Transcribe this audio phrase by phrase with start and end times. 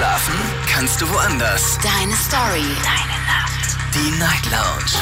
[0.00, 0.32] Schlafen
[0.66, 1.76] kannst du woanders.
[1.82, 2.64] Deine Story.
[2.82, 3.76] Deine Nacht.
[3.92, 4.96] Die Night Lounge.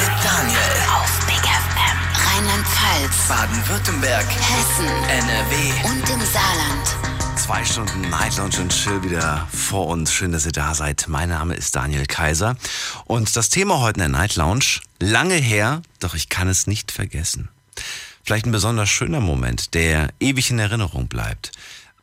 [0.00, 0.58] Mit Daniel.
[0.96, 1.98] Auf Big FM.
[2.24, 3.28] Rheinland-Pfalz.
[3.28, 4.24] Baden-Württemberg.
[4.24, 4.86] Hessen.
[5.10, 5.88] NRW.
[5.90, 7.38] Und im Saarland.
[7.38, 10.10] Zwei Stunden Night Lounge und Chill wieder vor uns.
[10.10, 11.04] Schön, dass ihr da seid.
[11.06, 12.56] Mein Name ist Daniel Kaiser.
[13.04, 16.92] Und das Thema heute in der Night Lounge, lange her, doch ich kann es nicht
[16.92, 17.50] vergessen.
[18.22, 21.52] Vielleicht ein besonders schöner Moment, der ewig in Erinnerung bleibt.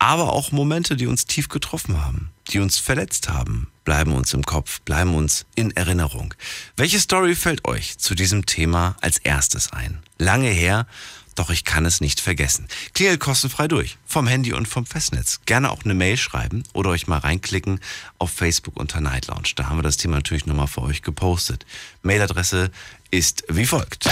[0.02, 4.42] Aber auch Momente, die uns tief getroffen haben, die uns verletzt haben, bleiben uns im
[4.42, 6.34] Kopf, bleiben uns in Erinnerung.
[6.76, 10.02] Welche Story fällt euch zu diesem Thema als erstes ein?
[10.18, 10.88] Lange her,
[11.36, 12.68] doch ich kann es nicht vergessen.
[12.96, 15.42] Klingelt kostenfrei durch, vom Handy und vom Festnetz.
[15.46, 17.80] Gerne auch eine Mail schreiben oder euch mal reinklicken
[18.18, 19.52] auf Facebook unter Night Lounge.
[19.56, 21.68] Da haben wir das Thema natürlich nochmal für euch gepostet.
[22.02, 22.72] Mailadresse
[23.12, 24.10] ist wie folgt.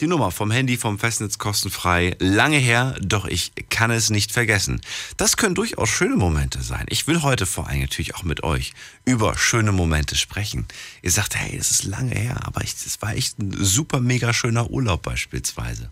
[0.00, 2.16] Die Nummer vom Handy, vom Festnetz kostenfrei.
[2.18, 4.82] Lange her, doch ich kann es nicht vergessen.
[5.16, 6.84] Das können durchaus schöne Momente sein.
[6.90, 8.74] Ich will heute vor allem natürlich auch mit euch
[9.06, 10.66] über schöne Momente sprechen.
[11.00, 14.70] Ihr sagt, hey, das ist lange her, aber das war echt ein super mega schöner
[14.70, 15.90] Urlaub beispielsweise.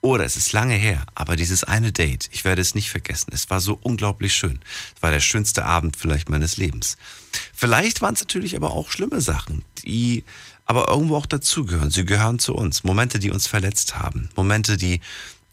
[0.00, 3.30] Oder es ist lange her, aber dieses eine Date, ich werde es nicht vergessen.
[3.32, 4.58] Es war so unglaublich schön.
[4.96, 6.96] Es war der schönste Abend vielleicht meines Lebens.
[7.54, 10.24] Vielleicht waren es natürlich aber auch schlimme Sachen, die
[10.66, 11.90] aber irgendwo auch dazugehören.
[11.90, 12.84] Sie gehören zu uns.
[12.84, 14.28] Momente, die uns verletzt haben.
[14.36, 15.00] Momente, die,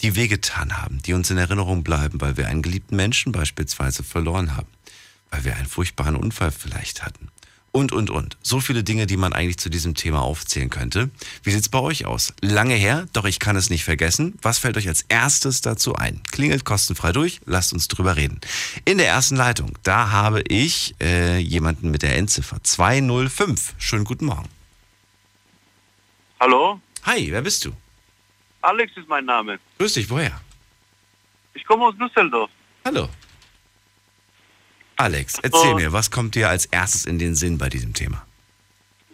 [0.02, 4.56] die wehgetan haben, die uns in Erinnerung bleiben, weil wir einen geliebten Menschen beispielsweise verloren
[4.56, 4.68] haben.
[5.32, 7.30] Weil wir einen furchtbaren Unfall vielleicht hatten.
[7.72, 8.38] Und, und, und.
[8.42, 11.10] So viele Dinge, die man eigentlich zu diesem Thema aufzählen könnte.
[11.44, 12.34] Wie sieht's bei euch aus?
[12.42, 14.34] Lange her, doch ich kann es nicht vergessen.
[14.42, 16.22] Was fällt euch als erstes dazu ein?
[16.32, 18.40] Klingelt kostenfrei durch, lasst uns drüber reden.
[18.86, 23.76] In der ersten Leitung, da habe ich äh, jemanden mit der Endziffer 205.
[23.78, 24.59] Schönen guten Morgen.
[26.40, 27.72] Hallo, Hi, wer bist du?
[28.62, 29.60] Alex ist mein Name.
[29.78, 30.40] Grüß dich, woher?
[31.54, 32.50] Ich komme aus Düsseldorf.
[32.86, 33.08] Hallo.
[34.98, 35.76] Alex, erzähl Oh.
[35.76, 38.26] mir, was kommt dir als erstes in den Sinn bei diesem Thema?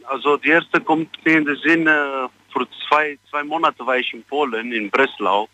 [0.04, 4.12] Also die erste kommt mir in den Sinn, äh, vor zwei, zwei Monaten war ich
[4.14, 5.48] in Polen, in Breslau.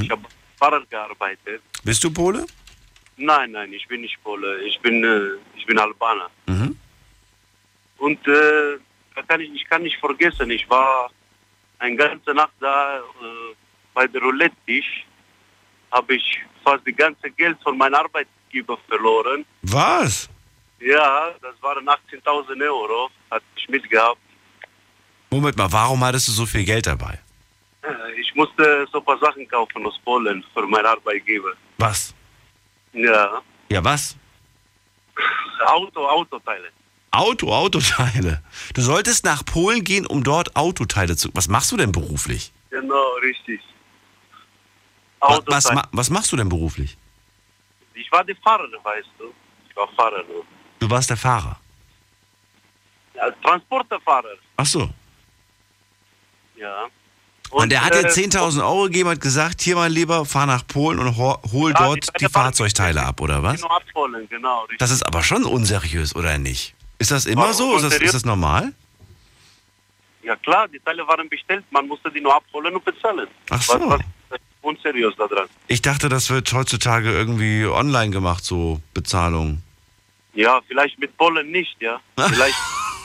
[0.00, 0.22] Ich habe
[0.58, 1.62] Fahrer gearbeitet.
[1.84, 2.46] Bist du Pole?
[3.16, 6.30] Nein, nein, ich bin nicht Pole, ich bin, äh, ich bin Albaner.
[6.46, 6.76] Mhm.
[7.98, 8.78] Und äh,
[9.22, 11.10] kann ich, ich kann nicht vergessen, ich war
[11.78, 13.02] eine ganze Nacht da äh,
[13.92, 15.06] bei der Roulette-Tisch,
[15.92, 19.44] habe ich fast das ganze Geld von meinem Arbeitgeber verloren.
[19.62, 20.28] Was?
[20.80, 24.18] Ja, das waren 18.000 Euro, hatte ich mitgehabt.
[25.30, 27.18] Moment mal, warum hattest du so viel Geld dabei?
[27.82, 31.52] Äh, Ich musste so ein paar Sachen kaufen aus Polen für meinen Arbeitgeber.
[31.78, 32.14] Was?
[32.92, 34.16] Ja, Ja, was?
[35.66, 36.70] Auto, Autoteile.
[37.14, 38.42] Auto, Autoteile.
[38.74, 41.30] Du solltest nach Polen gehen, um dort Autoteile zu.
[41.34, 42.52] Was machst du denn beruflich?
[42.70, 43.60] Genau, richtig.
[45.20, 46.96] Was, was, was machst du denn beruflich?
[47.94, 49.32] Ich war der Fahrer, weißt du.
[49.70, 50.22] Ich war Fahrer.
[50.24, 50.44] nur.
[50.80, 51.58] Du warst der Fahrer.
[53.14, 54.90] Ja, Transporterfahrer, Ach so.
[56.56, 56.86] ja.
[57.50, 60.66] Und, der hat dir äh, 10.000 Euro gegeben und gesagt, hier mein Lieber, fahr nach
[60.66, 63.62] Polen und ho hol Ja, dort die die Fahrzeugteile ab, oder was?
[63.62, 64.62] Genau abholen, genau.
[64.62, 64.78] Richtig.
[64.78, 66.74] Das ist aber schon unseriös, oder nicht?
[66.98, 67.76] Ist das immer so?
[67.76, 68.72] Ist das, ist das normal?
[70.22, 73.28] Ja klar, die Teile waren bestellt, man musste die nur abholen und bezahlen.
[73.50, 73.74] Ach so.
[73.90, 75.14] Was, was unseriös?
[75.68, 79.62] Ich dachte, das wird heutzutage irgendwie online gemacht, so Bezahlung.
[80.32, 82.00] Ja, vielleicht mit Polen nicht, ja.
[82.16, 82.56] Vielleicht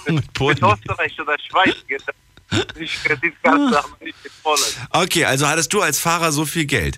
[0.08, 0.58] Mit Polen.
[0.60, 2.16] mit Österreich oder Schweiz geht das.
[2.80, 4.64] Nicht Kreditkarte, aber nicht mit Polen.
[4.92, 6.98] Okay, also hattest du als Fahrer so viel Geld.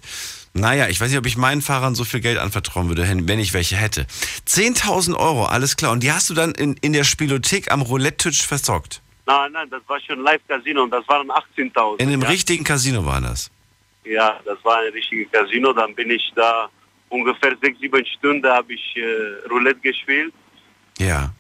[0.53, 3.53] Naja, ich weiß nicht, ob ich meinen Fahrern so viel Geld anvertrauen würde, wenn ich
[3.53, 4.06] welche hätte.
[4.48, 5.92] 10.000 Euro, alles klar.
[5.92, 9.01] Und die hast du dann in, in der Spielothek am Roulette-Tisch verzockt.
[9.25, 12.00] Nein, nein, das war schon Live-Casino und das waren 18.000.
[12.01, 12.27] In einem ja.
[12.27, 13.50] richtigen Casino war das.
[14.03, 15.71] Ja, das war ein richtiges Casino.
[15.71, 16.69] Dann bin ich da
[17.09, 20.33] ungefähr sechs, sieben Stunden habe ich äh, Roulette gespielt.
[20.97, 21.31] Ja.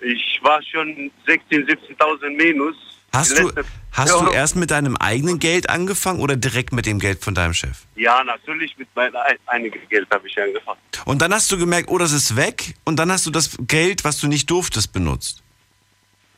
[0.00, 2.76] Ich war schon 16.000, 17.000 minus.
[3.14, 3.52] Hast du,
[3.92, 7.52] Hast du erst mit deinem eigenen Geld angefangen oder direkt mit dem Geld von deinem
[7.52, 7.82] Chef?
[7.94, 10.78] Ja, natürlich mit meinem ein- einiges Geld habe ich angefangen.
[11.04, 12.74] Und dann hast du gemerkt, oh, das ist weg.
[12.84, 15.42] Und dann hast du das Geld, was du nicht durftest, benutzt.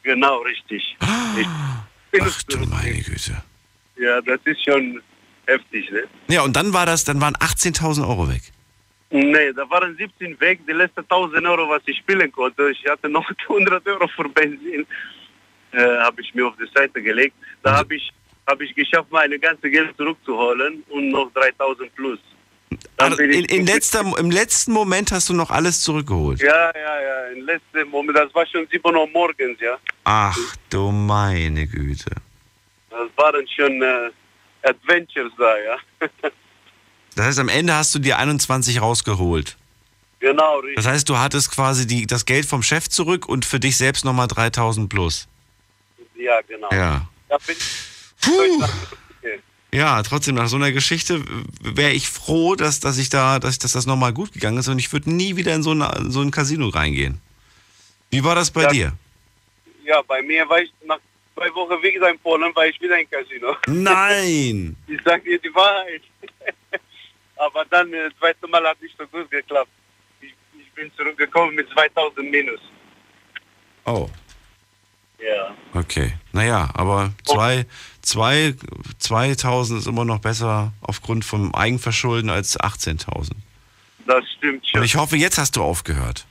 [0.03, 0.97] Genau, richtig.
[1.41, 1.47] Ich
[2.21, 3.43] Ach du meine Güte.
[3.97, 5.01] Ja, das ist schon
[5.47, 6.03] heftig, ne?
[6.29, 8.43] Ja, und dann war das, dann waren 18.000 Euro weg.
[9.11, 12.71] Nee, da waren 17 weg, die letzten 1000 Euro, was ich spielen konnte.
[12.71, 14.85] Ich hatte noch 100 Euro für Benzin,
[15.75, 17.35] äh, habe ich mir auf die Seite gelegt.
[17.63, 18.11] Da habe ich,
[18.47, 22.19] hab ich geschafft, meine ganze Geld zurückzuholen und noch 3000 plus.
[22.97, 26.41] Also in, in letzter, Im letzten Moment hast du noch alles zurückgeholt.
[26.41, 29.77] Ja, ja, ja, im letzten Moment, das war schon 7 Uhr morgens, ja.
[30.05, 30.37] Ach
[30.71, 32.11] du meine Güte.
[32.91, 34.11] Das waren schon äh,
[34.63, 35.77] Adventures da, ja.
[37.17, 39.57] Das heißt, am Ende hast du dir 21 rausgeholt.
[40.19, 40.77] genau, richtig.
[40.77, 44.05] Das heißt, du hattest quasi die, das Geld vom Chef zurück und für dich selbst
[44.05, 45.29] nochmal 3000 plus.
[46.17, 46.71] Ja, genau.
[46.73, 47.07] Ja.
[47.29, 47.85] Da bin ich
[48.21, 48.65] Puh.
[49.73, 51.21] Ja, trotzdem, nach so einer Geschichte
[51.61, 54.79] wäre ich froh, dass, dass ich da, dass, dass das nochmal gut gegangen ist und
[54.79, 57.21] ich würde nie wieder in so, eine, so ein Casino reingehen.
[58.11, 58.71] Wie war das bei Ja.
[58.71, 58.93] dir?
[59.85, 61.01] Ja, bei mir war ich nach
[61.35, 63.57] zwei Wochen wieder in Polen, war ich wieder im Casino.
[63.67, 64.77] Nein!
[64.87, 66.03] Ich sag dir die Wahrheit.
[67.37, 69.71] Aber dann, äh, das zweite Mal hat nicht so gut geklappt.
[70.21, 72.61] Ich, ich bin zurückgekommen mit 2000 Minus.
[73.87, 74.09] Oh,
[75.21, 75.55] Ja.
[75.73, 76.15] okay.
[76.33, 77.67] Naja, aber zwei,
[78.03, 78.55] zwei,
[78.99, 83.31] 2000 ist immer noch besser aufgrund vom Eigenverschulden als 18.000.
[84.07, 84.81] Das stimmt schon.
[84.81, 86.27] Und ich hoffe, jetzt hast du aufgehört.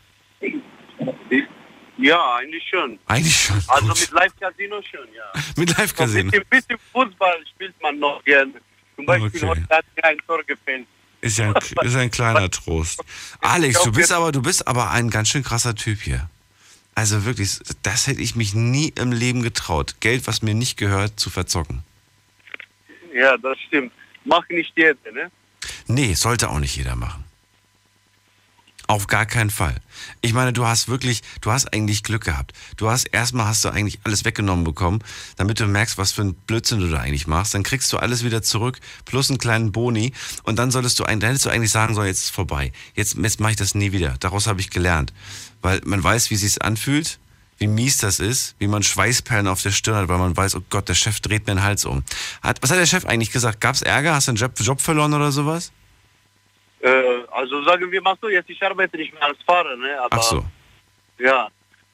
[1.98, 3.00] ja, eigentlich schon.
[3.08, 3.62] Eigentlich schon.
[3.68, 4.00] Also gut.
[4.02, 5.42] mit Live-Casino schon, ja.
[5.58, 6.32] mit Ein Live-Casino.
[6.32, 8.54] bisschen, bisschen Fußball spielt man noch gerne.
[8.96, 9.48] Zum Beispiel Okay.
[9.48, 10.86] heute hat mir ein Tor gefällt.
[11.22, 11.56] Ist ja ein,
[11.86, 13.02] ist ein kleiner Trost.
[13.40, 16.30] Alex, du bist aber, du bist aber ein ganz schön krasser Typ hier.
[16.96, 19.96] Also wirklich, das hätte ich mich nie im Leben getraut.
[20.00, 21.84] Geld, was mir nicht gehört, zu verzocken.
[23.14, 23.92] Ja, das stimmt.
[24.26, 25.32] Macht nicht jeder, ne?
[25.88, 27.23] Nee, sollte auch nicht jeder machen.
[28.88, 29.76] Auf gar keinen Fall.
[30.20, 32.52] Ich meine, du hast wirklich, du hast eigentlich Glück gehabt.
[32.76, 35.00] Du hast erstmal hast du eigentlich alles weggenommen bekommen,
[35.38, 37.54] damit du merkst, was für ein Blödsinn du da eigentlich machst.
[37.54, 40.12] Dann kriegst du alles wieder zurück, plus einen kleinen Boni.
[40.44, 42.74] Und dann solltest du, dann hättest du eigentlich sagen sollen, jetzt ist vorbei.
[42.94, 44.16] Jetzt, jetzt mache ich das nie wieder.
[44.20, 45.14] Daraus habe ich gelernt.
[45.62, 47.20] Weil man weiß, wie es anfühlt,
[47.60, 50.64] wie mies das ist, wie man Schweißperlen auf der Stirn hat, weil man weiß, oh
[50.70, 52.04] Gott, der Chef dreht mir den Hals um.
[52.42, 53.62] Hat, was hat der Chef eigentlich gesagt?
[53.62, 54.14] Gab es Ärger?
[54.14, 55.72] Hast du einen Job verloren oder sowas?
[56.84, 60.02] Äh, also sagen wir mal so, jetzt ich arbeite nicht mehr als Fahrer, ne?
[60.02, 60.46] Aber, Ach so.
[61.18, 61.48] Ja.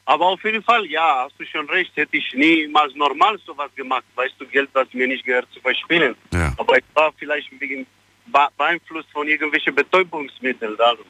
[0.05, 4.03] Aber auf jeden Fall, ja, hast du schon recht, hätte ich niemals normal sowas gemacht,
[4.15, 6.15] weißt du, Geld, was mir nicht gehört, zu verspielen.
[6.33, 6.51] Ja.
[6.57, 7.85] Aber ich war vielleicht wegen
[8.25, 10.75] Be beeinflusst von irgendwelchen Betäubungsmitteln.
[10.79, 11.03] Also.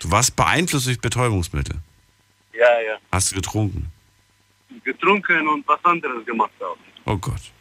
[0.00, 1.76] Du warst beeinflusst durch Betäubungsmittel.
[2.52, 2.96] Ja, ja.
[3.12, 3.92] Hast du getrunken.
[4.82, 6.76] Getrunken und was anderes gemacht auch.
[7.06, 7.52] Oh Gott.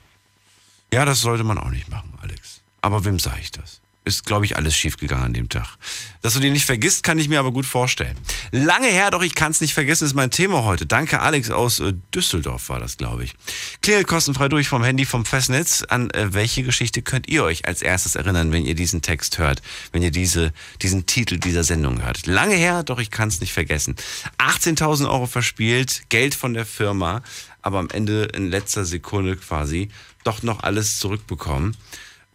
[0.92, 2.64] Ja, das sollte man auch nicht machen, Alex.
[2.82, 3.82] Aber wem sage ich das?
[4.06, 5.78] Ist, glaube ich, alles schiefgegangen an dem Tag.
[6.22, 8.18] Dass du den nicht vergisst, kann ich mir aber gut vorstellen.
[8.52, 10.86] Lange her, doch ich kann es nicht vergessen, ist mein Thema heute.
[10.86, 13.36] Danke, Alex aus äh, Düsseldorf war das, glaube ich.
[13.82, 15.84] Klingelt kostenfrei durch vom Handy vom Festnetz.
[15.84, 19.62] An äh, welche Geschichte könnt ihr euch als erstes erinnern, wenn ihr diesen Text hört,
[19.92, 22.26] wenn ihr diese, diesen Titel dieser Sendung hört?
[22.26, 23.96] Lange her, doch ich kann es nicht vergessen.
[24.40, 27.22] 18.000 Euro verspielt, Geld von der Firma,
[27.62, 29.90] aber am Ende in letzter Sekunde quasi
[30.24, 31.76] doch noch alles zurückbekommen.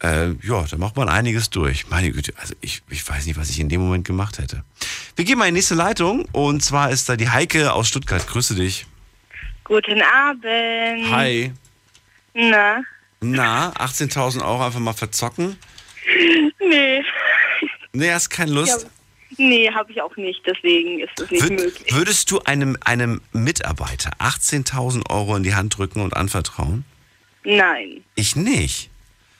[0.04, 1.88] Äh, ja, da macht man einiges durch.
[1.88, 4.62] Meine Güte, also ich, ich weiß nicht, was ich in dem Moment gemacht hätte.
[5.16, 8.26] Wir gehen mal in die nächste Leitung und zwar ist da die Heike aus Stuttgart.
[8.26, 8.84] Grüße dich.
[9.64, 11.10] Guten Abend.
[11.10, 11.52] Hi.
[12.34, 12.82] Na?
[13.22, 15.56] Na, 18.000 Euro einfach mal verzocken?
[16.60, 17.02] Nee.
[17.94, 18.82] Nee, hast keine Lust?
[18.82, 18.88] Ja,
[19.38, 20.42] nee, habe ich auch nicht.
[20.44, 21.94] Deswegen ist es nicht Würd, möglich.
[21.94, 26.84] würdest du einem, einem Mitarbeiter 18.000 Euro in die Hand drücken und anvertrauen?
[27.44, 28.04] Nein.
[28.16, 28.90] Ich nicht.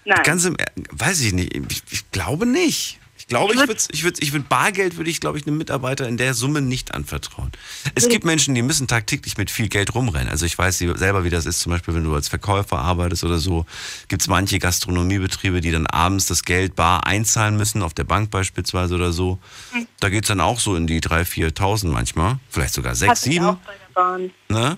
[0.05, 0.21] Nein.
[0.25, 0.57] Ganz im,
[0.91, 1.55] weiß ich nicht.
[1.71, 2.99] Ich, ich glaube nicht.
[3.17, 5.47] Ich glaube, Ich ich würd- würde, ich würde, ich würde Bargeld würde ich, glaube ich,
[5.47, 7.53] einem Mitarbeiter in der Summe nicht anvertrauen.
[7.95, 10.29] Es gibt Menschen, die müssen tagtäglich mit viel Geld rumrennen.
[10.29, 11.61] Also ich weiß selber, wie das ist.
[11.61, 13.65] Zum Beispiel, wenn du als Verkäufer arbeitest oder so,
[14.09, 18.31] gibt es manche Gastronomiebetriebe, die dann abends das Geld bar einzahlen müssen, auf der Bank
[18.31, 19.39] beispielsweise oder so.
[19.73, 19.87] Hm.
[20.01, 22.39] Da geht es dann auch so in die 3.000, 4.000 manchmal.
[22.51, 23.47] Vielleicht sogar 6, Hatte ich 7.
[23.47, 24.31] auch bei der Bahn.
[24.51, 24.77] Ne?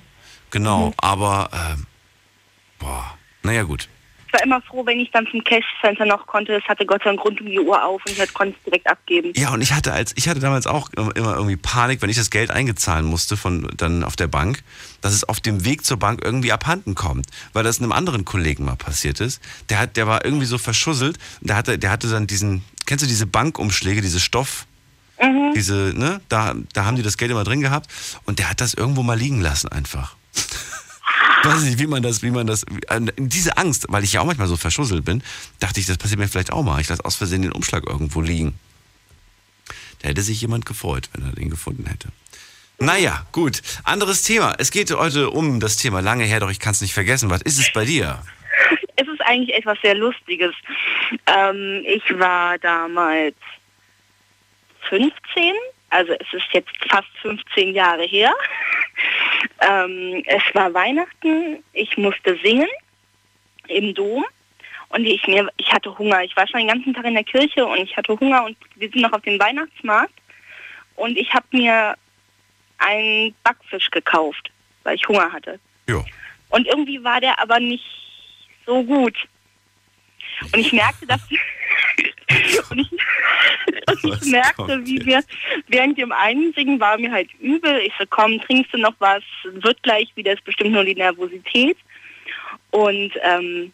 [0.51, 0.95] Genau.
[0.99, 1.87] Aber, ähm,
[2.79, 3.89] boah, naja gut.
[4.37, 6.53] War immer froh, wenn ich dann zum Cash-Center noch konnte.
[6.55, 8.87] Es hatte Gott sei Dank rund um die Uhr auf und ich konnte es direkt
[8.87, 9.33] abgeben.
[9.35, 12.29] Ja, und ich hatte als ich hatte damals auch immer irgendwie Panik, wenn ich das
[12.29, 14.63] Geld eingezahlen musste von dann auf der Bank,
[15.01, 18.67] dass es auf dem Weg zur Bank irgendwie abhanden kommt, weil das einem anderen Kollegen
[18.67, 19.41] mal passiert ist.
[19.71, 23.05] Der hat der war irgendwie so verschusselt, und der hatte der hatte dann diesen kennst
[23.05, 24.67] du diese Bankumschläge, diese Stoff
[25.55, 27.89] diese, ne, da, da haben die das Geld immer drin gehabt
[28.27, 30.15] und der hat das irgendwo mal liegen lassen einfach.
[31.47, 32.65] Weiß nicht, wie man das, wie man das,
[33.17, 35.23] diese Angst, weil ich ja auch manchmal so verschusselt bin,
[35.61, 36.81] dachte ich, das passiert mir vielleicht auch mal.
[36.81, 38.59] Ich lasse aus Versehen den Umschlag irgendwo liegen.
[40.01, 42.09] Da hätte sich jemand gefreut, wenn er den gefunden hätte.
[42.79, 43.63] Naja, gut.
[43.85, 44.55] Anderes Thema.
[44.59, 47.31] Es geht heute um das Thema lange her, doch ich kann es nicht vergessen.
[47.31, 48.23] Was ist es bei dir?
[48.97, 50.55] Es ist eigentlich etwas sehr Lustiges.
[51.27, 53.37] Ähm, ich war damals
[54.89, 55.13] 15,
[55.91, 58.33] also es ist jetzt fast 15 Jahre her.
[59.61, 62.69] ähm, es war Weihnachten, ich musste singen
[63.69, 64.25] im Dom
[64.89, 66.23] und ich, mir, ich hatte Hunger.
[66.23, 68.89] Ich war schon den ganzen Tag in der Kirche und ich hatte Hunger und wir
[68.89, 70.15] sind noch auf dem Weihnachtsmarkt
[70.97, 71.95] und ich habe mir
[72.79, 74.51] einen Backfisch gekauft,
[74.85, 75.59] weil ich Hunger hatte.
[75.89, 76.05] Ja.
[76.51, 77.85] Und irgendwie war der aber nicht
[78.65, 79.17] so gut.
[80.53, 81.21] Und ich merkte, dass
[82.71, 85.23] und ich, und ich merkte, wie wir
[85.69, 87.81] während dem Einsingen war mir halt übel.
[87.81, 89.23] Ich so, komm, trinkst du noch was?
[89.45, 91.77] Wird gleich wieder, ist bestimmt nur die Nervosität.
[92.71, 93.73] Und ähm,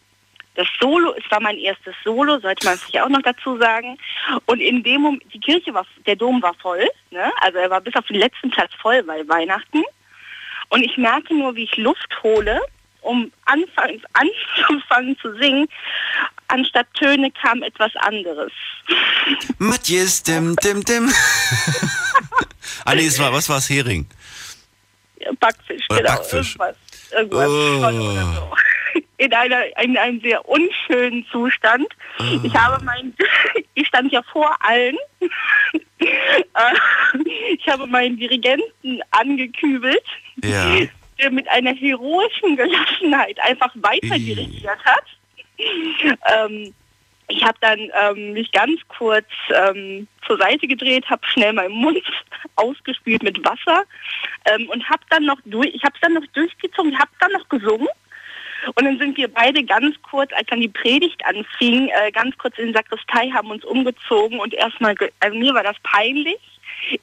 [0.55, 3.97] das Solo, es war mein erstes Solo, sollte man sich auch noch dazu sagen.
[4.45, 7.31] Und in dem Moment, die Kirche war, der Dom war voll, ne?
[7.41, 9.83] also er war bis auf den letzten Platz voll bei Weihnachten.
[10.69, 12.59] Und ich merke nur, wie ich Luft hole,
[13.01, 15.67] um anfangs, anzufangen zu singen.
[16.47, 18.51] Anstatt Töne kam etwas anderes.
[19.57, 21.11] Matthias, dim, dim, dim.
[22.85, 23.69] ah, nee, es war, was war es?
[23.69, 24.05] Hering.
[25.39, 26.15] Backfisch, Oder genau.
[26.15, 26.55] Backfisch.
[27.11, 28.49] Irgendwas, irgendwas Oh.
[28.49, 29.01] So.
[29.17, 31.87] In, einer, in einem sehr unschönen Zustand.
[32.43, 33.13] Ich habe mein,
[33.73, 34.97] ich stand ja vor allen.
[37.57, 40.03] Ich habe meinen Dirigenten angekübelt,
[40.43, 40.75] Ja.
[41.17, 45.03] der mit einer heroischen Gelassenheit einfach weiter dirigiert hat.
[46.25, 46.73] Ähm,
[47.27, 52.03] ich habe dann ähm, mich ganz kurz ähm, zur Seite gedreht, habe schnell meinen Mund
[52.55, 53.83] ausgespült mit Wasser
[54.45, 57.87] ähm, und habe dann noch durch, ich habe dann noch durchgezogen, habe dann noch gesungen.
[58.75, 62.57] Und dann sind wir beide ganz kurz, als dann die Predigt anfing, äh, ganz kurz
[62.57, 66.39] in die Sakristei, haben uns umgezogen und erstmal, also mir war das peinlich.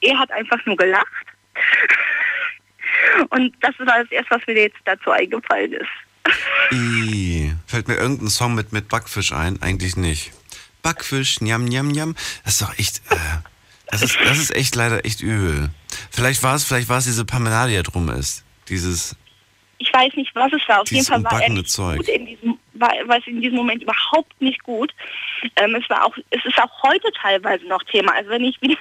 [0.01, 1.07] Er hat einfach nur gelacht.
[3.31, 5.89] Und das war das erste, was mir jetzt dazu eingefallen ist.
[6.73, 9.61] I, fällt mir irgendein Song mit, mit Backfisch ein?
[9.63, 10.33] Eigentlich nicht.
[10.83, 12.15] Backfisch, njam, njam, njam.
[12.45, 13.17] Das ist doch echt, äh,
[13.91, 15.71] das ist, das ist echt leider echt übel.
[16.11, 18.45] Vielleicht war es, vielleicht war es diese Parmelade, die da drum ist.
[18.69, 19.17] Dieses,
[19.81, 20.83] Ich weiß nicht, was es war.
[20.83, 21.97] Auf jeden Dieses Fall war er nicht Zeug.
[21.97, 24.95] gut in diesem, war, war es in diesem Moment überhaupt nicht gut.
[25.57, 28.13] Ähm, es war auch, es ist auch heute teilweise noch Thema.
[28.13, 28.77] Also wenn ich wieder,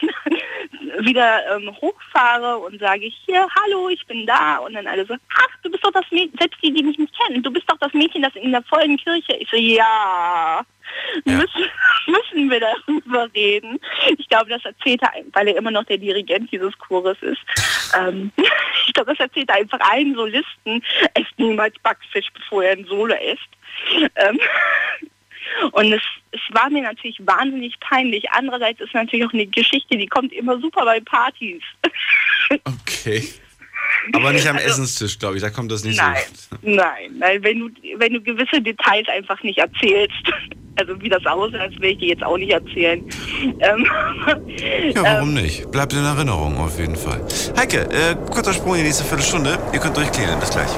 [0.99, 5.57] wieder ähm, hochfahre und sage hier, hallo, ich bin da und dann alle so, ach,
[5.63, 7.93] du bist doch das Mädchen, selbst die, die mich nicht kennen, du bist doch das
[7.93, 9.37] Mädchen, das in der vollen Kirche.
[9.39, 10.65] Ich so, ja,
[11.25, 11.37] Ja.
[11.37, 11.69] Müssen,
[12.07, 13.79] müssen wir darüber reden.
[14.17, 17.41] Ich glaube, das erzählt er, weil er immer noch der Dirigent dieses Chores ist.
[17.97, 18.31] Ähm,
[18.87, 23.15] ich glaube, das erzählt er einfach allen Solisten, esst niemals Backfisch, bevor er ein Solo
[23.15, 24.09] isst.
[24.15, 24.39] Ähm,
[25.71, 28.29] und es, es war mir natürlich wahnsinnig peinlich.
[28.31, 31.63] Andererseits ist natürlich auch eine Geschichte, die kommt immer super bei Partys.
[32.65, 33.27] okay.
[34.13, 35.41] Aber nicht am Also- Essenstisch, glaube ich.
[35.41, 36.55] Da kommt das nicht Nein, so.
[36.61, 40.13] nein, weil wenn du, wenn du gewisse Details einfach nicht erzählst,
[40.77, 43.03] also wie das aussah, das will ich dir jetzt auch nicht erzählen.
[43.59, 43.85] Ähm,
[44.95, 45.69] Ja, warum nicht?
[45.71, 47.21] Bleibt in Erinnerung auf jeden Fall.
[47.57, 49.57] Heike, äh, kurzer Sprung in die nächste Viertelstunde.
[49.73, 50.39] Ihr könnt durchklären.
[50.39, 50.69] Bis gleich.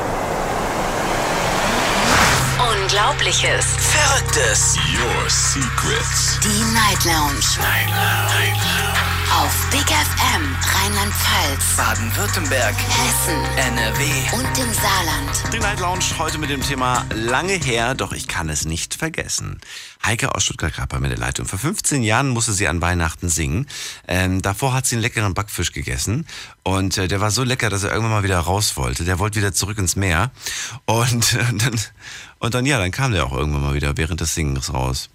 [2.91, 3.65] Unglaubliches.
[3.77, 4.75] Verrücktes.
[4.99, 6.39] Your secrets.
[6.43, 7.39] Die Night Lounge.
[7.61, 8.91] Night Lounge.
[9.33, 12.75] Auf Big FM Rheinland-Pfalz, Baden-Württemberg.
[12.75, 14.03] Hessen NRW.
[14.33, 15.53] und im Saarland.
[15.53, 19.61] Die Night Lounge heute mit dem Thema lange her, doch ich kann es nicht vergessen.
[20.05, 21.45] Heike aus Stuttgart gerade bei mir in der Leitung.
[21.45, 23.67] Vor 15 Jahren musste sie an Weihnachten singen.
[24.05, 26.27] Ähm, davor hat sie einen leckeren Backfisch gegessen
[26.63, 29.05] und äh, der war so lecker, dass er irgendwann mal wieder raus wollte.
[29.05, 30.31] Der wollte wieder zurück ins Meer
[30.85, 31.79] und äh, dann
[32.41, 35.09] und dann ja, dann kam der auch irgendwann mal wieder während des Singens raus.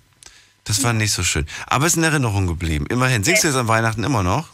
[0.64, 2.86] Das war nicht so schön, aber ist in Erinnerung geblieben.
[2.88, 4.48] Immerhin singst du jetzt an Weihnachten immer noch?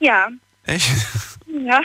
[0.00, 0.28] ja,
[0.66, 0.90] Echt?
[1.46, 1.80] ja.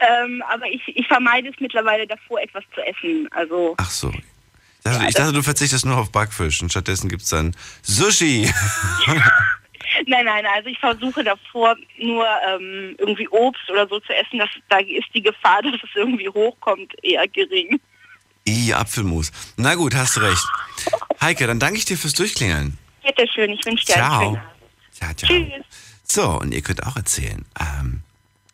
[0.00, 3.28] Ähm, aber ich, ich vermeide es mittlerweile davor, etwas zu essen.
[3.32, 4.10] Also Ach so.
[4.10, 8.50] Ich dachte, ich dachte, du verzichtest nur auf Backfisch und stattdessen gibt's dann Sushi.
[10.06, 14.38] nein, nein, also ich versuche davor nur ähm, irgendwie Obst oder so zu essen.
[14.38, 17.80] Das, da ist die Gefahr, dass es irgendwie hochkommt, eher gering.
[18.46, 19.30] I, Apfelmus.
[19.56, 20.44] Na gut, hast du recht.
[21.20, 22.78] Heike, dann danke ich dir fürs Durchklingeln.
[23.02, 24.20] Bitte schön, ich wünsche dir einen Ciao.
[24.20, 24.50] schönen Abend.
[25.00, 25.28] Ja, ciao.
[25.28, 25.64] Tschüss.
[26.04, 28.02] So, und ihr könnt auch erzählen, ähm,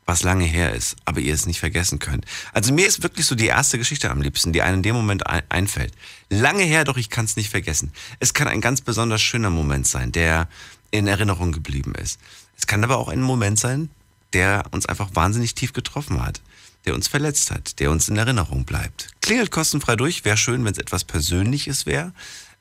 [0.05, 2.27] was lange her ist, aber ihr es nicht vergessen könnt.
[2.53, 5.27] Also mir ist wirklich so die erste Geschichte am liebsten, die einem in dem Moment
[5.27, 5.93] ein einfällt.
[6.29, 7.93] Lange her, doch ich kann es nicht vergessen.
[8.21, 10.49] Es kann ein ganz besonders schöner Moment sein, der
[10.91, 12.21] in Erinnerung geblieben ist.
[12.57, 13.91] Es kann aber auch ein Moment sein,
[14.33, 16.41] der uns einfach wahnsinnig tief getroffen hat.
[16.87, 19.09] Der uns verletzt hat, der uns in Erinnerung bleibt.
[19.21, 20.25] Klingelt kostenfrei durch.
[20.25, 22.13] Wäre schön, wenn es etwas Persönliches wäre.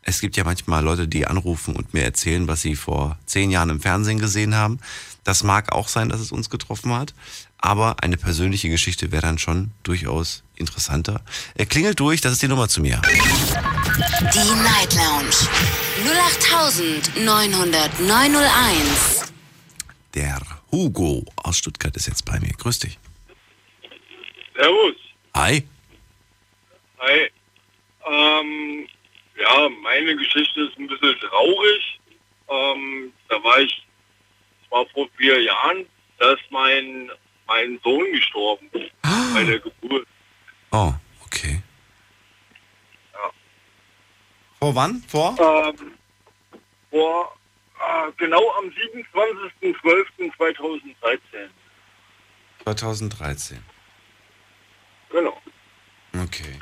[0.02, 3.70] Es gibt ja manchmal Leute, die anrufen und mir erzählen, was sie vor zehn Jahren
[3.70, 4.80] im Fernsehen gesehen haben.
[5.24, 7.14] Das mag auch sein, dass es uns getroffen hat.
[7.58, 11.22] Aber eine persönliche Geschichte wäre dann schon durchaus interessanter.
[11.56, 13.02] Er klingelt durch, das ist die Nummer zu mir.
[13.02, 15.36] Die Night Lounge
[17.18, 19.26] 0890901.
[20.14, 20.40] Der
[20.72, 22.52] Hugo aus Stuttgart ist jetzt bei mir.
[22.52, 23.00] Grüß dich.
[24.56, 24.96] Servus.
[25.36, 25.64] Hi.
[27.00, 27.30] Hi.
[28.08, 28.88] Ähm,
[29.38, 32.00] ja, meine Geschichte ist ein bisschen traurig.
[32.48, 33.86] Ähm, da war ich,
[34.62, 35.86] das war vor vier Jahren,
[36.20, 37.12] da ist mein,
[37.48, 38.70] mein Sohn gestorben
[39.34, 40.08] bei der Geburt.
[40.72, 40.94] Oh,
[41.26, 41.62] okay.
[43.14, 43.32] Ja.
[44.60, 45.04] Vor wann?
[45.08, 45.36] Vor?
[45.40, 45.98] Ähm,
[46.92, 47.36] vor,
[47.80, 48.72] äh, genau am
[49.62, 51.50] 27.12.2013.
[52.64, 53.75] 2013.
[55.16, 55.42] Genau.
[56.14, 56.60] Okay.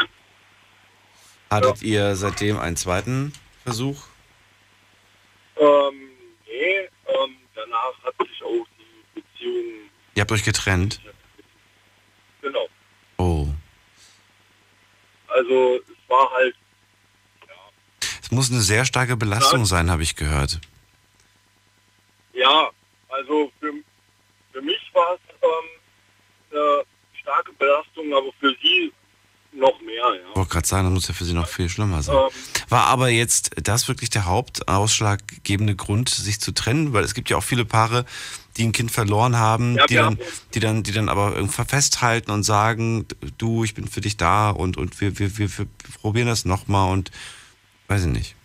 [1.50, 3.34] Hattet ihr seitdem einen zweiten
[3.64, 4.04] Versuch?
[5.58, 6.12] Ähm,
[6.46, 11.02] nee, ähm, danach hat sich auch die Beziehung, Ihr habt euch getrennt?
[12.42, 12.68] genau.
[13.18, 13.48] Oh.
[15.30, 16.56] Also es war halt,
[18.22, 20.60] Es muss eine sehr starke Belastung sein, habe ich gehört.
[22.34, 22.70] ja,
[23.10, 23.74] also für,
[24.52, 25.70] für mich war es ähm,
[26.52, 26.84] eine
[27.24, 28.92] starke Belastung, aber für sie
[29.54, 30.30] noch mehr, ja.
[30.32, 32.16] Ich wollte gerade sagen, das muss ja für sie noch viel schlimmer sein.
[32.16, 32.30] Ähm,
[32.70, 36.94] War aber jetzt das wirklich der hauptausschlaggebende Grund, sich zu trennen?
[36.94, 38.06] Weil es gibt ja auch viele Paare,
[38.58, 40.20] die ein Kind verloren haben, Ja, die, dann, haben-
[40.54, 44.50] die, dann, die dann aber irgendwie festhalten und sagen, du, ich bin für dich da
[44.50, 45.68] und, und wir, wir, wir, wir
[46.02, 47.12] probieren das nochmal und
[47.90, 48.36] weiß ich nicht.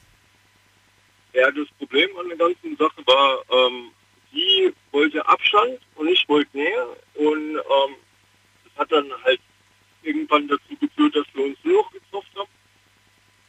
[1.32, 3.90] Ja, das Problem an der ganzen Sache war, ähm,
[4.32, 7.94] sie wollte Abstand und ich wollte Nähe und ähm,
[8.78, 9.40] hat dann halt
[10.02, 12.48] irgendwann dazu geführt, dass wir uns nur noch getroffen haben.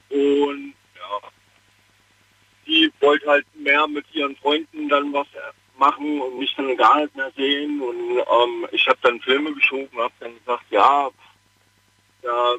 [0.09, 1.29] Und ja,
[2.65, 5.27] sie wollte halt mehr mit ihren Freunden dann was
[5.77, 7.81] machen und mich dann gar nicht mehr sehen.
[7.81, 11.09] Und ähm, ich habe dann Filme geschoben, habe dann gesagt, ja,
[12.23, 12.53] ja,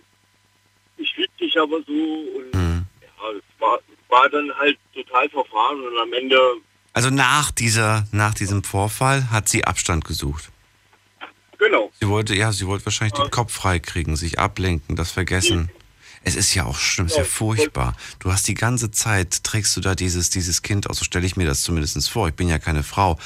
[0.97, 2.87] ich liebe dich aber so und Mhm.
[3.03, 6.39] ja, es war, war dann halt total verfahren und am Ende,
[6.95, 10.51] Also nach, dieser, nach diesem Vorfall hat sie Abstand gesucht.
[11.61, 15.71] Genau, Sie wollte, ja, sie wollte wahrscheinlich den Kopf freikriegen, sich ablenken, das vergessen.
[16.23, 17.97] Es ist ja auch schlimm, es ist ja Ja, furchtbar.
[18.19, 21.37] Du hast die ganze Zeit, trägst du da dieses, dieses Kind aus, so stelle ich
[21.37, 22.29] mir das zumindest vor.
[22.29, 23.19] Ich bin ja keine Frau,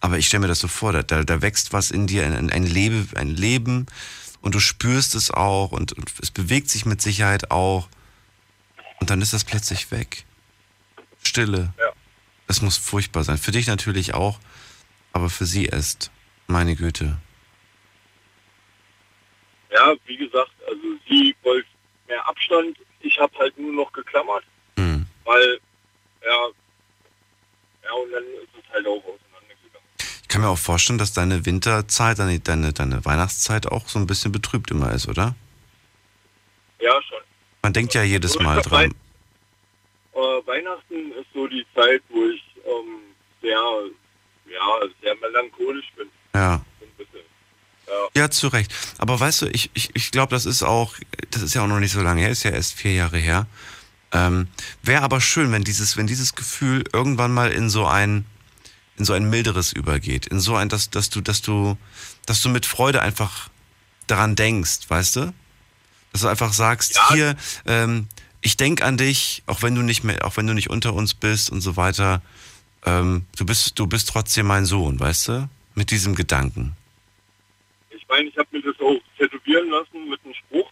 [0.00, 2.50] aber ich stelle mir das so vor, da, da, da wächst was in dir, ein,
[2.50, 3.86] ein, Lebe, ein Leben
[4.40, 7.88] und du spürst es auch und, und es bewegt sich mit Sicherheit auch.
[9.00, 10.24] Und dann ist das plötzlich weg.
[11.22, 11.72] Stille.
[11.78, 11.92] Ja.
[12.46, 13.38] Das muss furchtbar sein.
[13.38, 14.38] Für dich natürlich auch,
[15.12, 16.10] aber für sie ist,
[16.48, 17.16] meine Güte.
[19.72, 21.68] Ja, wie gesagt, also sie wollte
[22.08, 24.44] mehr Abstand, ich habe halt nur noch geklammert,
[24.76, 25.06] Hm.
[25.24, 25.60] weil,
[26.24, 26.48] ja,
[27.84, 29.88] ja, und dann ist es halt auch auseinandergegangen.
[30.22, 34.06] Ich kann mir auch vorstellen, dass deine Winterzeit, deine, deine, deine Weihnachtszeit auch so ein
[34.06, 35.34] bisschen betrübt immer ist, oder?
[36.80, 37.18] Ja, schon.
[37.62, 38.94] Man denkt ja jedes Mal dran.
[40.12, 43.00] Äh, Weihnachten ist so die Zeit, wo ich ähm,
[43.42, 43.58] sehr,
[44.46, 46.08] ja, sehr melancholisch bin.
[46.34, 46.62] Ja.
[48.14, 48.22] Ja.
[48.22, 48.72] Ja, zu Recht.
[48.98, 50.94] Aber weißt du, ich, ich, ich glaube, das ist auch,
[51.30, 53.46] das ist ja auch noch nicht so lange her, ist ja erst vier Jahre her.
[54.12, 54.48] Ähm,
[54.82, 58.24] Wäre aber schön, wenn dieses, wenn dieses Gefühl irgendwann mal in so ein,
[58.96, 61.76] in so ein milderes übergeht, in so ein, dass, dass du, dass du,
[62.26, 63.48] dass du mit Freude einfach
[64.06, 65.34] daran denkst, weißt du?
[66.12, 67.08] Dass du einfach sagst, Ja.
[67.14, 68.08] hier, ähm,
[68.40, 71.14] ich denk an dich, auch wenn du nicht mehr, auch wenn du nicht unter uns
[71.14, 72.22] bist und so weiter.
[72.84, 75.48] Ähm, du bist, du bist trotzdem mein Sohn, weißt du?
[75.74, 76.74] Mit diesem Gedanken.
[78.10, 80.68] Ich meine, ich habe mir das auch tätowieren lassen mit einem Spruch.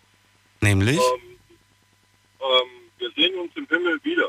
[0.61, 0.97] Nämlich?
[0.99, 1.39] Ähm,
[2.41, 4.29] ähm, wir sehen uns im Himmel wieder.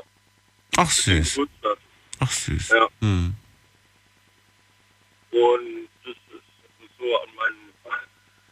[0.77, 1.39] Ach süß.
[2.19, 2.69] Ach süß.
[2.69, 2.87] Ja.
[3.01, 3.33] Hm.
[5.31, 7.73] Und das ist, das ist so an meinem,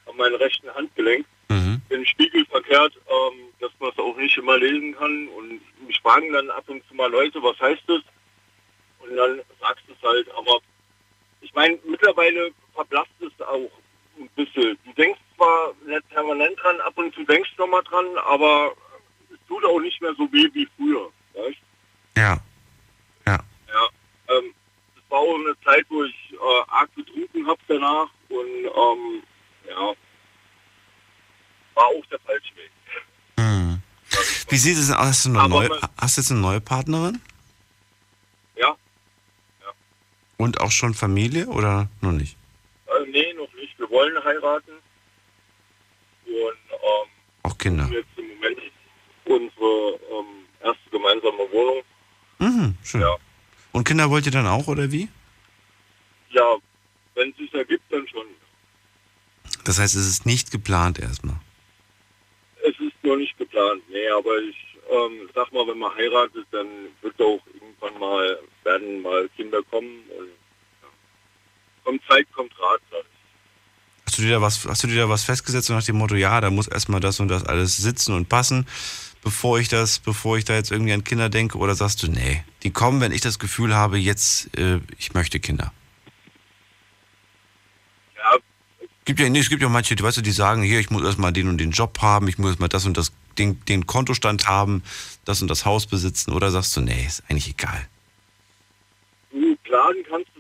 [0.07, 1.27] an meinem rechten Handgelenk.
[1.49, 1.79] Mhm.
[1.91, 5.27] Den Spiegel verkehrt, ähm, dass man es auch nicht immer lesen kann.
[5.27, 8.01] Und mich fragen dann ab und zu mal Leute, was heißt das?
[9.01, 10.27] Und dann sagst du es halt.
[10.31, 10.61] Aber
[11.41, 13.69] ich meine, mittlerweile verblasst es auch
[14.19, 14.77] ein bisschen.
[14.85, 18.73] Du denkst zwar nicht permanent dran, ab und zu denkst du noch mal dran, aber
[19.31, 21.09] es tut auch nicht mehr so weh wie früher.
[21.33, 21.57] Weißt?
[22.17, 22.39] Ja.
[23.25, 23.39] Ja.
[23.67, 23.89] Ja,
[24.29, 24.53] ähm,
[24.95, 29.23] das war auch eine Zeit, wo ich äh, arg getrunken habe danach und ähm,
[29.69, 29.93] ja,
[31.75, 32.71] war auch der falsche Weg.
[33.39, 33.81] Hm.
[34.49, 34.97] Wie sieht es aus?
[34.99, 37.21] Hast du, eine neue, hast du jetzt eine neue Partnerin?
[38.55, 38.75] Ja,
[40.37, 42.37] Und auch schon Familie oder noch nicht?
[43.89, 44.73] Wollen heiraten.
[47.43, 47.87] Auch Kinder.
[47.91, 48.59] Jetzt im Moment
[49.25, 51.83] unsere ähm, erste gemeinsame Wohnung.
[52.39, 53.01] Mhm, schön.
[53.01, 53.15] Ja.
[53.71, 55.07] Und Kinder wollt ihr dann auch, oder wie?
[56.31, 56.57] Ja,
[57.15, 58.25] wenn es sich ergibt, dann schon.
[59.63, 61.39] Das heißt, es ist nicht geplant erstmal.
[62.63, 64.55] Es ist noch nicht geplant, nee, aber ich
[64.89, 66.67] ähm, sag mal, wenn man heiratet, dann
[67.01, 70.27] wird auch irgendwann mal, werden mal Kinder kommen und
[70.81, 70.89] ja.
[71.83, 73.16] kommt Zeit, kommt Rat, sag ich.
[74.17, 76.41] Hast du dir da was, hast du dir da was festgesetzt nach dem Motto, ja,
[76.41, 78.65] da muss erstmal das und das alles sitzen und passen,
[79.23, 81.59] bevor ich das, bevor ich da jetzt irgendwie an Kinder denke?
[81.59, 85.39] Oder sagst du, nee, die kommen, wenn ich das Gefühl habe, jetzt, äh, ich möchte
[85.39, 85.71] Kinder?
[88.15, 88.39] Ja,
[89.05, 91.03] Gibt ja, nee, es gibt ja manche, die, weißt du, die sagen, hier, ich muss
[91.03, 94.47] erstmal den und den Job haben, ich muss erstmal das und das, den, den Kontostand
[94.47, 94.81] haben,
[95.25, 96.33] das und das Haus besitzen.
[96.33, 97.87] Oder sagst du, nee, ist eigentlich egal.
[99.29, 100.36] du planen kannst du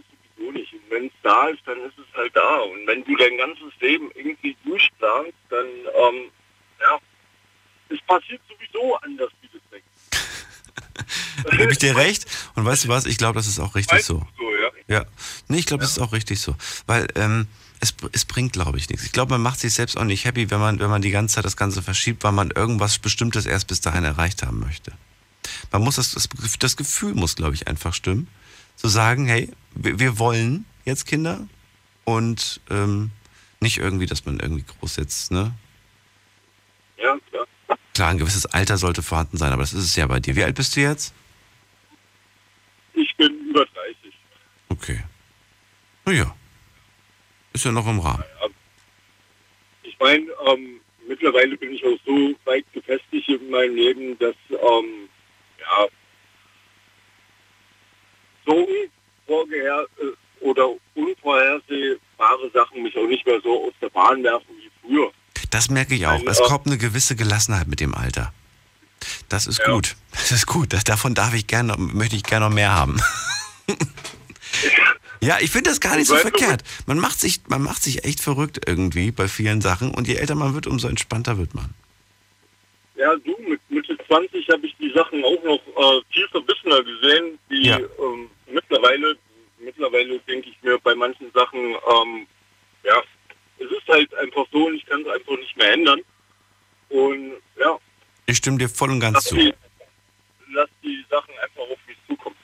[0.47, 0.73] sowieso nicht.
[0.73, 2.57] Und wenn es da ist, dann ist es halt da.
[2.61, 6.31] Und wenn du dein ganzes Leben irgendwie durchplanst, dann, ähm,
[6.79, 6.99] ja,
[7.89, 9.87] es passiert sowieso anders, wie du denkst.
[11.43, 12.25] Da gebe ich dir recht.
[12.55, 14.19] Und weißt du was, ich glaube, das ist auch richtig Weißt so.
[14.37, 14.99] du so, ja.
[14.99, 15.05] Ja,
[15.47, 16.55] nee, ich glaube, das ist auch richtig so.
[16.85, 17.47] Weil ähm,
[17.79, 19.05] es, es bringt, glaube ich, nichts.
[19.05, 21.35] Ich glaube, man macht sich selbst auch nicht happy, wenn man, wenn man die ganze
[21.35, 24.93] Zeit das Ganze verschiebt, weil man irgendwas Bestimmtes erst bis dahin erreicht haben möchte.
[25.71, 26.27] Man muss das, das,
[26.59, 28.27] das Gefühl muss, glaube ich, einfach stimmen.
[28.77, 31.47] Zu sagen, hey, wir, wollen jetzt Kinder
[32.05, 33.11] und ähm,
[33.59, 35.53] nicht irgendwie, dass man irgendwie groß jetzt, ne?
[36.97, 37.47] Ja, klar.
[37.93, 40.35] Klar, ein gewisses Alter sollte vorhanden sein, aber das ist es ja bei dir.
[40.35, 41.13] Wie alt bist du jetzt?
[42.93, 44.13] Ich bin über 30.
[44.69, 45.03] Okay.
[46.05, 46.35] Naja.
[47.53, 48.23] Ist ja noch im Rahmen.
[49.81, 55.09] Ich meine, ähm, mittlerweile bin ich auch so weit gefestigt in meinem Leben, dass ähm,
[55.59, 55.87] ja
[58.47, 58.67] so
[59.27, 64.69] unvorgeher äh, oder unvorhersehbare Sachen mich auch nicht mehr so aus der Bahn werfen wie
[64.81, 65.11] früher.
[65.51, 66.21] Das merke ich auch.
[66.25, 68.33] Es äh, kommt eine gewisse Gelassenheit mit dem Alter.
[69.29, 69.71] Das ist Ja.
[69.73, 69.95] gut.
[70.11, 70.73] Das ist gut.
[70.73, 72.99] Das, davon darf ich gerne, möchte ich gerne noch mehr haben.
[75.21, 76.63] ja, ich finde das gar nicht so verkehrt.
[76.85, 80.35] Man macht sich, man macht sich echt verrückt irgendwie bei vielen Sachen und je älter
[80.35, 81.73] man wird, umso entspannter wird man.
[82.95, 85.59] Ja, du, mit Mitte 20 habe ich die Sachen auch noch
[85.99, 87.77] äh, viel verbissener gesehen, die Ja.
[87.77, 89.17] ähm, mittlerweile,
[89.59, 92.27] mittlerweile denke ich mir bei manchen Sachen, ähm,
[92.83, 93.01] ja,
[93.59, 95.99] es ist halt einfach so und ich kann es einfach nicht mehr ändern.
[96.89, 97.77] Und ja,
[98.27, 99.35] Ich stimme dir voll und ganz lass zu.
[99.35, 99.53] die,
[100.51, 102.35] lass die Sachen einfach auf mich zukommen.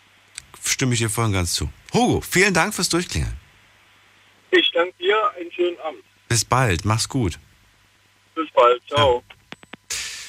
[0.63, 1.69] Stimme ich dir voll und ganz zu.
[1.93, 3.33] Hugo, vielen Dank fürs Durchklingeln.
[4.51, 6.03] Ich danke dir, einen schönen Abend.
[6.27, 6.83] Bis bald.
[6.85, 7.39] Mach's gut.
[8.35, 9.23] Bis bald, ciao.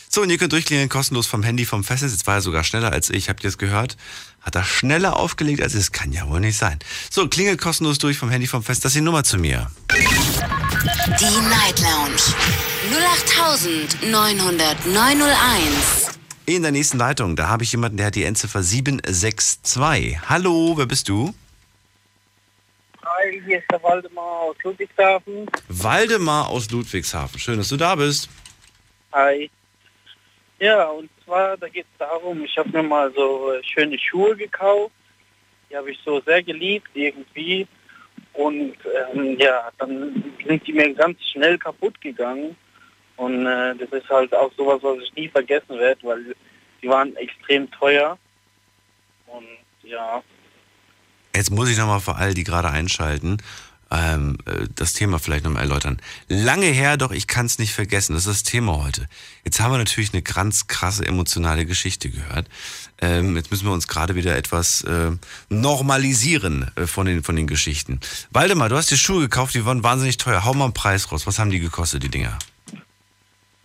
[0.09, 2.13] So, und ihr könnt durchklingeln, kostenlos vom Handy, vom Festnetz.
[2.13, 3.29] Jetzt war er sogar schneller als ich.
[3.29, 3.97] Habt ihr es gehört?
[4.45, 5.73] Hat er schneller aufgelegt als.
[5.73, 6.79] Das kann ja wohl nicht sein.
[7.11, 8.83] So, klingelt kostenlos durch vom Handy, vom Festnetz.
[8.83, 9.71] Das ist die Nummer zu mir.
[9.91, 12.21] Die Night Lounge
[14.03, 16.11] 0890901.
[16.47, 20.29] In der nächsten Leitung, da habe ich jemanden, der hat die Endziffer 762.
[20.29, 21.35] Hallo, wer bist du?
[23.03, 25.47] Hi, hier ist der Waldemar aus Ludwigshafen.
[25.69, 27.39] Waldemar aus Ludwigshafen.
[27.39, 28.29] Schön, dass du da bist.
[29.13, 29.51] Hi.
[30.59, 34.37] Ja, und zwar, da geht es darum, ich habe mir mal so äh, schöne Schuhe
[34.37, 34.93] gekauft.
[35.71, 37.67] Die habe ich so sehr geliebt irgendwie.
[38.33, 38.77] Und
[39.13, 42.57] ähm, ja, dann sind die mir ganz schnell kaputt gegangen.
[43.17, 46.35] Und äh, das ist halt auch sowas, was ich nie vergessen werde, weil
[46.83, 48.19] die waren extrem teuer.
[49.27, 49.47] Und
[49.83, 50.23] ja,
[51.35, 53.39] Jetzt muss ich nochmal für all die gerade einschalten,
[53.95, 56.01] ähm, äh, das Thema vielleicht nochmal erläutern.
[56.29, 58.15] Lange her, doch ich kann es nicht vergessen.
[58.15, 59.07] Das ist das Thema heute.
[59.45, 62.49] Jetzt haben wir natürlich eine ganz krasse emotionale Geschichte gehört.
[63.01, 65.13] Ähm, jetzt müssen wir uns gerade wieder etwas äh,
[65.49, 68.01] normalisieren äh, von, den, von den Geschichten.
[68.31, 70.45] Waldemar, du hast die Schuhe gekauft, die waren wahnsinnig teuer.
[70.45, 71.27] Hau mal einen Preis raus.
[71.27, 72.39] Was haben die gekostet, die Dinger?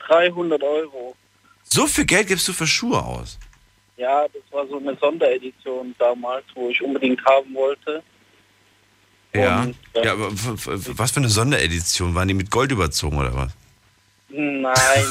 [0.08, 1.16] 300 Euro.
[1.64, 3.38] So viel Geld gibst du für Schuhe aus?
[3.98, 8.02] Ja, das war so eine Sonderedition damals, wo ich unbedingt haben wollte.
[9.34, 9.62] Ja.
[9.62, 12.16] Und, äh, ja, aber was für eine Sonderedition?
[12.16, 13.52] Waren die mit Gold überzogen oder was?
[14.30, 15.06] Nein,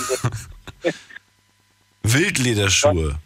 [2.03, 3.17] Wildlederschuhe.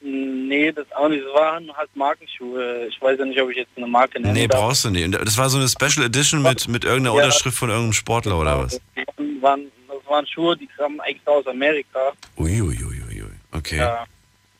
[0.00, 1.24] nee, das auch nicht.
[1.24, 2.86] Das waren halt Markenschuhe.
[2.88, 4.32] Ich weiß ja nicht, ob ich jetzt eine Marke nenne.
[4.34, 4.60] Nee, darf.
[4.60, 5.04] brauchst du nicht.
[5.04, 7.24] Und das war so eine Special Edition mit, mit irgendeiner Ja.
[7.24, 8.80] Unterschrift von irgendeinem Sportler oder was?
[8.96, 9.04] Das
[9.40, 12.12] waren, das waren Schuhe, die kamen extra aus Amerika.
[12.38, 13.24] Uiuiuiui.
[13.52, 13.78] Okay.
[13.78, 14.04] Ja,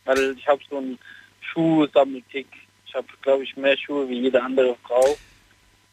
[0.05, 0.99] weil ich habe so einen
[1.41, 2.47] Schuhsammelkick.
[2.87, 5.17] Ich habe, glaube ich, mehr Schuhe wie jede andere Frau.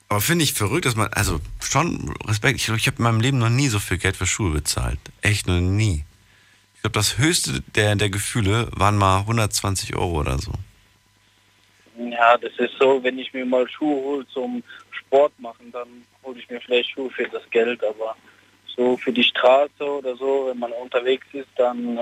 [0.10, 2.58] Aber finde ich verrückt, dass man, also schon Respekt.
[2.58, 5.00] Ich glaube, ich habe in meinem Leben noch nie so viel Geld für Schuhe bezahlt.
[5.22, 6.06] Echt noch nie.
[6.76, 10.54] Ich glaube, das höchste der, der Gefühle waren mal 120 Euro oder so.
[11.98, 15.88] Ja, das ist so, wenn ich mir mal Schuhe hole zum Sport machen, dann
[16.24, 18.16] hole ich mir vielleicht Schuhe für das Geld, aber
[18.76, 22.00] so für die Straße oder so, wenn man unterwegs ist, dann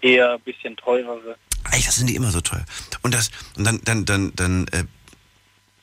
[0.00, 1.36] eher ein bisschen teurere.
[1.72, 2.64] Echt, das sind die immer so teuer.
[3.02, 4.84] Und das, und dann, dann, dann, dann, äh,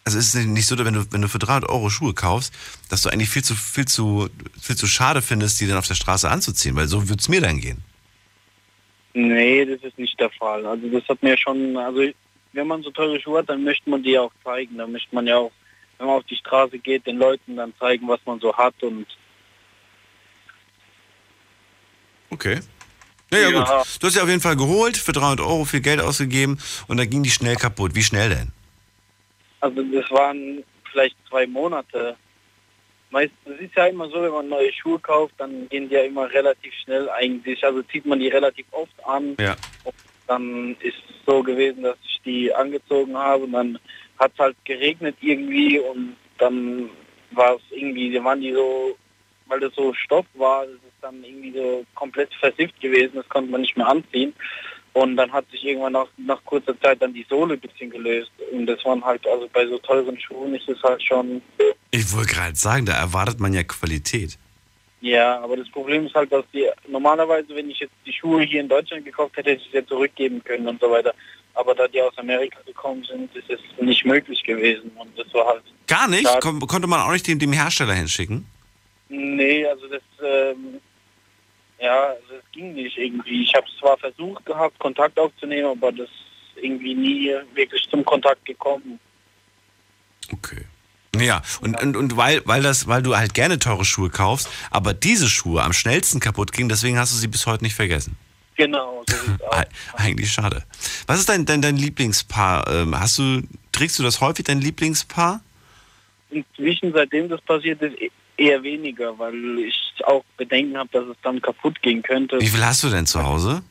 [0.03, 2.53] also es ist nicht so, wenn du, wenn du für 300 Euro Schuhe kaufst,
[2.89, 5.95] dass du eigentlich viel zu, viel zu, viel zu schade findest, die dann auf der
[5.95, 7.83] Straße anzuziehen, weil so würde es mir dann gehen.
[9.13, 10.65] Nee, das ist nicht der Fall.
[10.65, 12.01] Also das hat mir schon, also
[12.53, 14.77] wenn man so teure Schuhe hat, dann möchte man die auch zeigen.
[14.77, 15.51] Dann möchte man ja auch,
[15.97, 19.05] wenn man auf die Straße geht, den Leuten dann zeigen, was man so hat und
[22.29, 22.61] Okay.
[23.31, 23.59] Ja, ja, Ja.
[23.59, 23.85] gut.
[23.99, 27.09] Du hast ja auf jeden Fall geholt, für 300 Euro viel Geld ausgegeben und dann
[27.09, 27.93] ging die schnell kaputt.
[27.93, 28.51] Wie schnell denn?
[29.61, 32.15] Also das waren vielleicht zwei Monate.
[33.11, 36.03] Meist, es ist ja immer so, wenn man neue Schuhe kauft, dann gehen die ja
[36.03, 37.63] immer relativ schnell eigentlich.
[37.63, 39.35] Also zieht man die relativ oft an.
[39.39, 39.55] Ja.
[40.27, 43.79] Dann ist es so gewesen, dass ich die angezogen habe und dann
[44.17, 46.89] hat es halt geregnet irgendwie und dann
[47.31, 48.97] war es irgendwie, da waren die so,
[49.47, 53.51] weil das so Stoff war, das ist dann irgendwie so komplett versifft gewesen, das konnte
[53.51, 54.33] man nicht mehr anziehen.
[54.93, 58.31] Und dann hat sich irgendwann nach, nach kurzer Zeit dann die Sohle ein bisschen gelöst.
[58.51, 61.41] Und das waren halt, also bei so teuren Schuhen ist es halt schon,
[61.91, 64.37] Ich wollte gerade sagen, da erwartet man ja Qualität.
[64.99, 68.59] ja, aber das Problem ist halt, dass die, normalerweise, wenn ich jetzt die Schuhe hier
[68.59, 71.13] in Deutschland gekauft hätte, hätte ich sie ja zurückgeben können und so weiter.
[71.53, 74.91] Aber da die aus Amerika gekommen sind, ist es nicht möglich gewesen.
[74.95, 76.27] Und das war halt, Gar nicht?
[76.41, 78.45] Kon konnte man auch nicht dem, dem Hersteller hinschicken?
[79.09, 80.79] nee, also das, ähm,
[81.81, 83.43] ja, also das ging nicht irgendwie.
[83.43, 88.43] Ich habe zwar versucht gehabt, Kontakt aufzunehmen, aber das ist irgendwie nie wirklich zum Kontakt
[88.45, 88.99] gekommen.
[90.31, 90.65] Okay.
[91.19, 94.93] Ja, und, und, und weil, weil, das, weil du halt gerne teure Schuhe kaufst, aber
[94.93, 98.15] diese Schuhe am schnellsten kaputt gingen, deswegen hast du sie bis heute nicht vergessen.
[98.55, 99.15] Genau, so.
[99.51, 100.63] Eig- Eigentlich schade.
[101.07, 102.67] Was ist dein, dein, dein Lieblingspaar?
[102.69, 103.41] Ähm, hast du,
[103.71, 105.41] trägst du das häufig, dein Lieblingspaar?
[106.29, 107.97] Inzwischen, seitdem das passiert ist,
[108.41, 112.39] eher weniger, weil ich auch Bedenken habe, dass es dann kaputt gehen könnte.
[112.39, 113.61] Wie viel hast du denn zu Hause?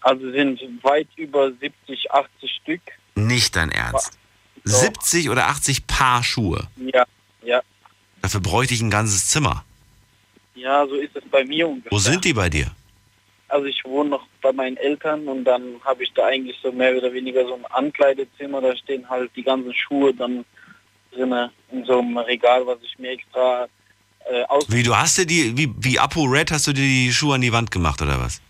[0.00, 2.80] Also sind weit über 70, 80 Stück.
[3.14, 4.18] Nicht dein Ernst.
[4.64, 4.72] Doch.
[4.72, 6.68] 70 oder 80 Paar Schuhe.
[6.76, 7.04] Ja,
[7.42, 7.60] ja.
[8.20, 9.64] Dafür bräuchte ich ein ganzes Zimmer.
[10.54, 11.92] Ja, so ist es bei mir ungefähr.
[11.92, 12.70] Wo sind die bei dir?
[13.48, 16.96] Also ich wohne noch bei meinen Eltern und dann habe ich da eigentlich so mehr
[16.96, 18.60] oder weniger so ein Ankleidezimmer.
[18.60, 20.44] Da stehen halt die ganzen Schuhe dann
[21.14, 23.66] drinne in so einem Regal, was ich mir extra
[24.30, 24.64] äh, aus...
[24.68, 27.40] Wie, du hast dir die, wie, wie Apo Red hast du dir die Schuhe an
[27.40, 28.40] die Wand gemacht oder was?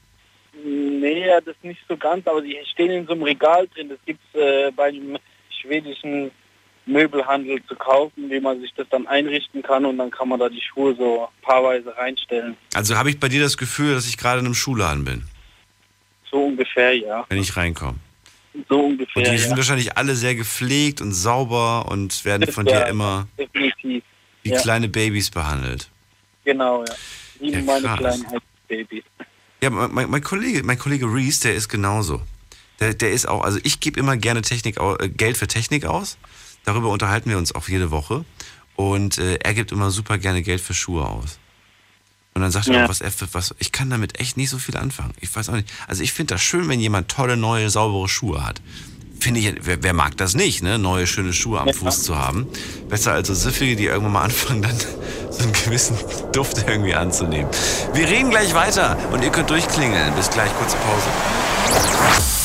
[0.65, 3.89] Nee, ja, das nicht so ganz, aber die stehen in so einem Regal drin.
[3.89, 5.19] Das gibt's äh, bei einem
[5.61, 6.31] schwedischen
[6.87, 10.49] Möbelhandel zu kaufen, wie man sich das dann einrichten kann und dann kann man da
[10.49, 12.57] die Schuhe so paarweise reinstellen.
[12.75, 15.25] Also habe ich bei dir das Gefühl, dass ich gerade in einem Schuhladen bin,
[16.31, 17.25] So ungefähr, ja.
[17.29, 17.99] wenn ich reinkomme.
[18.69, 19.57] So Und ungefähr, die sind ja.
[19.57, 24.03] wahrscheinlich alle sehr gepflegt und sauber und werden von dir immer Definitiv.
[24.43, 24.61] wie Ja.
[24.61, 25.89] kleine Babys behandelt.
[26.45, 26.95] Genau, ja.
[27.41, 27.99] Wie Ja, meine krass.
[27.99, 28.27] kleinen
[28.69, 29.05] Babys.
[29.63, 32.21] Ja, mein, mein, Kollege, mein Kollege Reese, der ist genauso.
[32.81, 36.19] Der, der ist auch, also ich gebe immer gerne Technik, äh, Geld für Technik aus.
[36.65, 38.25] Darüber unterhalten wir uns auch jede Woche.
[38.77, 41.39] Und äh, er gibt immer super gerne Geld für Schuhe aus.
[42.35, 42.85] Und dann sagt er Ja.
[42.85, 43.55] auch, was er für was.
[43.59, 45.13] Ich kann damit echt nicht so viel anfangen.
[45.21, 45.71] Ich weiß auch nicht.
[45.87, 48.61] Also ich finde das schön, wenn jemand tolle, neue, saubere Schuhe hat.
[49.21, 50.79] Finde ich, wer, wer mag das nicht, ne?
[50.79, 51.75] Neue, schöne Schuhe am Ja.
[51.75, 52.47] Fuß zu haben.
[52.89, 54.77] Besser als so Siffige, die irgendwann mal anfangen, dann
[55.31, 55.97] so einen gewissen
[56.33, 57.49] Duft irgendwie anzunehmen.
[57.93, 60.15] Wir reden gleich weiter und ihr könnt durchklingeln.
[60.15, 62.42] Bis gleich, kurze Pause.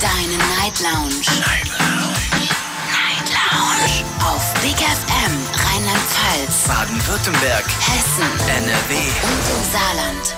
[0.00, 1.14] Deine Night Lounge.
[1.40, 2.48] Night Lounge.
[2.88, 4.04] Night Lounge.
[4.24, 8.94] Auf Big FM Rheinland-Pfalz, Baden-Württemberg, Hessen NRW.
[8.94, 10.36] und im Saarland.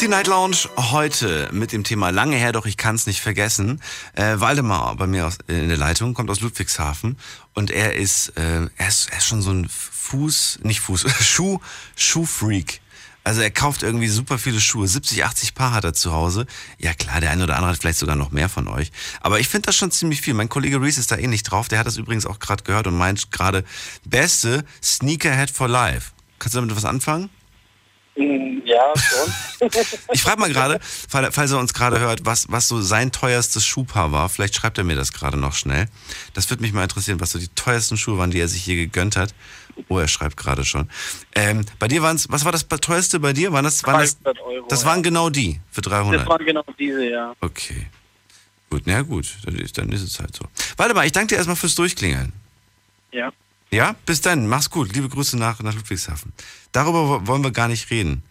[0.00, 3.80] Die Night Lounge heute mit dem Thema lange her, doch ich kann es nicht vergessen.
[4.14, 7.18] Äh, Waldemar bei mir aus, äh, in der Leitung kommt aus Ludwigshafen
[7.54, 11.60] und er ist, äh, er ist, er ist schon so ein Fuß, nicht Fuß, Schuh,
[11.94, 12.80] Schuhfreak.
[13.24, 14.88] Also er kauft irgendwie super viele Schuhe.
[14.88, 16.46] 70, 80 Paar hat er zu Hause.
[16.78, 18.90] Ja klar, der eine oder andere hat vielleicht sogar noch mehr von euch.
[19.20, 20.34] Aber ich finde das schon ziemlich viel.
[20.34, 21.68] Mein Kollege Reese ist da ähnlich drauf.
[21.68, 23.64] Der hat das übrigens auch gerade gehört und meint gerade,
[24.04, 26.10] beste Sneakerhead for Life.
[26.40, 27.30] Kannst du damit was anfangen?
[28.16, 29.70] Mm, Ja, schon.
[30.12, 33.64] Ich frage mal gerade, fall- falls er uns gerade hört, was, was so sein teuerstes
[33.64, 34.28] Schuhpaar war.
[34.28, 35.86] Vielleicht schreibt er mir das gerade noch schnell.
[36.34, 38.74] Das würde mich mal interessieren, was so die teuersten Schuhe waren, die er sich je
[38.74, 39.32] gegönnt hat.
[39.88, 40.88] Oh, er schreibt gerade schon.
[41.34, 43.52] Ähm, bei dir waren es, was war das teuerste bei dir?
[43.52, 44.66] Waren das, waren das, 300 Euro.
[44.68, 44.86] das ja.
[44.88, 46.20] waren genau die für 300?
[46.22, 47.34] Das waren genau diese, ja.
[47.40, 47.86] Okay.
[48.70, 50.44] Gut, na gut, dann ist, dann ist es halt so.
[50.76, 52.32] Warte mal, ich danke dir erstmal fürs Durchklingeln.
[53.12, 53.30] Ja.
[53.70, 54.46] Ja, bis dann.
[54.46, 54.92] Mach's gut.
[54.94, 56.32] Liebe Grüße nach, nach Ludwigshafen.
[56.72, 58.22] Darüber wo- wollen wir gar nicht reden.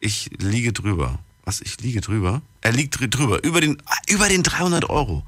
[0.00, 1.18] Ich liege drüber.
[1.44, 1.60] Was?
[1.62, 2.42] Ich liege drüber?
[2.60, 3.42] Er liegt dr- drüber.
[3.44, 5.24] Über den, ah, über den 300 Euro.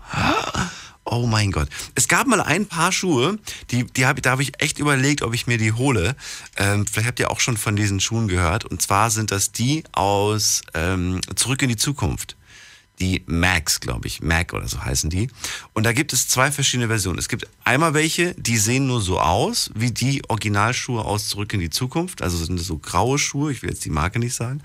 [1.12, 1.68] Oh mein Gott.
[1.96, 3.36] Es gab mal ein paar Schuhe,
[3.72, 6.14] die, die hab, da habe ich echt überlegt, ob ich mir die hole.
[6.56, 8.64] Ähm, vielleicht habt ihr auch schon von diesen Schuhen gehört.
[8.64, 12.36] Und zwar sind das die aus ähm, Zurück in die Zukunft
[13.00, 15.30] die Macs, glaube ich, Mac oder so heißen die.
[15.72, 17.18] Und da gibt es zwei verschiedene Versionen.
[17.18, 21.60] Es gibt einmal welche, die sehen nur so aus, wie die Originalschuhe aus Zurück in
[21.60, 22.20] die Zukunft.
[22.20, 24.62] Also sind das so graue Schuhe, ich will jetzt die Marke nicht sagen,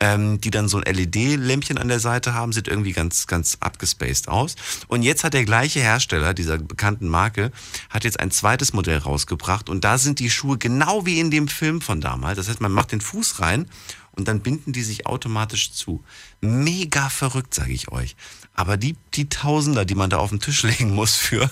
[0.00, 4.28] ähm, die dann so ein LED-Lämpchen an der Seite haben, sieht irgendwie ganz, ganz abgespaced
[4.28, 4.54] aus.
[4.86, 7.50] Und jetzt hat der gleiche Hersteller dieser bekannten Marke,
[7.90, 11.48] hat jetzt ein zweites Modell rausgebracht und da sind die Schuhe genau wie in dem
[11.48, 12.36] Film von damals.
[12.36, 13.66] Das heißt, man macht den Fuß rein
[14.12, 16.04] und dann binden die sich automatisch zu.
[16.40, 18.16] Mega verrückt, sage ich euch.
[18.54, 21.50] Aber die, die Tausender, die man da auf den Tisch legen muss für,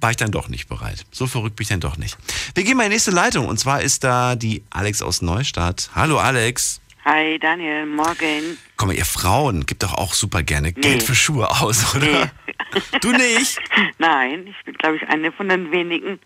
[0.00, 1.04] war ich dann doch nicht bereit.
[1.10, 2.16] So verrückt bin ich dann doch nicht.
[2.54, 5.90] Wir gehen mal in die nächste Leitung und zwar ist da die Alex aus Neustadt.
[5.94, 6.80] Hallo Alex.
[7.10, 8.58] Hi Daniel, morgen.
[8.76, 12.30] Komm mal, ihr Frauen gebt doch auch super gerne Geld für Schuhe aus, oder?
[13.00, 13.58] Du nicht?
[13.98, 16.20] Nein, ich bin, glaube ich, eine von den wenigen,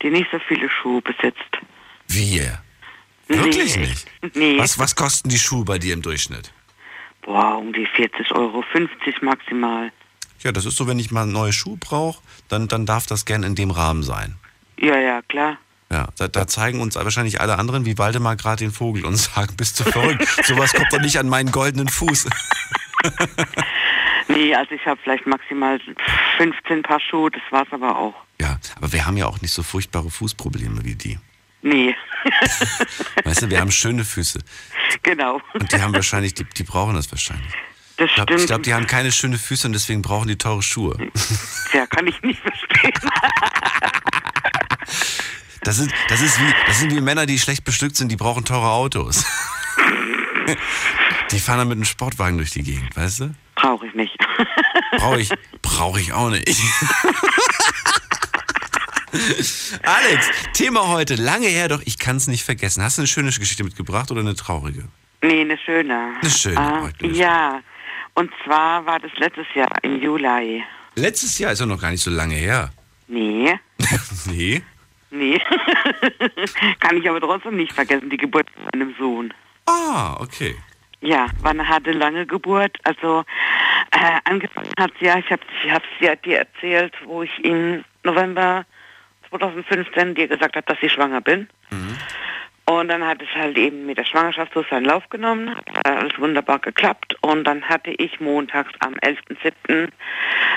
[0.00, 1.58] die nicht so viele Schuhe besitzt.
[2.06, 2.62] Wir.
[3.26, 3.86] Wirklich Nee.
[3.88, 4.06] nicht?
[4.36, 4.58] Nee.
[4.58, 6.52] Was, was kosten die Schuhe bei dir im Durchschnitt?
[7.22, 9.90] Boah, um die 40 Euro, 50 maximal.
[10.44, 13.42] Ja, das ist so, wenn ich mal neue Schuhe brauche, dann, dann darf das gern
[13.42, 14.36] in dem Rahmen sein.
[14.78, 15.58] Ja, ja, klar.
[15.90, 19.56] Ja, da, da zeigen uns wahrscheinlich alle anderen wie Waldemar gerade den Vogel und sagen,
[19.56, 20.26] bist du verrückt?
[20.44, 22.26] Sowas kommt doch nicht an meinen goldenen Fuß.
[24.30, 25.80] Nee, also ich habe vielleicht maximal
[26.36, 28.14] 15 Paar Schuhe, das war's aber auch.
[28.38, 31.18] Ja, aber wir haben ja auch nicht so furchtbare Fußprobleme wie die.
[31.62, 31.96] Nee,
[33.24, 34.40] Weißt du, wir haben schöne Füße.
[35.02, 35.40] genau.
[35.54, 37.50] Und die haben wahrscheinlich, die, die brauchen das wahrscheinlich.
[37.96, 38.46] Das Ich glaube, stimmt.
[38.48, 40.98] glaub, die haben keine schönen Füße und deswegen brauchen die teure Schuhe.
[41.72, 42.92] Ja, kann ich nicht verstehen.
[45.62, 48.44] Das, ist, das, ist wie, das sind wie Männer, die schlecht bestückt sind, die brauchen
[48.44, 49.24] teure Autos.
[51.30, 53.34] Die fahren dann mit einem Sportwagen durch die Gegend, weißt du?
[53.54, 54.16] Brauche ich nicht.
[54.96, 55.30] Brauche ich,
[55.62, 56.48] brauche ich auch nicht.
[59.84, 62.82] Alex, Thema heute, lange her, doch ich kann es nicht vergessen.
[62.82, 64.84] Hast du eine schöne Geschichte mitgebracht oder eine traurige?
[65.22, 66.12] Nee, eine schöne.
[66.20, 67.60] Eine schöne, Ah, heute eine ja,
[68.14, 70.62] und zwar war das letztes Jahr im Juli.
[70.94, 72.70] Letztes Jahr ist ja noch gar nicht so lange her.
[73.08, 73.58] Nee,
[74.26, 74.62] Nee.
[75.10, 75.38] Nee.
[76.80, 79.34] Kann ich aber trotzdem nicht vergessen, die Geburt von meinem Sohn.
[79.66, 80.56] Ah, okay.
[81.00, 82.76] Ja, war eine harte, lange Geburt.
[82.82, 83.24] Also
[83.92, 87.84] äh, angefangen hat sie ja, ich habe ich hab's ja dir erzählt, wo ich im
[88.02, 88.64] November
[89.30, 91.48] 2015 dir gesagt habe, dass ich schwanger bin.
[92.68, 96.18] Und dann hat es halt eben mit der Schwangerschaft so seinen Lauf genommen, hat alles
[96.18, 97.16] wunderbar geklappt.
[97.22, 99.88] Und dann hatte ich montags am 11.07.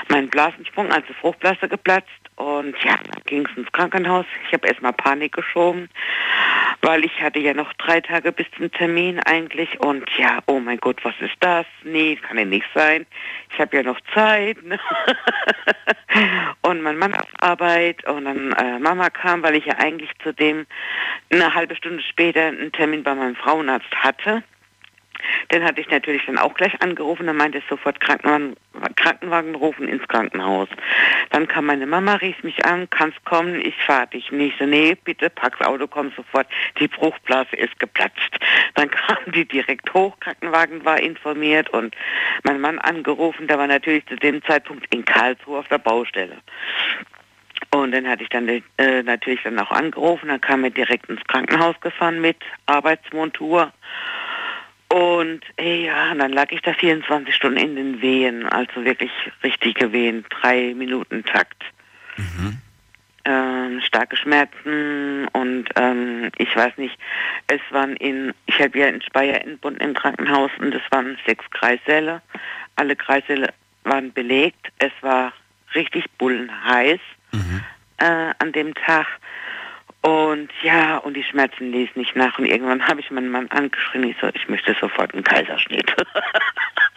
[0.08, 2.10] meinen Blasensprung, also Fruchtblase geplatzt.
[2.36, 4.24] Und ja, ging es ins Krankenhaus.
[4.46, 5.88] Ich habe erstmal Panik geschoben,
[6.80, 9.78] weil ich hatte ja noch drei Tage bis zum Termin eigentlich.
[9.80, 11.66] Und ja, oh mein Gott, was ist das?
[11.84, 13.06] Nee, kann ja nicht sein.
[13.52, 14.62] Ich habe ja noch Zeit.
[14.62, 14.78] Ne?
[16.62, 20.66] und mein Mann auf Arbeit und dann äh, Mama kam, weil ich ja eigentlich zudem
[21.30, 24.42] eine halbe Stunde später einen Termin bei meinem Frauenarzt hatte.
[25.52, 28.56] Den hatte ich natürlich dann auch gleich angerufen, dann meinte ich sofort Krankenwagen,
[28.96, 30.68] Krankenwagen rufen ins Krankenhaus.
[31.30, 34.58] Dann kam meine Mama, rief mich an, kannst kommen, ich fahre dich nicht.
[34.58, 36.46] So, nee, bitte pack das Auto, komm sofort,
[36.78, 38.38] die Bruchblase ist geplatzt.
[38.74, 41.94] Dann kam die direkt hoch, Krankenwagen war informiert und
[42.44, 46.38] mein Mann angerufen, der war natürlich zu dem Zeitpunkt in Karlsruhe auf der Baustelle.
[47.74, 51.24] Und dann hatte ich dann äh, natürlich dann auch angerufen, dann kam er direkt ins
[51.24, 53.72] Krankenhaus gefahren mit Arbeitsmontur.
[54.92, 59.10] Und ey, ja, und dann lag ich da 24 Stunden in den Wehen, also wirklich
[59.42, 61.62] richtige Wehen, drei Minuten Takt.
[63.24, 66.98] Ähm, starke Schmerzen und ähm, ich weiß nicht,
[67.46, 71.16] es waren in, ich habe ja in Speyer in Bund im Krankenhaus und es waren
[71.24, 72.20] sechs Kreissäle.
[72.76, 74.72] Alle Kreissäle waren belegt.
[74.78, 75.32] Es war
[75.74, 77.00] richtig bullenheiß
[77.96, 79.06] äh, an dem Tag.
[80.02, 82.36] Und ja, und die Schmerzen ließen nicht nach.
[82.38, 84.02] Und irgendwann habe ich meinen Mann angeschrien.
[84.04, 85.94] Ich so, ich möchte sofort einen Kaiserschnitt.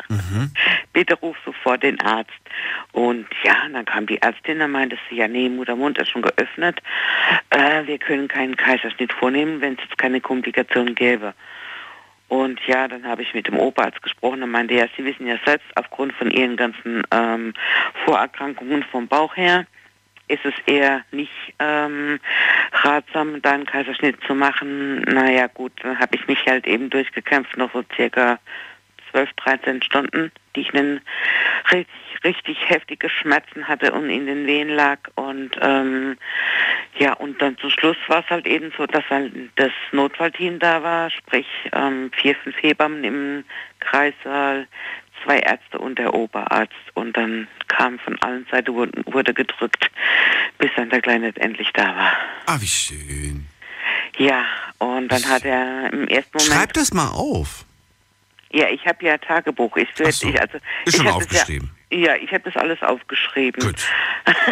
[0.93, 2.31] Bitte ruf sofort den Arzt.
[2.93, 6.81] Und ja, dann kam die Ärztin, dann meinte sie, ja, nee, Muttermund ist schon geöffnet.
[7.51, 11.35] Äh, wir können keinen Kaiserschnitt vornehmen, wenn es jetzt keine Komplikation gäbe.
[12.27, 15.37] Und ja, dann habe ich mit dem Oberarzt gesprochen und meinte, ja, Sie wissen ja
[15.45, 17.53] selbst, aufgrund von Ihren ganzen ähm,
[18.03, 19.67] Vorerkrankungen vom Bauch her,
[20.27, 22.19] ist es eher nicht ähm,
[22.71, 25.01] ratsam, da einen Kaiserschnitt zu machen.
[25.01, 28.39] Naja gut, dann habe ich mich halt eben durchgekämpft, noch so circa
[29.11, 30.99] 12, 13 Stunden, die ich einen
[31.71, 34.99] richtig, richtig heftige Schmerzen hatte und in den Wehen lag.
[35.15, 36.17] Und ähm,
[36.97, 40.83] ja, und dann zum Schluss war es halt eben so, dass halt das Notfallteam da
[40.83, 43.43] war, sprich ähm, vier, fünf Hebammen im
[43.79, 44.67] Kreissaal,
[45.25, 46.73] zwei Ärzte und der Oberarzt.
[46.93, 49.91] Und dann kam von allen Seiten, wurde, gedrückt,
[50.57, 52.13] bis dann der Kleine endlich da war.
[52.45, 53.47] Ah, wie schön.
[54.17, 54.45] Ja,
[54.77, 56.53] und dann hat er im ersten Moment...
[56.53, 57.65] Schreib das mal auf.
[58.51, 59.75] Ja, ich habe ja Tagebuch.
[59.75, 60.03] Ich, so.
[60.05, 61.69] ich, also, Ist ich schon aufgeschrieben.
[61.69, 63.61] Ja, ja ich habe das alles aufgeschrieben.
[63.61, 63.87] Gut.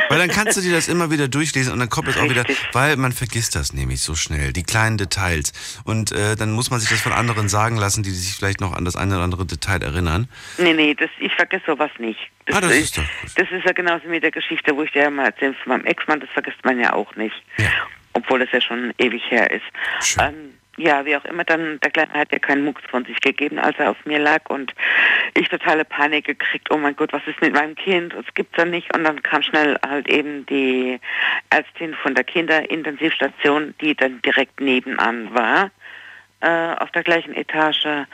[0.10, 2.44] Weil dann kannst du dir das immer wieder durchlesen und dann kommt es auch wieder,
[2.72, 5.54] weil man vergisst das nämlich so schnell, die kleinen Details.
[5.84, 8.74] Und äh, dann muss man sich das von anderen sagen lassen, die sich vielleicht noch
[8.74, 10.28] an das eine oder andere Detail erinnern.
[10.58, 12.20] Nee, nee, das, ich vergesse sowas nicht.
[12.52, 13.32] Ah, das ist doch gut.
[13.36, 15.86] Das ist ja genauso mit der Geschichte, wo ich dir ja mal erzählt von meinem
[15.86, 17.36] Ex-Mann, das vergisst man ja auch nicht.
[18.14, 19.64] Obwohl das ja schon ewig her ist.
[20.20, 23.59] Ähm, ja, wie auch immer, dann, der Kleine hat ja keinen Mucks von sich gegeben,
[23.59, 24.74] als er auf mir lag und
[25.36, 28.65] ich totale Panik gekriegt, oh mein Gott, was ist mit meinem Kind, das gibt's ja
[28.65, 28.93] nicht.
[28.95, 30.99] Und dann kam schnell halt eben die
[31.49, 35.69] Ärztin von der Kinderintensivstation, die dann direkt nebenan war,
[36.41, 38.07] äh, auf der gleichen Etage.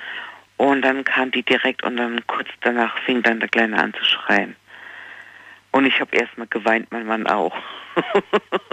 [0.58, 4.04] Und dann kam die direkt und dann kurz danach fing dann der Kleine an zu
[4.04, 4.56] schreien.
[5.72, 7.56] Und ich habe erstmal geweint, mein Mann auch.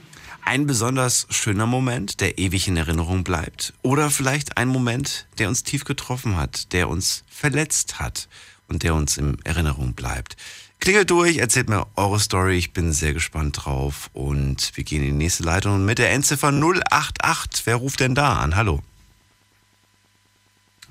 [0.44, 3.74] Ein besonders schöner Moment, der ewig in Erinnerung bleibt.
[3.82, 8.26] Oder vielleicht ein Moment, der uns tief getroffen hat, der uns verletzt hat
[8.66, 10.36] und der uns in Erinnerung bleibt.
[10.80, 14.10] Klingelt durch, erzählt mir eure Story, ich bin sehr gespannt drauf.
[14.12, 17.66] Und wir gehen in die nächste Leitung mit der Endziffer 088.
[17.66, 18.56] Wer ruft denn da an?
[18.56, 18.82] Hallo.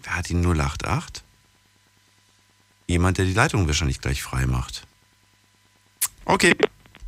[0.04, 1.22] Wer hat die 088?
[2.88, 4.88] Jemand, der die Leitung wahrscheinlich gleich frei macht.
[6.26, 6.56] Okay,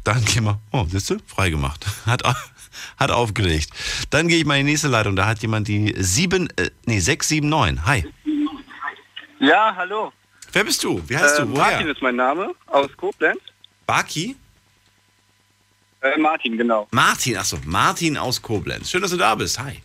[0.04, 0.60] dann gehen wir.
[0.72, 1.18] Oh, siehst du?
[1.26, 1.86] Frei gemacht.
[2.06, 2.24] Hat,
[2.98, 3.72] hat aufgelegt.
[4.10, 5.16] Dann gehe ich mal in die nächste Leitung.
[5.16, 7.86] Da hat jemand die 7, äh, nee, 679.
[7.86, 8.06] Hi.
[9.40, 10.14] Ja, hallo.
[10.54, 11.02] Wer bist du?
[11.08, 11.52] Wie heißt äh, du?
[11.52, 11.72] Woher?
[11.72, 13.40] Martin ist mein Name, aus Koblenz.
[13.86, 14.36] Baki?
[16.02, 16.88] Äh, Martin, genau.
[16.92, 18.90] Martin, achso, Martin aus Koblenz.
[18.90, 19.60] Schön, dass du da bist.
[19.60, 19.82] Hi.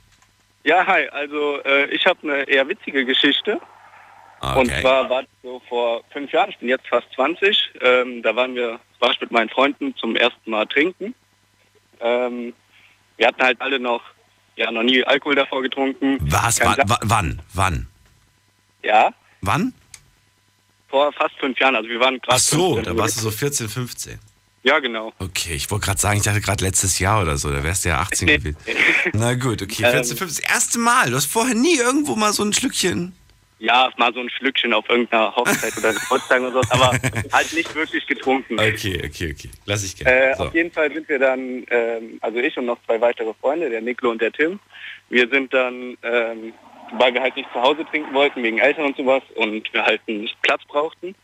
[0.64, 1.08] Ja, hi.
[1.08, 3.60] Also äh, ich habe eine eher witzige Geschichte.
[4.40, 4.80] Und Okay.
[4.80, 8.54] zwar war das so vor fünf Jahren, ich bin jetzt fast 20, ähm, da waren
[8.54, 11.14] wir, war ich mit meinen Freunden zum ersten Mal trinken.
[12.00, 12.54] Ähm,
[13.18, 14.02] wir hatten halt alle noch,
[14.56, 16.18] ja, noch nie Alkohol davor getrunken.
[16.22, 16.58] Was?
[16.60, 16.78] Wann?
[17.02, 17.42] Wann?
[17.52, 17.86] Wann?
[18.82, 19.12] Ja,
[19.42, 19.74] Wann?
[20.88, 21.76] vor fast fünf Jahren.
[21.76, 22.40] Also wir waren Ach gerade...
[22.40, 24.18] so, 15 da warst du so 14, 15.
[24.62, 25.12] Ja, genau.
[25.18, 27.90] Okay, ich wollte gerade sagen, ich dachte gerade letztes Jahr oder so, da wärst du
[27.90, 28.56] ja 18 gewesen.
[29.12, 30.04] Na gut, okay, 14, Ähm.
[30.04, 30.26] 15.
[30.28, 31.10] Das erste Mal.
[31.10, 33.14] Du hast vorher nie irgendwo mal so ein Schlückchen.
[33.60, 36.92] Ja, mal so ein Schlückchen auf irgendeiner Hochzeit oder Geburtstag oder so, aber
[37.30, 38.58] halt nicht wirklich getrunken.
[38.58, 39.50] Okay, okay, okay.
[39.66, 40.30] Lass ich gerne.
[40.30, 40.44] Äh, so.
[40.44, 43.82] Auf jeden Fall sind wir dann, ähm, also ich und noch zwei weitere Freunde, der
[43.82, 44.58] Niklo und der Tim,
[45.10, 46.54] wir sind dann, ähm,
[46.92, 50.00] weil wir halt nicht zu Hause trinken wollten, wegen Eltern und sowas, und wir halt
[50.08, 51.14] einen Platz brauchten,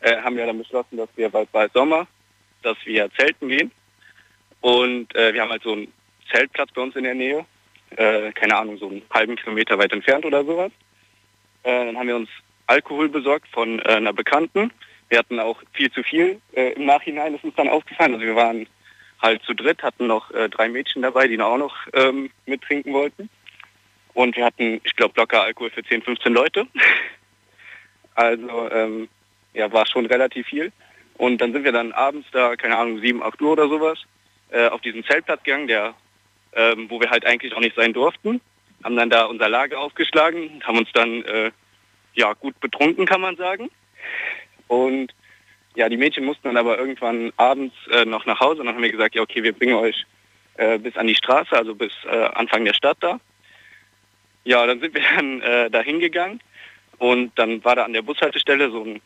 [0.00, 2.06] äh, haben wir dann beschlossen, dass wir bald bald Sommer,
[2.62, 3.70] dass wir zelten gehen.
[4.60, 5.90] Und äh, wir haben halt so einen
[6.30, 7.46] Zeltplatz bei uns in der Nähe,
[7.96, 10.70] äh, keine Ahnung, so einen halben Kilometer weit entfernt oder sowas.
[11.68, 12.30] Äh, dann haben wir uns
[12.66, 14.72] Alkohol besorgt von äh, einer Bekannten.
[15.10, 16.40] Wir hatten auch viel zu viel.
[16.52, 18.14] Äh, Im Nachhinein ist uns dann aufgefallen.
[18.14, 18.66] Also wir waren
[19.20, 23.28] halt zu dritt, hatten noch äh, drei Mädchen dabei, die auch noch ähm, mittrinken wollten.
[24.14, 26.66] Und wir hatten, ich glaube, locker Alkohol für 10, 15 Leute.
[28.14, 29.08] Also ähm,
[29.54, 30.72] ja, war schon relativ viel.
[31.18, 33.96] Und dann sind wir dann abends da, keine Ahnung, 7, 8 Uhr oder sowas,
[34.50, 35.94] äh, auf diesen Zeltplatz gegangen, der,
[36.52, 38.40] ähm, wo wir halt eigentlich auch nicht sein durften.
[38.84, 41.50] Haben dann da unser Lager aufgeschlagen, haben uns dann äh,
[42.14, 43.70] ja gut betrunken, kann man sagen.
[44.68, 45.12] Und
[45.74, 48.82] ja, die Mädchen mussten dann aber irgendwann abends äh, noch nach Hause und dann haben
[48.82, 50.04] wir gesagt, ja okay, wir bringen euch
[50.56, 53.20] äh, bis an die Straße, also bis äh, Anfang der Stadt da.
[54.44, 56.40] Ja, dann sind wir dann äh, da hingegangen
[56.98, 59.00] und dann war da an der Bushaltestelle so ein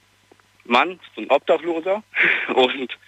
[0.65, 2.03] Mann, so ein Obdachloser
[2.55, 2.99] und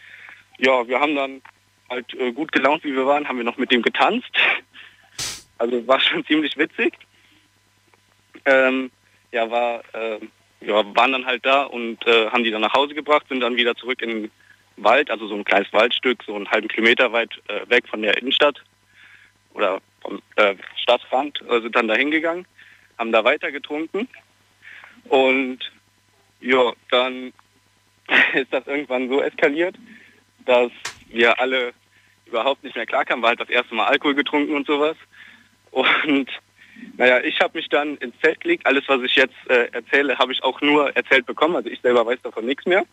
[0.59, 1.43] ja, wir haben dann
[1.89, 4.31] halt äh, gut gelaunt, wie wir waren, haben wir noch mit dem getanzt.
[5.59, 6.95] Also war schon ziemlich witzig.
[8.45, 8.91] Ähm,
[9.33, 10.21] ja, war, äh,
[10.61, 13.57] ja, waren dann halt da und äh, haben die dann nach Hause gebracht, sind dann
[13.57, 14.31] wieder zurück in den
[14.77, 18.19] Wald, also so ein kleines Waldstück, so einen halben Kilometer weit äh, weg von der
[18.19, 18.63] Innenstadt
[19.55, 22.47] oder vom äh, Stadtrand, äh, sind dann da hingegangen,
[22.99, 24.09] haben da weiter getrunken
[25.05, 25.59] und
[26.41, 27.33] ja, dann
[28.35, 29.77] ist das irgendwann so eskaliert,
[30.45, 30.71] dass
[31.09, 31.73] wir alle
[32.27, 34.97] überhaupt nicht mehr klarkamen, war halt das erste Mal Alkohol getrunken und sowas.
[35.75, 36.29] Und
[36.97, 38.67] naja, ich habe mich dann ins Zelt gelegt.
[38.67, 41.57] Alles, was ich jetzt äh, erzähle, habe ich auch nur erzählt bekommen.
[41.57, 42.85] Also ich selber weiß davon nichts mehr.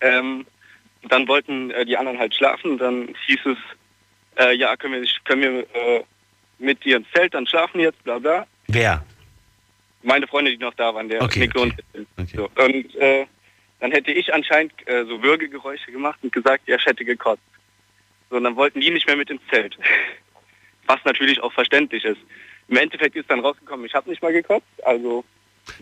[0.00, 0.46] Ähm,
[1.08, 2.78] dann wollten äh, die anderen halt schlafen.
[2.78, 3.56] Dann hieß es,
[4.38, 6.04] äh, ja, können wir, nicht- können wir äh,
[6.58, 8.46] mit dir ins Zelt dann schlafen jetzt, bla bla.
[8.68, 9.04] Wer?
[10.02, 11.74] Meine Freunde, die noch da waren, der Okay, Nico und
[12.34, 12.50] so.
[12.56, 13.26] Und äh,
[13.80, 17.42] dann hätte ich anscheinend äh, so Würgegeräusche gemacht und gesagt, ja, ich hätte gekotzt.
[18.30, 19.76] So, und dann wollten die nicht mehr mit ins Zelt.
[20.90, 22.20] Was natürlich auch verständlich ist.
[22.68, 24.66] Im Endeffekt ist dann rausgekommen, ich habe nicht mal gekotzt.
[24.84, 25.24] Also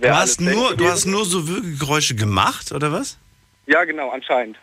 [0.01, 3.19] Du hast, nur, du hast nur so Würgegeräusche gemacht, oder was?
[3.67, 4.57] Ja, genau, anscheinend.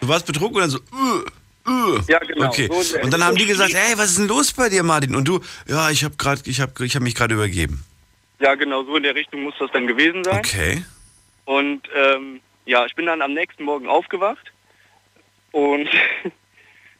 [0.00, 2.00] Du warst betrunken und dann so, uh, uh.
[2.08, 2.48] Ja, genau.
[2.48, 2.68] Okay.
[2.72, 5.14] So Und dann haben die gesagt, hey, was ist denn los bei dir, Martin?
[5.14, 7.84] Und du, ja, ich habe gerade, ich habe, ich habe mich gerade übergeben.
[8.38, 10.38] Ja, genau, so in der Richtung muss das dann gewesen sein.
[10.38, 10.84] Okay.
[11.44, 14.52] Und ähm, ja, ich bin dann am nächsten Morgen aufgewacht
[15.52, 15.88] und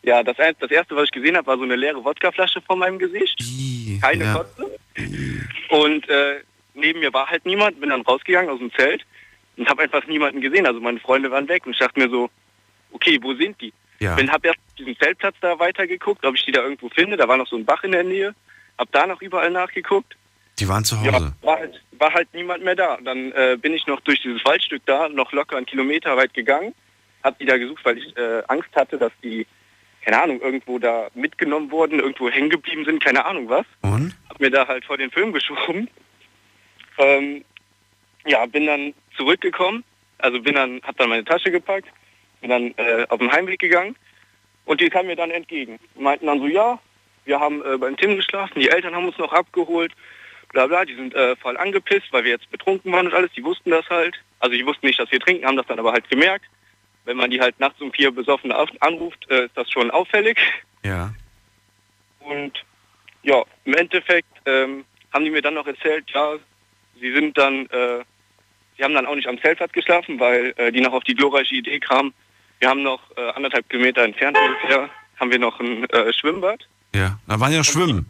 [0.03, 2.99] ja, das, das erste, was ich gesehen habe, war so eine leere Wodkaflasche vor meinem
[2.99, 3.39] Gesicht.
[4.01, 4.35] Keine ja.
[4.35, 4.79] Kotze.
[5.69, 6.41] Und äh,
[6.75, 9.05] neben mir war halt niemand, bin dann rausgegangen aus dem Zelt
[9.57, 10.67] und habe einfach niemanden gesehen.
[10.67, 12.31] Also meine Freunde waren weg und ich dachte mir so,
[12.93, 13.73] okay, wo sind die?
[13.99, 14.15] Ja.
[14.15, 17.17] Bin hab erst diesen Zeltplatz da weitergeguckt, ob ich die da irgendwo finde.
[17.17, 18.35] Da war noch so ein Bach in der Nähe.
[18.79, 20.17] Hab da noch überall nachgeguckt.
[20.59, 21.35] Die waren zu Ja, Hause.
[21.43, 22.99] war halt, war halt niemand mehr da.
[23.05, 26.75] Dann äh, bin ich noch durch dieses Waldstück da, noch locker einen Kilometer weit gegangen.
[27.23, 29.47] Hab die da gesucht, weil ich äh, Angst hatte, dass die,
[30.05, 33.67] keine Ahnung, irgendwo da mitgenommen wurden, irgendwo hängen geblieben sind, keine Ahnung was.
[33.83, 34.17] Und?
[34.29, 35.89] Hab mir da halt vor den Film geschoben.
[36.99, 37.45] Ähm,
[38.27, 39.85] ja, bin dann zurückgekommen.
[40.19, 41.89] Also bin dann, hab dann meine Tasche gepackt,
[42.41, 43.97] bin dann äh, auf den Heimweg gegangen
[44.67, 45.79] und die kamen mir dann entgegen.
[45.95, 46.79] Meinten dann so, ja,
[47.25, 49.93] wir haben äh, beim Tim geschlafen, die Eltern haben uns noch abgeholt,
[50.53, 53.45] bla bla, die sind äh, voll angepisst, weil wir jetzt betrunken waren und alles, die
[53.45, 54.17] wussten das halt.
[54.41, 56.45] Also die wussten nicht, dass wir trinken, haben das dann aber halt gemerkt.
[57.11, 60.39] Wenn man die halt nachts um vier besoffen anruft, äh, ist das schon auffällig.
[60.85, 61.13] Ja.
[62.21, 62.53] Und
[63.25, 66.35] ja, im Endeffekt ähm, haben die mir dann noch erzählt, ja,
[67.01, 68.05] sie sind dann, äh,
[68.77, 71.57] sie haben dann auch nicht am Zeltplatz geschlafen, weil äh, die noch auf die glorreiche
[71.57, 72.15] Idee kamen.
[72.61, 74.89] Wir haben noch äh, anderthalb Kilometer entfernt ungefähr,
[75.19, 76.69] haben wir noch ein äh, Schwimmbad.
[76.95, 77.19] Ja.
[77.27, 78.07] Da waren ja schwimmen.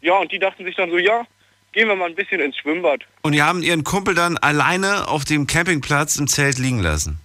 [0.00, 1.26] Ja, und die dachten sich dann so, ja,
[1.72, 3.00] gehen wir mal ein bisschen ins Schwimmbad.
[3.22, 7.18] Und die haben ihren Kumpel dann alleine auf dem Campingplatz im Zelt liegen lassen.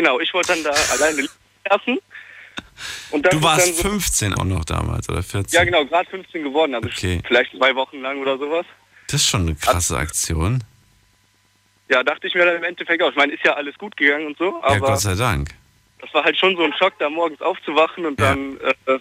[0.00, 1.28] Genau, ich wollte dann da alleine
[1.64, 1.80] das
[3.32, 5.54] Du warst so, 15 auch noch damals, oder 14?
[5.58, 7.20] Ja, genau, gerade 15 geworden, also Okay.
[7.26, 8.64] vielleicht zwei Wochen lang oder sowas.
[9.08, 10.64] Das ist schon eine krasse Aktion.
[11.90, 13.10] Ja, dachte ich mir dann im Endeffekt auch.
[13.10, 15.50] Ich meine, ist ja alles gut gegangen und so, aber ja, Gott sei Dank.
[16.00, 18.58] das war halt schon so ein Schock, da morgens aufzuwachen und dann.
[18.86, 18.98] Äh,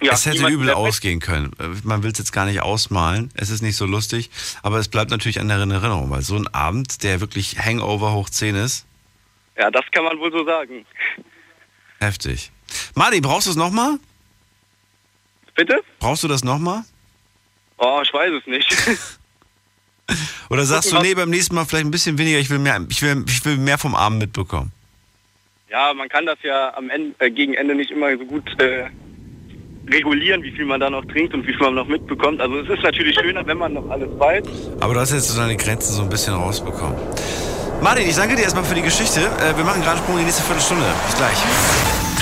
[0.00, 1.50] ja, es hätte übel ausgehen können.
[1.82, 3.32] Man will es jetzt gar nicht ausmalen.
[3.34, 4.30] Es ist nicht so lustig,
[4.62, 8.30] aber es bleibt natürlich an der Erinnerung, weil so ein Abend, der wirklich Hangover hoch
[8.30, 8.86] 10 ist,
[9.56, 10.84] Ja, das kann man wohl so sagen.
[12.00, 12.50] heftig.
[12.94, 13.98] Martin, brauchst du es nochmal?
[15.54, 15.82] Bitte?
[16.00, 16.82] Brauchst du das nochmal?
[17.78, 18.76] Oh, ich weiß es nicht.
[20.50, 23.00] Oder sagst du, nee, beim nächsten Mal vielleicht ein bisschen weniger, ich will mehr, ich
[23.02, 24.72] will, ich will mehr vom Abend mitbekommen.
[25.70, 28.90] ja, man kann das ja am Ende, äh, gegen Ende nicht immer so gut äh,
[29.90, 32.40] regulieren, wie viel man da noch trinkt und wie viel man noch mitbekommt.
[32.40, 34.44] Also es ist natürlich schöner, wenn man noch alles weiß.
[34.80, 36.96] Aber du hast jetzt so deine Grenzen so ein bisschen rausbekommen.
[37.80, 39.20] Martin, ich danke dir erstmal für die Geschichte.
[39.20, 40.84] Äh, wir machen gerade einen Sprung in die nächste Viertelstunde.
[41.06, 41.38] Bis gleich.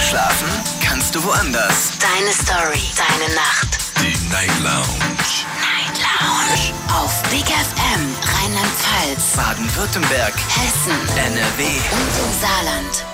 [0.08, 0.48] Schlafen
[0.84, 1.98] kannst du woanders.
[2.00, 3.78] Deine Story, deine Nacht.
[4.00, 5.30] Die Night Lounge.
[5.62, 6.72] Night Lounge.
[6.90, 8.02] Auf Big FM,
[8.34, 11.62] Rheinland-Pfalz, Baden-Württemberg, Hessen, NRW.
[11.64, 13.11] und im Saarland.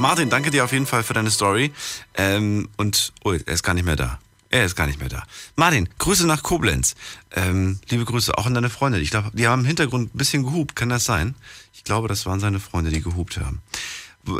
[0.00, 1.72] Martin, danke dir auf jeden Fall für deine Story.
[2.14, 4.18] Ähm, und, oh, er ist gar nicht mehr da.
[4.48, 5.24] Er ist gar nicht mehr da.
[5.56, 6.94] Martin, Grüße nach Koblenz.
[7.36, 8.98] Ähm, liebe Grüße auch an deine Freunde.
[8.98, 10.74] Ich glaube, die haben im Hintergrund ein bisschen gehupt.
[10.74, 11.34] Kann das sein?
[11.74, 13.60] Ich glaube, das waren seine Freunde, die gehupt haben.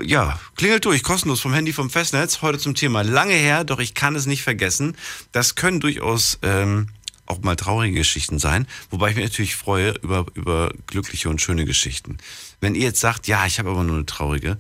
[0.02, 2.40] Ja, klingelt durch, kostenlos vom Handy vom Festnetz.
[2.40, 4.96] Heute zum Thema lange her, doch ich kann es nicht vergessen.
[5.32, 6.88] Das können durchaus ähm,
[7.26, 11.66] auch mal traurige Geschichten sein, wobei ich mich natürlich freue über, über glückliche und schöne
[11.66, 12.16] Geschichten.
[12.60, 14.58] Wenn ihr jetzt sagt, ja, ich habe aber nur eine traurige,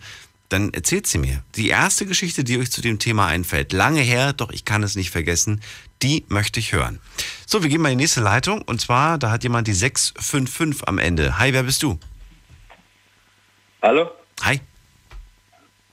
[0.50, 1.42] dann erzählt sie mir.
[1.54, 4.96] Die erste Geschichte, die euch zu dem Thema einfällt, lange her, doch ich kann es
[4.96, 5.62] nicht vergessen,
[6.02, 7.00] die möchte ich hören.
[7.46, 10.86] So, wir gehen mal in die nächste Leitung und zwar, da hat jemand die 655
[10.88, 11.38] am Ende.
[11.38, 11.98] Hi, wer bist du?
[13.80, 14.10] Hallo?
[14.42, 14.60] Hi.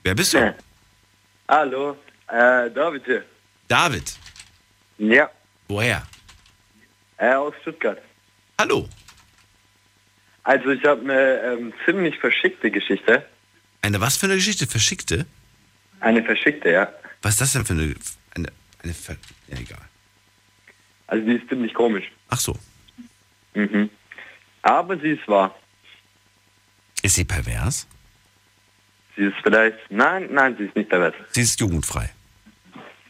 [0.02, 0.54] Wer bist du?
[1.48, 1.96] Hallo,
[2.26, 3.24] äh, David hier.
[3.68, 4.16] David.
[4.98, 5.30] Ja,
[5.68, 6.02] Woher?
[7.18, 7.98] äh, aus Stuttgart.
[8.60, 8.88] Hallo.
[10.42, 13.24] Also ich habe eine ähm, ziemlich verschickte Geschichte.
[13.88, 14.66] Eine was für eine Geschichte?
[14.66, 15.24] Verschickte?
[16.00, 16.92] Eine verschickte, ja.
[17.22, 17.94] Was ist das denn für eine...
[18.34, 18.48] eine,
[18.82, 19.16] eine Ver
[19.46, 19.80] ja, egal.
[21.06, 22.04] Also die ist ziemlich komisch.
[22.28, 22.54] Ach so.
[23.54, 23.88] Mhm.
[24.60, 25.58] Aber sie ist wahr.
[27.00, 27.86] Ist sie pervers?
[29.16, 29.78] Sie ist vielleicht...
[29.88, 31.14] Nein, nein, sie ist nicht pervers.
[31.30, 32.10] Sie ist jugendfrei.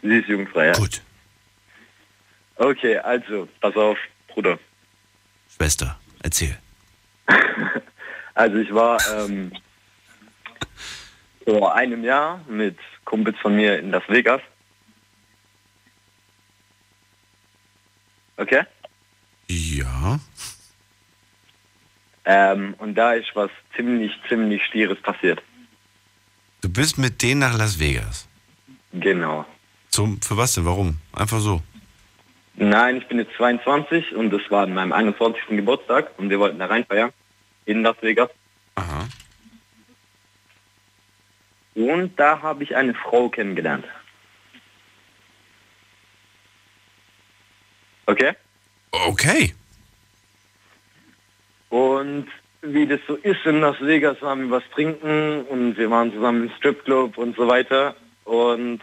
[0.00, 0.72] Sie ist jugendfrei, ja.
[0.74, 1.02] Gut.
[2.54, 3.98] Okay, also, pass auf,
[4.28, 4.60] Bruder.
[5.56, 6.56] Schwester, erzähl.
[8.34, 9.50] Also ich war ähm,
[11.44, 14.40] vor einem Jahr mit Kumpels von mir in Las Vegas.
[18.36, 18.62] Okay?
[19.48, 20.20] Ja.
[22.24, 25.42] Ähm, und da ist was ziemlich, ziemlich Stieres passiert.
[26.60, 28.28] Du bist mit denen nach Las Vegas.
[28.92, 29.46] Genau.
[29.88, 30.66] Zum, für was denn?
[30.66, 30.98] Warum?
[31.12, 31.62] Einfach so.
[32.56, 35.42] Nein, ich bin jetzt 22 und das war an meinem 21.
[35.48, 37.10] Geburtstag und wir wollten da reinfeiern
[37.64, 38.28] in Las Vegas.
[38.74, 39.08] Aha.
[41.78, 43.84] Und da habe ich eine Frau kennengelernt.
[48.06, 48.32] Okay?
[48.90, 49.54] Okay.
[51.68, 52.26] Und
[52.62, 56.48] wie das so ist in Las Vegas, waren wir was trinken und wir waren zusammen
[56.48, 57.94] im Stripclub und so weiter.
[58.24, 58.80] Und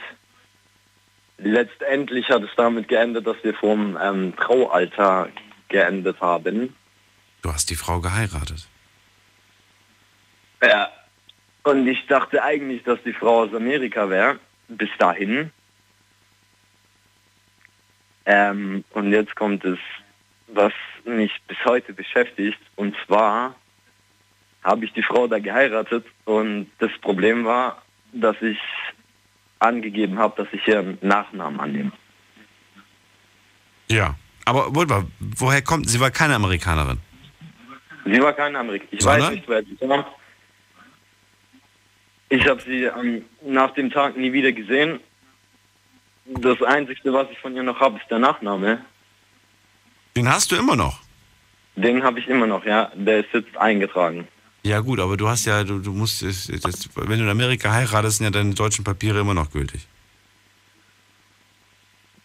[1.37, 5.27] letztendlich hat es damit geendet, dass wir vom ähm, Traualtar
[5.67, 6.73] geendet haben.
[7.41, 8.69] Du hast die Frau geheiratet.
[10.63, 10.89] Ja.
[11.65, 15.49] Und ich dachte eigentlich, dass die Frau aus Amerika wäre, bis dahin.
[18.27, 19.79] Ähm, und jetzt kommt es,
[20.47, 20.73] was
[21.05, 22.59] mich bis heute beschäftigt.
[22.75, 23.55] Und zwar
[24.63, 27.81] habe ich die Frau da geheiratet und das Problem war,
[28.13, 28.59] dass ich
[29.57, 31.91] angegeben habe, dass ich ihren Nachnamen annehme.
[33.89, 34.15] Ja.
[34.45, 35.99] Aber woher kommt sie?
[35.99, 36.99] war keine Amerikanerin.
[38.05, 38.97] Sie war keine Amerikanerin.
[38.97, 39.21] Ich Sondern?
[39.21, 40.05] weiß nicht, wer sie kam.
[42.29, 44.99] Ich habe sie ähm, nach dem Tag nie wieder gesehen.
[46.25, 48.83] Das Einzige, was ich von ihr noch habe, ist der Nachname.
[50.15, 51.01] Den hast du immer noch.
[51.75, 52.91] Den habe ich immer noch, ja.
[52.95, 54.27] Der ist jetzt eingetragen.
[54.63, 57.71] Ja gut, aber du hast ja, du, du musst, das, das, wenn du in Amerika
[57.71, 59.87] heiratest, sind ja deine deutschen Papiere immer noch gültig.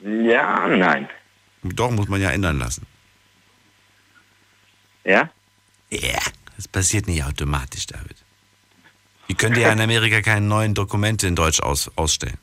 [0.03, 1.09] Ja, nein.
[1.63, 2.87] Doch, muss man ja ändern lassen.
[5.05, 5.29] Ja?
[5.91, 6.21] Ja.
[6.57, 8.17] Das passiert nicht automatisch, David.
[9.31, 12.37] Die können dir ja in Amerika keine neuen Dokumente in Deutsch aus, ausstellen.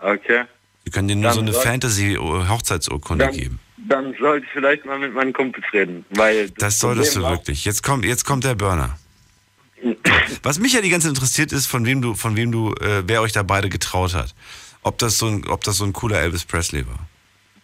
[0.00, 0.44] Okay.
[0.86, 3.60] Die können dir nur Dann so eine Fantasy-Hochzeitsurkunde geben.
[3.86, 7.66] dann sollte ich vielleicht mal mit meinen Kumpels reden, weil Das solltest du wirklich.
[7.66, 8.98] Jetzt kommt, jetzt kommt der Burner.
[10.42, 13.02] Was mich ja die ganze Zeit interessiert ist, von wem du, von wem du, äh,
[13.06, 14.34] wer euch da beide getraut hat.
[14.82, 16.98] Ob das so ein, ob das so ein cooler Elvis Presley war.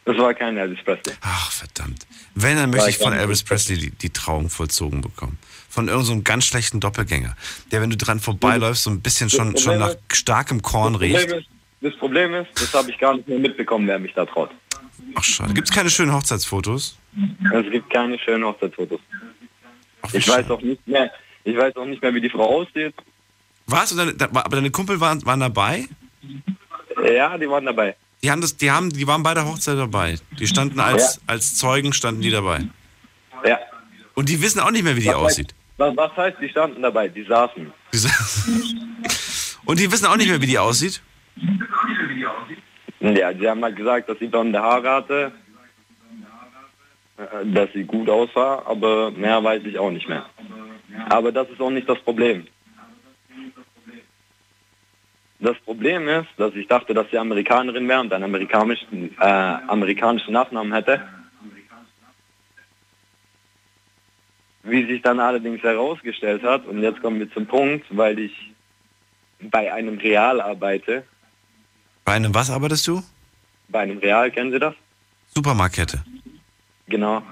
[0.05, 1.15] Das war kein Elvis Presley.
[1.21, 2.07] Ach, verdammt.
[2.35, 3.43] Wenn, dann möchte ich von Elvis.
[3.43, 5.39] Presley die, die Trauung vollzogen bekommen.
[5.69, 7.37] Von irgendeinem so einem ganz schlechten Doppelgänger,
[7.71, 11.33] der, wenn du dran vorbeiläufst, so ein bisschen schon, schon nach starkem Korn riecht.
[11.81, 14.51] Das Problem ist, das habe ich gar nicht mehr mitbekommen, wer mich da traut.
[15.15, 15.55] Ach, schade.
[15.55, 16.99] Gibt es keine schönen Hochzeitsfotos?
[17.55, 19.01] Es gibt keine schönen Hochzeitsfotos.
[20.13, 21.11] Ich weiß auch nicht mehr,
[21.45, 22.95] ich weiß auch nicht mehr, wie die Frau aussieht.
[23.67, 23.95] Was?
[23.95, 25.87] Deine, da, aber deine Kumpel waren, waren dabei?
[27.05, 27.97] Ja, die waren dabei.
[28.23, 30.17] Die haben das, die haben, die waren bei der Hochzeit dabei.
[30.39, 32.61] Die standen als, als Zeugen standen die dabei.
[33.47, 33.59] Ja.
[34.15, 35.55] Und die wissen auch nicht mehr, wie die Was aussieht.
[35.79, 37.09] Heißt, was, heißt, die standen dabei?
[37.09, 37.73] Die saßen.
[37.95, 38.11] Die sa-
[39.65, 41.01] Und die wissen auch nicht mehr, wie die aussieht.
[43.01, 45.33] Ja, die haben halt gesagt, dass sie blonde Haare hatte,
[47.17, 50.27] äh, dass sie gut aussah, aber mehr weiß ich auch nicht mehr.
[51.09, 52.47] Aber das ist auch nicht das Problem.
[55.43, 60.33] Das Problem ist, dass ich dachte, dass sie Amerikanerin wäre und einen amerikanischen, äh, amerikanischen
[60.35, 61.01] Nachnamen hätte.
[64.63, 68.53] Wie sich dann allerdings herausgestellt hat, und jetzt kommen wir zum Punkt, weil ich
[69.41, 71.05] bei einem Real arbeite,
[72.05, 73.03] Bei einem was arbeitest du?
[73.69, 74.75] bei einem Real, kennen Sie das?
[75.35, 76.03] Supermarktkette.
[76.89, 77.23] Genau.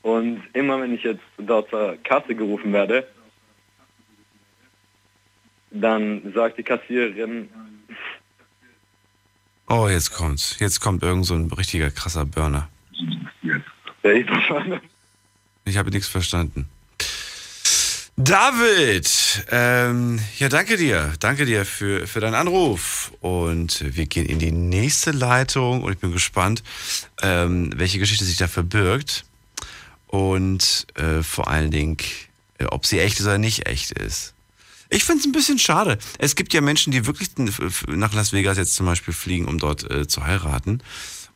[0.00, 3.06] Und immer wenn ich jetzt dort zur Kasse gerufen werde,
[5.72, 7.48] dann sagt die Kassiererin,
[9.68, 10.56] Oh, jetzt kommt's.
[10.58, 12.68] Jetzt kommt irgend so ein richtiger krasser Burner.
[13.42, 14.26] ja, ich.
[15.64, 16.68] Ich habe nichts verstanden.
[18.16, 21.14] David, ähm, ja, danke dir.
[21.20, 23.12] Danke dir für, für deinen Anruf.
[23.20, 26.62] Und wir gehen in die nächste Leitung und ich bin gespannt,
[27.22, 29.24] ähm, welche Geschichte sich da verbirgt.
[30.08, 31.96] Und äh, vor allen Dingen,
[32.58, 34.31] äh, ob sie echt ist oder nicht echt ist.
[34.92, 35.96] Ich finde es ein bisschen schade.
[36.18, 37.30] Es gibt ja Menschen, die wirklich
[37.88, 40.82] nach Las Vegas jetzt zum Beispiel fliegen, um dort äh, zu heiraten.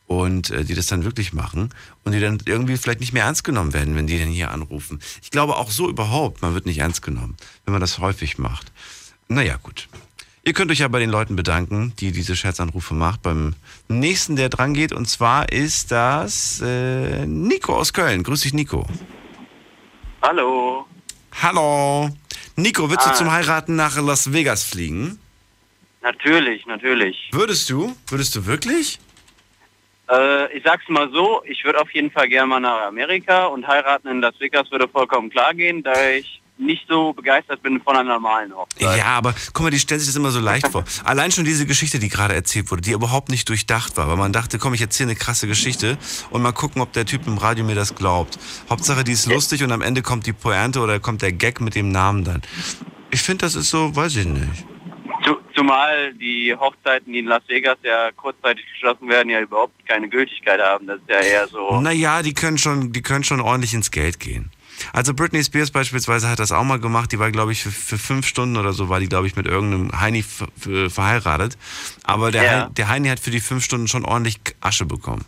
[0.07, 1.71] und äh, die das dann wirklich machen
[2.05, 5.01] und die dann irgendwie vielleicht nicht mehr ernst genommen werden, wenn die dann hier anrufen.
[5.23, 8.71] Ich glaube auch so überhaupt, man wird nicht ernst genommen, wenn man das häufig macht.
[9.27, 9.89] Naja, gut.
[10.45, 13.57] Ihr könnt euch ja bei den Leuten bedanken, die diese Scherzanrufe macht, beim
[13.89, 14.93] nächsten, der dran geht.
[14.93, 18.23] Und zwar ist das äh, Nico aus Köln.
[18.23, 18.87] Grüß dich, Nico.
[20.23, 20.87] Hallo.
[21.43, 22.11] Hallo.
[22.57, 23.11] Nico, würdest Ah.
[23.13, 25.19] du zum Heiraten nach Las Vegas fliegen?
[26.03, 27.29] Natürlich, natürlich.
[27.33, 27.95] Würdest du?
[28.09, 28.99] Würdest du wirklich?
[30.09, 33.67] Äh, ich sag's mal so, ich würde auf jeden Fall gerne mal nach Amerika und
[33.67, 37.97] heiraten in Las Vegas würde vollkommen klar gehen, da ich nicht so begeistert bin von
[37.97, 38.99] einer normalen Hochzeit.
[38.99, 40.85] Ja, aber guck mal, die stellen sich das immer so leicht vor.
[41.05, 44.33] Allein schon diese Geschichte, die gerade erzählt wurde, die überhaupt nicht durchdacht war, weil man
[44.33, 45.99] dachte, komm, ich erzähle eine krasse Geschichte
[46.31, 48.39] und mal gucken, ob der Typ im Radio mir das glaubt.
[48.71, 51.75] Hauptsache, die ist lustig und am Ende kommt die Pointe oder kommt der Gag mit
[51.75, 52.43] dem Namen dann.
[53.11, 54.65] Ich finde, das ist so, weiß ich nicht.
[55.25, 60.09] Zu, zumal die Hochzeiten, die in Las Vegas ja kurzzeitig geschlossen werden, ja überhaupt keine
[60.09, 60.87] Gültigkeit haben.
[60.87, 61.81] Das ist ja eher so.
[61.81, 64.51] Naja, die können schon, die können schon ordentlich ins Geld gehen.
[64.93, 67.13] Also Britney Spears beispielsweise hat das auch mal gemacht.
[67.13, 69.47] Die war, glaube ich, für, für fünf Stunden oder so war die, glaube ich, mit
[69.47, 71.57] irgendeinem Heini ver- ver- verheiratet.
[72.05, 72.51] Aber der, Ja.
[72.67, 75.25] Hei- der Heini hat für die fünf Stunden schon ordentlich Asche bekommen.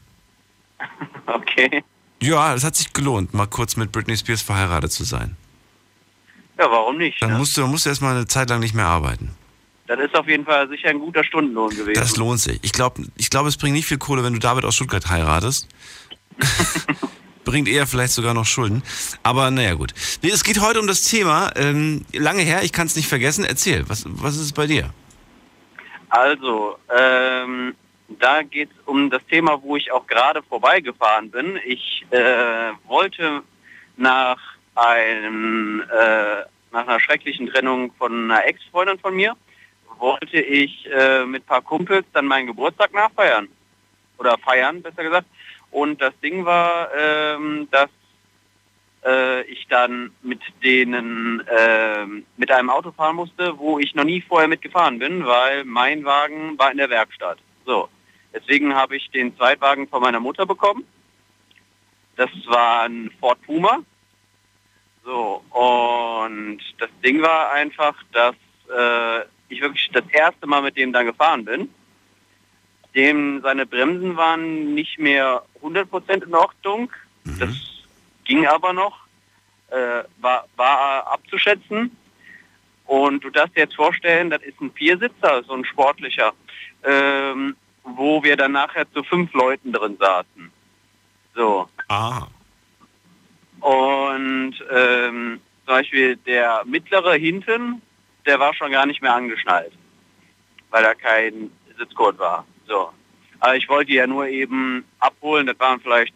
[1.26, 1.84] Okay.
[2.22, 5.36] Ja, es hat sich gelohnt, mal kurz mit Britney Spears verheiratet zu sein.
[6.58, 7.20] Ja, warum nicht?
[7.20, 7.38] Dann ne?
[7.38, 9.30] musst du, dann musst du erstmal eine Zeit lang nicht mehr arbeiten.
[9.86, 11.94] Das ist auf jeden Fall sicher ein guter Stundenlohn gewesen.
[12.00, 12.58] Das lohnt sich.
[12.62, 15.68] Ich glaube, ich glaub, es bringt nicht viel Kohle, wenn du David aus Stuttgart heiratest.
[17.48, 18.82] bringt eher vielleicht sogar noch Schulden.
[19.22, 19.92] Aber naja, gut.
[20.22, 21.50] Es geht heute um das Thema.
[21.56, 23.44] Ähm, lange her, ich kann es nicht vergessen.
[23.44, 24.90] Erzähl, was, was ist es bei dir?
[26.10, 27.74] Also, ähm,
[28.08, 31.58] da geht es um das Thema, wo ich auch gerade vorbeigefahren bin.
[31.64, 33.42] Ich äh, wollte
[33.96, 34.38] nach
[34.74, 39.34] einem äh, nach einer schrecklichen Trennung von einer Ex-Freundin von mir,
[39.98, 43.48] wollte ich äh, mit ein paar Kumpels dann meinen Geburtstag nachfeiern.
[44.18, 45.26] Oder feiern, besser gesagt.
[45.70, 47.90] Und das Ding war, ähm, dass
[49.04, 54.20] äh, ich dann mit denen ähm, mit einem Auto fahren musste, wo ich noch nie
[54.20, 57.38] vorher mitgefahren bin, weil mein Wagen war in der Werkstatt.
[57.64, 57.88] So,
[58.34, 60.84] deswegen habe ich den Zweitwagen von meiner Mutter bekommen.
[62.16, 63.78] Das war ein Ford Puma.
[65.04, 68.34] So, und das Ding war einfach, dass
[68.68, 71.72] äh, ich wirklich das erste Mal mit dem da gefahren bin.
[72.94, 76.90] Dem seine Bremsen waren nicht mehr 100% in Ordnung.
[77.38, 77.50] Das
[78.24, 78.98] ging aber noch,
[79.70, 81.96] äh, war, war abzuschätzen.
[82.86, 86.32] Und du darfst dir jetzt vorstellen, das ist ein Viersitzer, so ein sportlicher,
[86.84, 87.54] ähm,
[87.84, 90.50] wo wir dann nachher zu fünf Leuten drin saßen.
[91.34, 91.68] So.
[91.88, 92.26] Ah.
[93.60, 97.82] Und ähm, zum Beispiel der mittlere hinten,
[98.24, 99.72] der war schon gar nicht mehr angeschnallt,
[100.70, 102.46] weil da kein Sitzgurt war.
[102.66, 102.90] So.
[103.40, 106.14] Aber ich wollte ja nur eben abholen, das waren vielleicht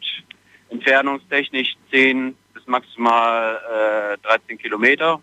[0.70, 5.20] entfernungstechnisch 10 bis maximal äh, 13 Kilometer.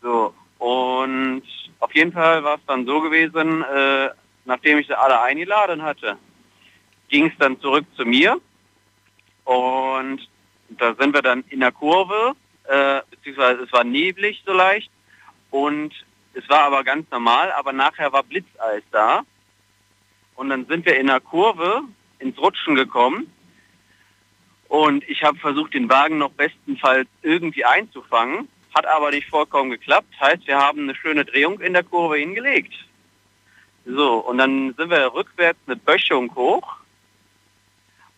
[0.00, 0.34] So.
[0.58, 1.42] Und
[1.80, 4.10] auf jeden Fall war es dann so gewesen, äh,
[4.44, 6.16] nachdem ich sie alle eingeladen hatte,
[7.08, 8.40] ging es dann zurück zu mir
[9.44, 10.20] und
[10.70, 12.34] da sind wir dann in der Kurve,
[12.64, 14.90] äh, beziehungsweise es war neblig so leicht
[15.50, 15.92] und
[16.32, 19.24] es war aber ganz normal, aber nachher war Blitzeis da
[20.34, 21.82] und dann sind wir in der Kurve
[22.18, 23.30] ins Rutschen gekommen
[24.68, 30.12] und ich habe versucht, den Wagen noch bestenfalls irgendwie einzufangen, hat aber nicht vollkommen geklappt.
[30.20, 32.74] Heißt, wir haben eine schöne Drehung in der Kurve hingelegt.
[33.86, 36.76] So, und dann sind wir rückwärts eine Böschung hoch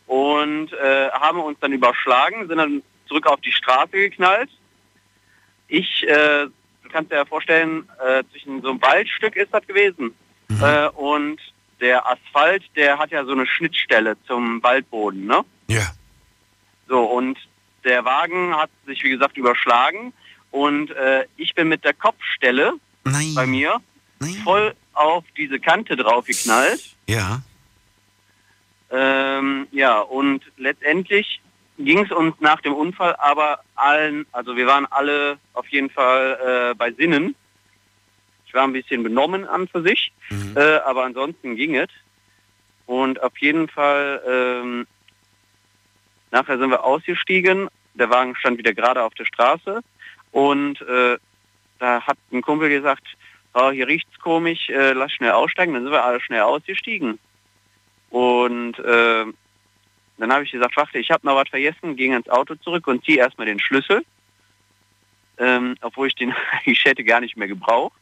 [0.07, 4.51] und äh, haben uns dann überschlagen, sind dann zurück auf die Straße geknallt.
[5.69, 10.15] Ich, äh, du kannst dir ja vorstellen, äh, zwischen so einem Waldstück ist das gewesen.
[10.63, 11.41] Äh, und
[11.81, 15.45] der Asphalt, der hat ja so eine Schnittstelle zum Waldboden, ne?
[15.69, 15.93] Ja.
[16.89, 17.39] So, und
[17.85, 20.13] der Wagen hat sich, wie gesagt, überschlagen
[20.51, 22.75] und äh, ich bin mit der Kopfstelle
[23.35, 23.81] bei mir
[24.45, 26.97] voll auf diese Kante draufgeknallt.
[27.07, 27.43] Ja.
[28.91, 31.41] Ähm, ja, und letztendlich
[31.79, 36.71] ging es uns nach dem Unfall aber allen, also wir waren alle auf jeden Fall
[36.73, 37.35] äh, bei Sinnen.
[38.57, 40.15] Ich war ein bisschen benommen an für sich,
[40.55, 41.91] äh, aber ansonsten ging es.
[42.87, 44.87] Und auf jeden Fall, ähm,
[46.31, 49.83] nachher sind wir ausgestiegen, der Wagen stand wieder gerade auf der Straße
[50.33, 51.19] und äh,
[51.79, 53.03] da hat ein Kumpel gesagt,
[53.53, 55.75] oh, hier riecht's komisch, äh, lass schnell aussteigen.
[55.75, 57.19] Dann sind wir alle schnell ausgestiegen.
[58.09, 59.27] Und äh,
[60.17, 63.05] dann habe ich gesagt, warte, ich habe noch was vergessen, ging ins Auto zurück und
[63.05, 64.03] ziehe erstmal den Schlüssel,
[65.37, 68.01] ähm, obwohl ich den eigentlich hätte gar nicht mehr gebraucht.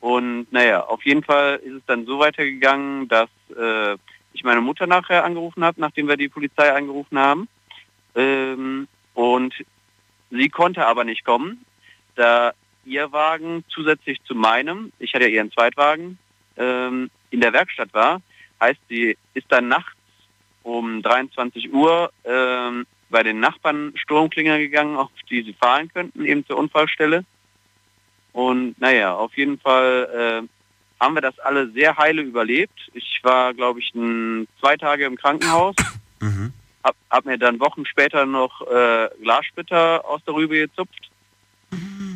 [0.00, 3.96] Und naja, auf jeden Fall ist es dann so weitergegangen, dass äh,
[4.32, 7.48] ich meine Mutter nachher angerufen habe, nachdem wir die Polizei angerufen haben.
[8.14, 9.54] Ähm, und
[10.30, 11.64] sie konnte aber nicht kommen,
[12.14, 12.52] da
[12.84, 16.18] ihr Wagen zusätzlich zu meinem, ich hatte ja ihren Zweitwagen,
[16.56, 18.22] ähm, in der Werkstatt war.
[18.60, 19.96] Heißt, sie ist dann nachts
[20.62, 26.46] um 23 Uhr ähm, bei den Nachbarn Stromklinger gegangen, auf die sie fahren könnten, eben
[26.46, 27.24] zur Unfallstelle.
[28.36, 32.78] Und naja, auf jeden Fall äh, haben wir das alle sehr heile überlebt.
[32.92, 35.74] Ich war, glaube ich, ein, zwei Tage im Krankenhaus.
[36.20, 36.52] Mhm.
[36.84, 41.10] Hab, hab mir dann Wochen später noch äh, Glassplitter aus der Rübe gezupft.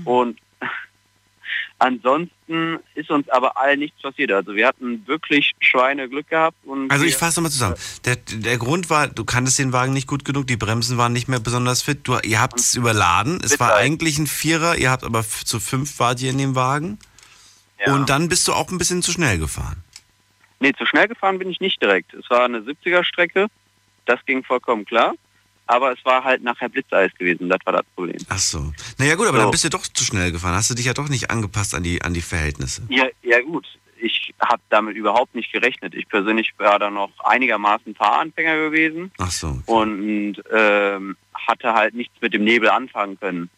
[0.05, 0.39] Und
[1.81, 4.31] ansonsten ist uns aber allen nichts passiert.
[4.33, 6.57] Also wir hatten wirklich Schweineglück gehabt.
[6.65, 7.77] Und Also ich fasse nochmal zusammen.
[8.05, 11.29] Der, der Grund war, du kanntest den Wagen nicht gut genug, die Bremsen waren nicht
[11.29, 12.01] mehr besonders fit.
[12.05, 13.41] Du, ihr habt es überladen.
[13.43, 16.99] Es war eigentlich ein Vierer, ihr habt aber zu fünf wart ihr in dem Wagen.
[17.87, 19.83] Und dann bist du auch ein bisschen zu schnell gefahren.
[20.61, 22.13] Nee, zu schnell gefahren bin ich nicht direkt.
[22.13, 23.47] Es war eine 70er Strecke.
[24.05, 25.15] Das ging vollkommen klar.
[25.71, 27.49] Aber es war halt nachher Blitzeis gewesen.
[27.49, 28.17] Das war das Problem.
[28.29, 28.73] Ach so.
[28.99, 29.43] Naja gut, aber So.
[29.45, 30.55] dann bist du doch zu schnell gefahren.
[30.57, 32.83] Hast du dich ja doch nicht angepasst an die, an die Verhältnisse.
[32.89, 33.67] Ja, ja gut.
[34.03, 35.95] Ich habe damit überhaupt nicht gerechnet.
[35.95, 39.61] Ich persönlich war da noch einigermaßen Fahranfänger gewesen Ach so.
[39.67, 43.51] und ähm, hatte halt nichts mit dem Nebel anfangen können.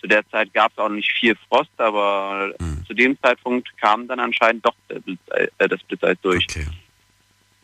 [0.00, 2.52] Zu der Zeit gab es auch nicht viel Frost, aber
[2.86, 6.46] zu dem Zeitpunkt kam dann anscheinend doch äh, das Blitzeis durch.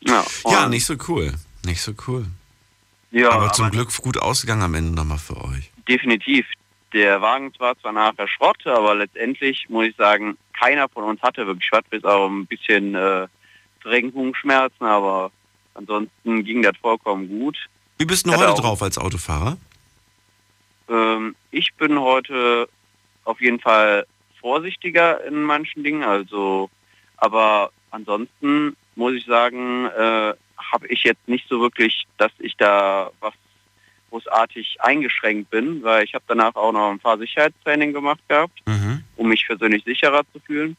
[0.00, 1.34] Ja, Ja, und- nicht so cool.
[1.64, 2.26] Nicht so cool.
[3.14, 5.70] Ja, aber zum aber- Glück gut ausgegangen am Ende nochmal für euch.
[5.88, 6.46] definitiv.
[6.92, 11.44] Der Wagen war zwar nachher Schrott, aber letztendlich muss ich sagen, keiner von uns hatte
[11.46, 13.26] wirklich Schrott, bis auch ein bisschen äh,
[13.82, 15.32] Drängungsschmerzen, aber
[15.74, 17.56] ansonsten ging das vollkommen gut.
[17.98, 19.56] Wie bist du heute drauf als Autofahrer?
[20.88, 22.68] Ähm, ich bin heute
[23.24, 24.06] auf jeden Fall
[24.40, 26.70] vorsichtiger in manchen Dingen, also
[27.16, 33.10] aber ansonsten muss ich sagen, äh, habe ich jetzt nicht so wirklich, dass ich da
[33.20, 33.34] was
[34.10, 38.60] großartig eingeschränkt bin, weil ich habe danach auch noch ein Fahrsicherheitstraining gemacht gehabt,
[39.16, 40.76] um mich persönlich sicherer zu fühlen.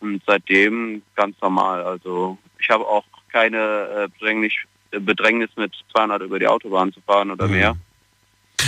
[0.00, 1.84] Und seitdem ganz normal.
[1.84, 4.52] Also ich habe auch keine äh, Bedrängnis,
[4.90, 7.76] äh, Bedrängnis mit 200 über die Autobahn zu fahren oder mehr.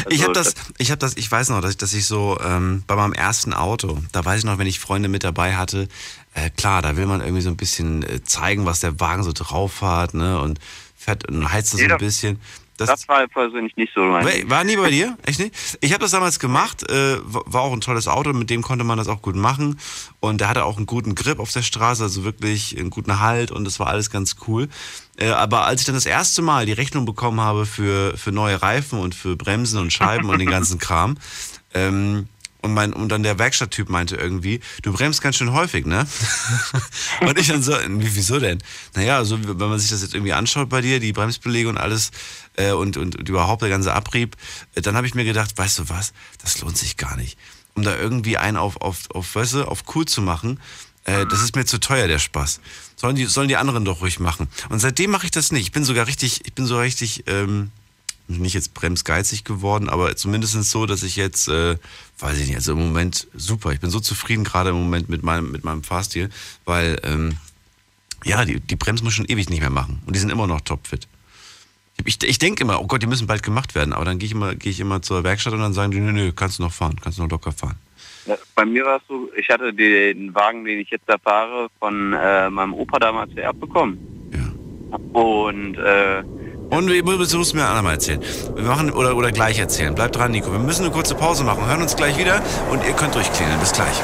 [0.09, 2.39] Ich Also habe das, ich habe das, ich weiß noch, dass ich, dass ich so
[2.45, 5.89] ähm, bei meinem ersten Auto, da weiß ich noch, wenn ich Freunde mit dabei hatte,
[6.35, 9.33] äh, klar, da will man irgendwie so ein bisschen äh, zeigen, was der Wagen so
[9.33, 10.59] drauf hat, ne, und
[10.97, 12.41] fährt und heizt so Nee, ein das- bisschen.
[12.77, 15.17] Das, war persönlich nicht so mein War, nie bei dir?
[15.25, 15.55] Echt nicht?
[15.81, 18.85] Ich habe das damals gemacht, äh, war war auch ein tolles Auto, mit dem konnte
[18.85, 19.79] man das auch gut machen.
[20.21, 23.53] Und der hatte auch einen guten Grip auf der Straße, also wirklich einen guten Halt
[23.53, 24.69] und das war alles ganz cool.
[25.17, 28.61] Äh, aber als ich dann das erste Mal die Rechnung bekommen habe für, für neue
[28.61, 31.17] Reifen und für Bremsen und Scheiben und den ganzen Kram,
[31.75, 32.29] ähm,
[32.65, 36.07] und, mein, und dann der Werkstatttyp meinte irgendwie, du bremst ganz schön häufig, ne?
[37.21, 38.59] und ich dann so, wie, wieso denn?
[38.95, 42.11] Naja, also wenn man sich das jetzt irgendwie anschaut bei dir, die Bremsbeläge und alles
[42.57, 44.37] äh, und, und, und überhaupt der ganze Abrieb,
[44.75, 47.39] äh, dann habe ich mir gedacht, weißt du was, das lohnt sich gar nicht.
[47.75, 50.59] Um da irgendwie einen auf, auf, auf, weißt du, auf cool zu machen,
[51.05, 52.61] äh, das ist mir zu teuer, der Spaß.
[52.97, 54.49] Sollen die, sollen die anderen doch ruhig machen.
[54.71, 55.65] Und seitdem mache ich das nicht.
[55.65, 57.73] Ich bin sogar richtig, ich bin so richtig, ähm,
[58.29, 61.77] nicht jetzt bremsgeizig geworden, aber zumindest so, dass ich jetzt, äh,
[62.19, 63.73] weiß ich nicht, also im Moment super.
[63.73, 66.31] Ich bin so zufrieden gerade im Moment mit meinem, mit meinem Fahrstil,
[66.65, 67.37] weil, ähm,
[68.25, 70.03] ja, die, die Bremsen muss ich schon ewig nicht mehr machen.
[70.07, 71.07] Und die sind immer noch topfit.
[72.05, 74.33] Ich, ich denke immer, oh Gott, die müssen bald gemacht werden, aber dann gehe ich
[74.33, 76.73] immer, gehe ich immer zur Werkstatt und dann sagen die, nö, nö, kannst du noch
[76.73, 77.77] fahren, kannst du noch locker fahren.
[78.55, 82.15] Bei mir war es so, ich hatte den Wagen, den ich jetzt da fahre, von
[82.15, 83.99] äh, meinem Opa damals vererbt bekommen.
[84.33, 84.99] Ja.
[85.13, 86.23] Und äh,
[86.75, 88.21] Und wir müssen es mir einmal erzählen.
[88.57, 89.95] Wir machen oder, oder gleich erzählen.
[89.95, 90.51] Bleibt dran, Nico.
[90.51, 91.65] Wir müssen eine kurze Pause machen.
[91.67, 93.61] Hören uns gleich wieder und ihr könnt durchklingeln.
[93.61, 93.95] Bis gleich.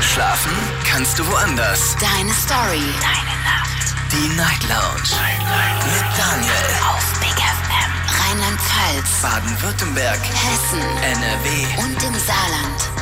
[0.00, 0.52] Schlafen
[0.90, 1.94] kannst du woanders.
[2.00, 2.88] Deine Story.
[3.04, 3.94] Deine Nacht.
[4.12, 5.12] Die Night Lounge.
[5.92, 6.68] Mit Daniel.
[6.88, 7.92] Auf Big FM.
[8.24, 9.20] Rheinland-Pfalz.
[9.20, 10.20] Baden-Württemberg.
[10.22, 10.80] Hessen.
[11.02, 11.82] NRW.
[11.84, 13.01] Und im Saarland.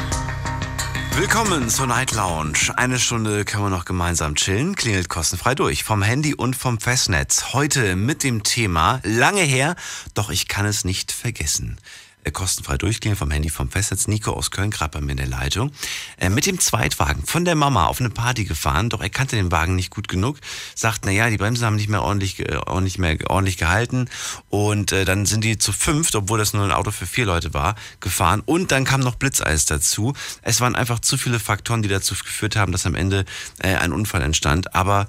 [1.17, 2.73] Willkommen zur Night Lounge.
[2.77, 4.75] Eine Stunde können wir noch gemeinsam chillen.
[4.77, 5.85] Klingelt kostenfrei durch.
[5.85, 7.53] Vom Handy und vom Festnetz.
[7.53, 9.77] Heute mit dem Thema lange her,
[10.15, 11.79] doch ich kann es nicht vergessen.
[12.23, 14.07] Äh, kostenfrei durchklingeln vom Handy vom Festnetz.
[14.07, 15.73] Nico aus Köln, gerade bei mir in der Leitung.
[16.19, 19.51] Äh, mit dem Zweitwagen von der Mama auf eine Party gefahren, doch er kannte den
[19.51, 20.39] Wagen nicht gut genug.
[20.75, 24.09] Sagt, na ja, die Bremsen haben nicht mehr ordentlich, äh, ordentlich mehr ordentlich gehalten.
[24.49, 27.75] Und dann sind die zu fünft, obwohl das nur ein Auto für vier Leute war,
[28.01, 28.43] gefahren.
[28.45, 30.15] Und dann kam noch Blitzeis dazu.
[30.43, 33.25] Es waren einfach zu viele Faktoren, die dazu geführt haben, dass am Ende
[33.59, 34.75] ein Unfall entstand.
[34.75, 35.07] Aber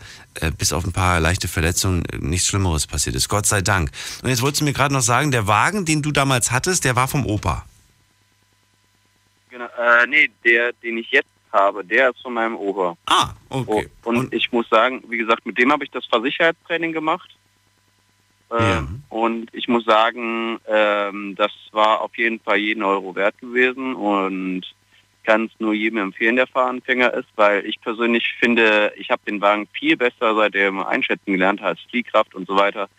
[0.57, 3.29] bis auf ein paar leichte Verletzungen äh, nichts Schlimmeres passiert ist.
[3.29, 3.91] Gott sei Dank.
[4.23, 6.95] Und jetzt wolltest du mir gerade noch sagen, der Wagen, den du damals hattest, der
[6.95, 7.65] war vom Opa.
[9.49, 12.95] genau, äh, nee, der, den ich jetzt habe, der ist von meinem Opa.
[13.07, 13.89] Ah, okay.
[14.03, 17.29] Und, und ich muss sagen, wie gesagt, mit dem habe ich das Versicherheitstraining gemacht.
[18.57, 23.95] Ähm, Und ich muss sagen, ähm, das war auf jeden Fall jeden Euro wert gewesen
[23.95, 24.63] und
[25.23, 29.41] kann es nur jedem empfehlen, der Fahranfänger ist, weil ich persönlich finde, ich habe den
[29.41, 32.89] Wagen viel besser seitdem einschätzen gelernt als Fliehkraft und so weiter.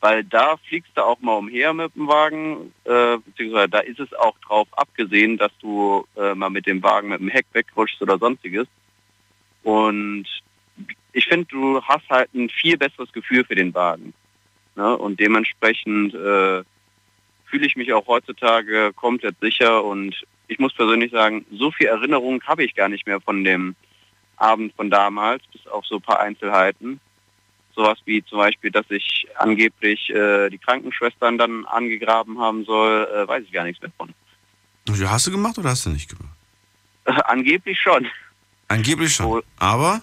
[0.00, 4.12] Weil da fliegst du auch mal umher mit dem Wagen, äh, beziehungsweise da ist es
[4.14, 8.18] auch drauf abgesehen, dass du äh, mal mit dem Wagen mit dem Heck wegrutschst oder
[8.18, 8.66] sonstiges.
[9.62, 10.26] Und
[11.12, 14.12] ich finde, du hast halt ein viel besseres Gefühl für den Wagen.
[14.74, 14.96] Ne?
[14.96, 16.62] Und dementsprechend äh,
[17.52, 20.16] fühle ich mich auch heutzutage komplett sicher und
[20.48, 23.76] ich muss persönlich sagen, so viel Erinnerung habe ich gar nicht mehr von dem
[24.36, 26.98] Abend von damals, bis auf so ein paar Einzelheiten.
[27.76, 33.28] Sowas wie zum Beispiel, dass ich angeblich äh, die Krankenschwestern dann angegraben haben soll, äh,
[33.28, 34.14] weiß ich gar nichts mehr von.
[34.88, 36.36] Hast du gemacht oder hast du nicht gemacht?
[37.28, 38.06] angeblich schon.
[38.68, 39.42] Angeblich schon.
[39.58, 40.00] Aber?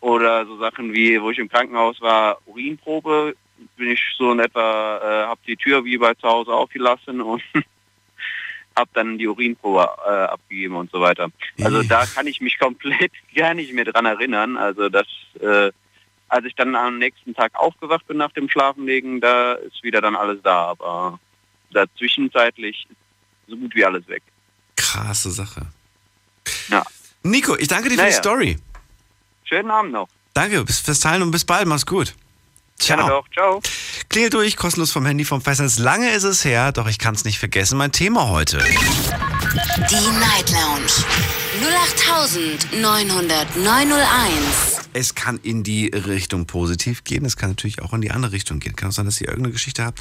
[0.00, 3.34] Oder so Sachen wie, wo ich im Krankenhaus war, Urinprobe,
[3.76, 7.42] bin ich so in etwa, äh, habe die Tür wie bei zu Hause aufgelassen und
[8.76, 11.30] habe dann die Urinprobe äh, abgegeben und so weiter.
[11.62, 14.56] Also da kann ich mich komplett gar nicht mehr dran erinnern.
[14.56, 15.06] Also das,
[15.40, 15.72] äh,
[16.28, 20.16] als ich dann am nächsten Tag aufgewacht bin nach dem Schlafenlegen, da ist wieder dann
[20.16, 20.70] alles da.
[20.70, 21.18] Aber
[21.72, 22.96] dazwischenzeitlich ist
[23.48, 24.22] so gut wie alles weg.
[24.76, 25.62] Krasse Sache.
[26.68, 26.84] Ja.
[27.22, 28.10] Nico, ich danke dir für Naja.
[28.10, 28.58] die Story.
[29.44, 30.08] Schönen Abend noch.
[30.34, 31.66] Danke bis fürs Teilen und bis bald.
[31.66, 32.14] Mach's gut.
[32.78, 32.98] Ciao.
[32.98, 33.26] Gerne doch.
[33.32, 33.62] Ciao.
[34.08, 35.78] Klingelt durch, kostenlos vom Handy vom Festnetz.
[35.78, 37.78] Lange ist es her, doch ich kann es nicht vergessen.
[37.78, 38.58] Mein Thema heute.
[38.58, 40.92] Die Night Lounge
[42.72, 44.80] 0890901.
[44.92, 48.60] Es kann in die Richtung positiv gehen, es kann natürlich auch in die andere Richtung
[48.60, 48.76] gehen.
[48.76, 50.00] Kann auch sein, dass ihr irgendeine Geschichte habt,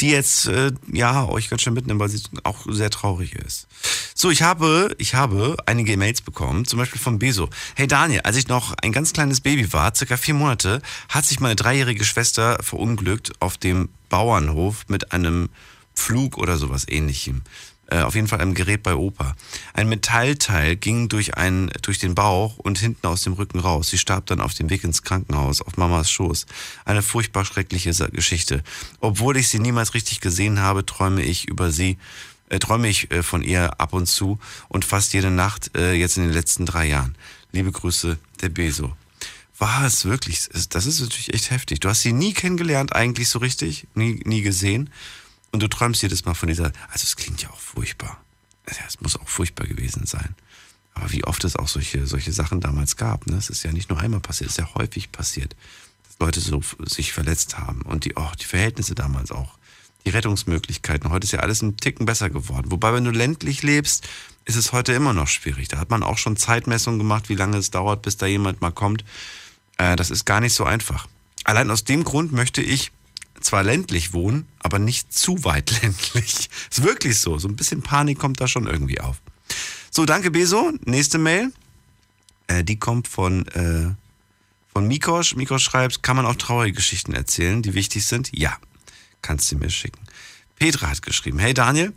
[0.00, 3.66] die jetzt äh, ja euch ganz schön mitnimmt, weil sie auch sehr traurig ist.
[4.14, 7.48] So, ich habe, ich habe einige E-Mails bekommen, zum Beispiel von Beso.
[7.74, 11.40] Hey Daniel, als ich noch ein ganz kleines Baby war, circa vier Monate, hat sich
[11.40, 15.48] meine dreijährige Schwester verunglückt auf dem Bauernhof mit einem
[15.94, 17.42] Flug oder sowas ähnlichem.
[17.88, 19.36] Äh, auf jeden Fall einem Gerät bei Opa.
[19.72, 23.90] Ein Metallteil ging durch, einen, durch den Bauch und hinten aus dem Rücken raus.
[23.90, 26.46] Sie starb dann auf dem Weg ins Krankenhaus, auf Mamas Schoß.
[26.84, 28.64] Eine furchtbar schreckliche Geschichte.
[29.00, 31.96] Obwohl ich sie niemals richtig gesehen habe, träume ich über sie,
[32.48, 36.16] äh, träume ich äh, von ihr ab und zu und fast jede Nacht äh, jetzt
[36.16, 37.14] in den letzten drei Jahren.
[37.52, 38.96] Liebe Grüße, der Beso.
[39.58, 40.48] War es wirklich?
[40.70, 41.80] Das ist natürlich echt heftig.
[41.80, 44.90] Du hast sie nie kennengelernt, eigentlich so richtig, nie, nie gesehen.
[45.56, 46.70] Und du träumst jedes Mal von dieser.
[46.90, 48.22] Also, es klingt ja auch furchtbar.
[48.68, 50.34] Ja, es muss auch furchtbar gewesen sein.
[50.92, 53.26] Aber wie oft es auch solche, solche Sachen damals gab.
[53.26, 53.38] Ne?
[53.38, 55.56] Es ist ja nicht nur einmal passiert, es ist ja häufig passiert,
[56.06, 57.80] dass Leute so sich verletzt haben.
[57.80, 59.56] Und die, oh, die Verhältnisse damals auch.
[60.04, 61.08] Die Rettungsmöglichkeiten.
[61.08, 62.70] Heute ist ja alles ein Ticken besser geworden.
[62.70, 64.06] Wobei, wenn du ländlich lebst,
[64.44, 65.68] ist es heute immer noch schwierig.
[65.68, 68.72] Da hat man auch schon Zeitmessungen gemacht, wie lange es dauert, bis da jemand mal
[68.72, 69.06] kommt.
[69.78, 71.08] Äh, das ist gar nicht so einfach.
[71.44, 72.92] Allein aus dem Grund möchte ich
[73.40, 76.48] zwar ländlich wohnen, aber nicht zu weit ländlich.
[76.70, 77.38] Ist wirklich so.
[77.38, 79.20] So ein bisschen Panik kommt da schon irgendwie auf.
[79.90, 80.72] So, danke Beso.
[80.84, 81.52] Nächste Mail.
[82.46, 83.94] Äh, die kommt von, äh,
[84.72, 85.36] von Mikosch.
[85.36, 88.30] Mikosch schreibt, kann man auch traurige Geschichten erzählen, die wichtig sind?
[88.32, 88.56] Ja.
[89.22, 90.00] Kannst du mir schicken.
[90.56, 91.92] Petra hat geschrieben, hey Daniel,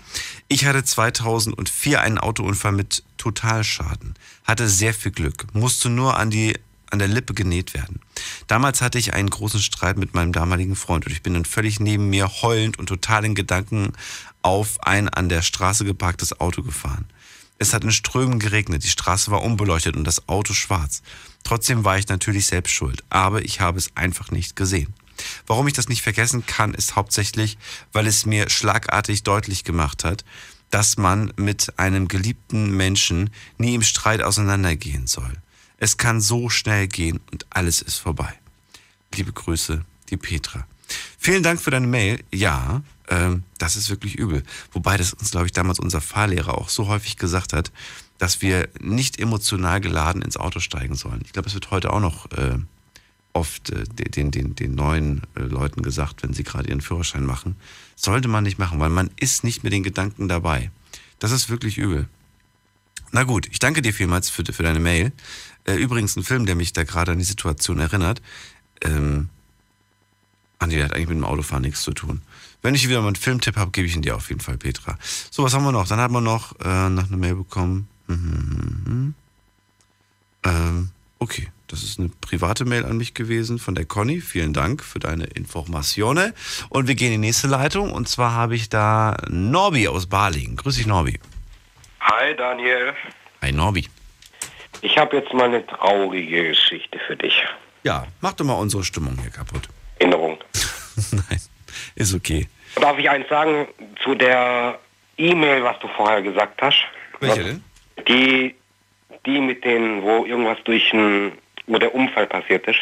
[0.48, 6.58] ich hatte 2004 einen Autounfall mit Totalschaden, hatte sehr viel Glück, musste nur an die
[6.92, 8.00] an der Lippe genäht werden.
[8.48, 11.80] Damals hatte ich einen großen Streit mit meinem damaligen Freund und ich bin dann völlig
[11.80, 13.94] neben mir heulend und total in Gedanken
[14.42, 17.08] auf ein an der Straße geparktes Auto gefahren.
[17.58, 21.02] Es hat in Strömen geregnet, die Straße war unbeleuchtet und das Auto schwarz.
[21.44, 24.94] Trotzdem war ich natürlich selbst schuld, aber ich habe es einfach nicht gesehen.
[25.46, 27.58] Warum ich das nicht vergessen kann, ist hauptsächlich,
[27.92, 30.24] weil es mir schlagartig deutlich gemacht hat,
[30.70, 35.34] dass man mit einem geliebten Menschen nie im Streit auseinandergehen soll.
[35.82, 38.34] Es kann so schnell gehen und alles ist vorbei.
[39.16, 40.68] Liebe Grüße, die Petra.
[41.18, 42.24] Vielen Dank für deine Mail.
[42.32, 44.44] Ja, ähm, das ist wirklich übel.
[44.74, 47.72] Wobei das uns, glaube ich, damals unser Fahrlehrer auch so häufig gesagt hat,
[48.18, 51.22] dass wir nicht emotional geladen ins Auto steigen sollen.
[51.24, 52.58] Ich glaube, es wird heute auch noch äh,
[53.32, 57.56] oft äh, den, den, den neuen äh, Leuten gesagt, wenn sie gerade ihren Führerschein machen.
[57.96, 60.72] Sollte man nicht machen, weil man ist nicht mit den Gedanken dabei.
[61.20, 62.10] Das ist wirklich übel.
[63.12, 65.12] Na gut, ich danke dir vielmals für, für deine Mail.
[65.70, 68.22] Äh, übrigens ein Film, der mich da gerade an die Situation erinnert.
[68.82, 69.30] Ähm,
[70.58, 72.22] ah nee, der hat eigentlich mit dem Autofahren nichts zu tun.
[72.64, 74.98] Wenn ich wieder mal einen Filmtipp habe, gebe ich ihn dir auf jeden Fall, Petra.
[75.30, 75.88] So, was haben wir noch?
[75.88, 77.88] Dann haben wir noch, äh, noch eine Mail bekommen.
[78.08, 79.14] Mhm.
[80.44, 80.90] Ähm,
[81.20, 84.22] okay, das ist eine private Mail an mich gewesen von der Conny.
[84.22, 86.34] Vielen Dank für deine Informationen.
[86.70, 87.92] Und wir gehen in die nächste Leitung.
[87.92, 90.56] Und zwar habe ich da Norbi aus Balingen.
[90.56, 91.20] Grüß dich, Norbi.
[92.02, 92.94] Hi Daniel.
[93.42, 93.88] Hi, Norbi.
[94.82, 97.44] Ich habe jetzt mal eine traurige Geschichte für dich.
[97.84, 99.68] Ja, mach doch mal unsere Stimmung hier kaputt.
[100.00, 100.38] Erinnerung.
[101.12, 101.42] Nein,
[101.96, 102.48] ist okay.
[102.76, 103.68] Darf ich eins sagen
[104.04, 104.80] zu der
[105.18, 106.78] E-Mail, was du vorher gesagt hast?
[107.20, 107.64] Welche denn?
[108.08, 108.56] Die,
[109.26, 111.34] die mit den, wo irgendwas durch ein,
[111.68, 112.80] wo der Unfall passiert ist.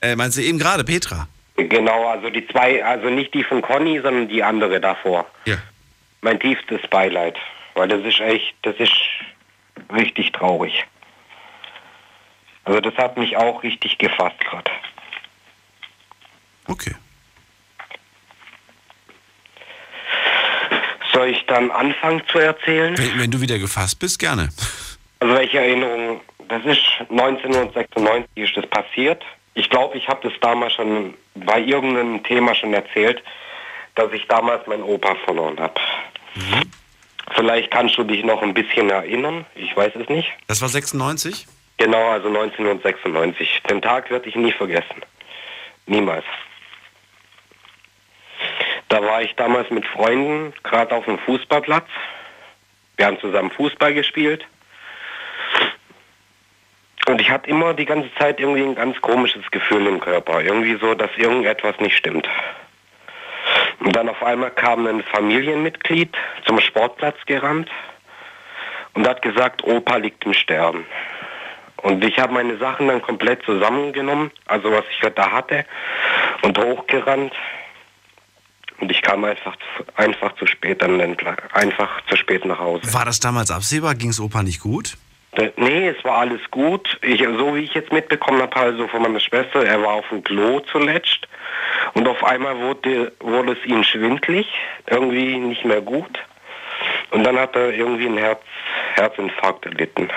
[0.00, 1.28] Äh, meinst du eben gerade, Petra?
[1.56, 5.26] Genau, also die zwei, also nicht die von Conny, sondern die andere davor.
[5.44, 5.56] Ja.
[6.20, 7.36] Mein tiefstes Beileid.
[7.74, 8.92] Weil das ist echt, das ist
[9.92, 10.84] richtig traurig.
[12.64, 14.70] Also das hat mich auch richtig gefasst gerade.
[16.66, 16.94] Okay.
[21.12, 22.96] Soll ich dann anfangen zu erzählen?
[22.98, 24.50] Wenn, wenn du wieder gefasst bist, gerne.
[25.20, 26.20] Also welche Erinnerung?
[26.48, 29.24] Das ist 1996 ist das passiert.
[29.54, 33.22] Ich glaube, ich habe das damals schon bei irgendeinem Thema schon erzählt,
[33.94, 35.80] dass ich damals meinen Opa verloren habe.
[37.34, 39.44] Vielleicht kannst du dich noch ein bisschen erinnern.
[39.54, 40.32] Ich weiß es nicht.
[40.46, 41.46] Das war 96?
[41.76, 43.62] Genau, also 1996.
[43.70, 45.02] Den Tag werde ich nie vergessen.
[45.86, 46.24] Niemals.
[48.88, 51.86] Da war ich damals mit Freunden gerade auf dem Fußballplatz.
[52.96, 54.46] Wir haben zusammen Fußball gespielt.
[57.06, 60.42] Und ich hatte immer die ganze Zeit irgendwie ein ganz komisches Gefühl im Körper.
[60.42, 62.28] Irgendwie so, dass irgendetwas nicht stimmt.
[63.80, 66.16] Und dann auf einmal kam ein Familienmitglied
[66.46, 67.70] zum Sportplatz gerannt
[68.94, 70.84] und hat gesagt, Opa liegt im Sterben.
[71.82, 75.64] Und ich habe meine Sachen dann komplett zusammengenommen, also was ich da hatte,
[76.42, 77.32] und hochgerannt.
[78.80, 79.56] Und ich kam einfach,
[79.96, 81.16] einfach zu spät an den
[81.52, 82.92] einfach zu spät nach Hause.
[82.92, 83.94] War das damals absehbar?
[83.94, 84.96] Ging es Opa nicht gut?
[85.32, 86.98] Äh, Nee, es war alles gut.
[87.02, 90.24] Ich, so wie ich jetzt mitbekommen habe, also von meiner Schwester, er war auf dem
[90.24, 91.27] Klo zuletzt.
[91.94, 94.48] Und auf einmal wurde, wurde es ihm schwindlig,
[94.86, 96.18] irgendwie nicht mehr gut.
[97.10, 98.42] Und dann hat er irgendwie einen Herz,
[98.94, 100.08] Herzinfarkt erlitten.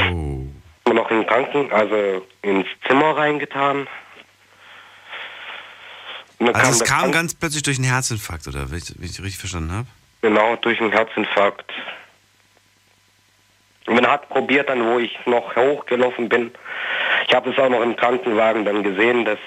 [0.00, 3.86] Und noch im Kranken, also ins Zimmer reingetan.
[6.40, 8.70] Also es der kam ganz plötzlich durch einen Herzinfarkt, oder?
[8.70, 9.86] Wenn ich, wenn ich richtig verstanden habe?
[10.22, 11.70] Genau, durch einen Herzinfarkt.
[13.86, 16.52] Und man hat probiert dann, wo ich noch hochgelaufen bin.
[17.28, 19.38] Ich habe es auch noch im Krankenwagen dann gesehen, dass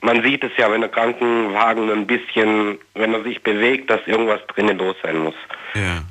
[0.00, 4.40] man sieht es ja, wenn der Krankenwagen ein bisschen, wenn er sich bewegt, dass irgendwas
[4.48, 5.34] drinnen los sein muss.
[5.74, 6.02] Ja.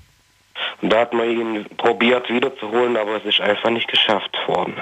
[0.81, 4.75] Und da hat man ihn probiert wiederzuholen, aber es ist einfach nicht geschafft worden.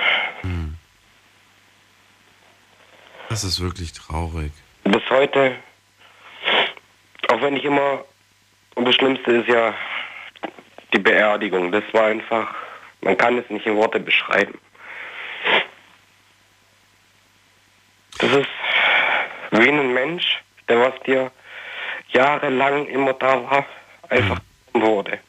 [3.30, 4.52] Das ist wirklich traurig.
[4.84, 5.56] Bis heute,
[7.28, 8.06] auch wenn ich immer,
[8.76, 9.74] und das Schlimmste ist ja
[10.94, 12.54] die Beerdigung, das war einfach,
[13.02, 14.58] man kann es nicht in Worte beschreiben.
[18.20, 18.48] Das ist
[19.60, 21.32] wie ein Mensch, der was dir
[22.10, 23.66] jahrelang immer da war,
[24.10, 24.40] einfach
[24.74, 25.20] wurde.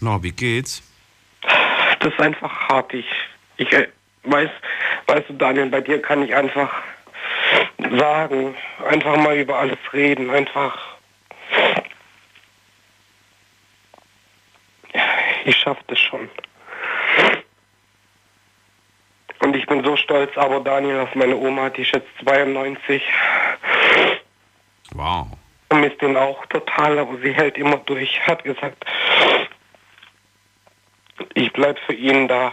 [0.00, 0.82] No, wie geht's?
[2.00, 2.92] Das ist einfach hart.
[2.94, 3.06] Ich,
[3.56, 3.88] ich äh,
[4.24, 4.50] weiß,
[5.06, 6.72] weißt du, Daniel, bei dir kann ich einfach
[7.98, 8.54] sagen,
[8.88, 10.95] einfach mal über alles reden, einfach.
[15.46, 16.28] Ich schaff das schon.
[19.38, 23.00] Und ich bin so stolz, aber Daniel, auf meine Oma, die ist jetzt 92.
[24.92, 25.28] Wow.
[25.70, 28.20] Vermisst ihn auch total, aber sie hält immer durch.
[28.26, 28.84] Hat gesagt,
[31.34, 32.52] ich bleib für ihn da.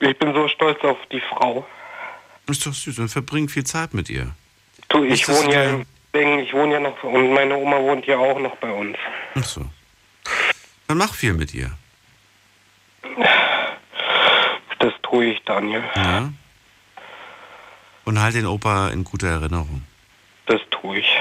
[0.00, 1.66] Ich bin so stolz auf die Frau.
[2.48, 4.34] Ist doch süß und verbringt viel Zeit mit ihr.
[4.88, 5.86] Du, ich wohne ja in
[6.16, 8.96] Bingen, ich wohne ja noch und meine Oma wohnt ja auch noch bei uns.
[9.34, 9.60] Ach so.
[10.88, 11.70] Dann mach viel mit ihr.
[14.78, 15.84] Das tue ich, Daniel.
[15.94, 16.30] Ja?
[18.06, 19.82] Und halt den Opa in guter Erinnerung.
[20.46, 21.18] Das tue ich.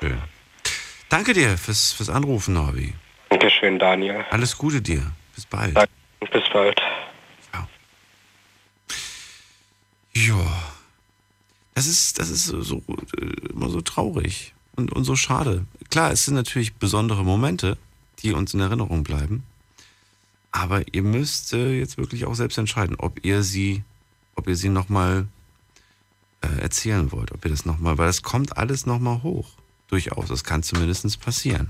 [0.00, 0.22] Schön.
[1.10, 2.94] Danke dir fürs, fürs Anrufen, Norbi.
[3.28, 4.24] Dankeschön, Daniel.
[4.30, 5.02] Alles Gute dir.
[5.34, 5.74] Bis bald.
[6.20, 6.80] Bis bald.
[10.14, 10.46] Ja.
[11.76, 12.82] Das ist, das ist so,
[13.18, 15.66] äh, immer so traurig und, und so schade.
[15.90, 17.76] Klar, es sind natürlich besondere Momente,
[18.20, 19.42] die uns in Erinnerung bleiben.
[20.52, 23.82] Aber ihr müsst äh, jetzt wirklich auch selbst entscheiden, ob ihr sie,
[24.36, 25.26] ob ihr sie nochmal
[26.40, 29.50] äh, erzählen wollt, ob ihr das nochmal, weil das kommt alles nochmal hoch.
[29.88, 31.68] Durchaus, das kann zumindest passieren.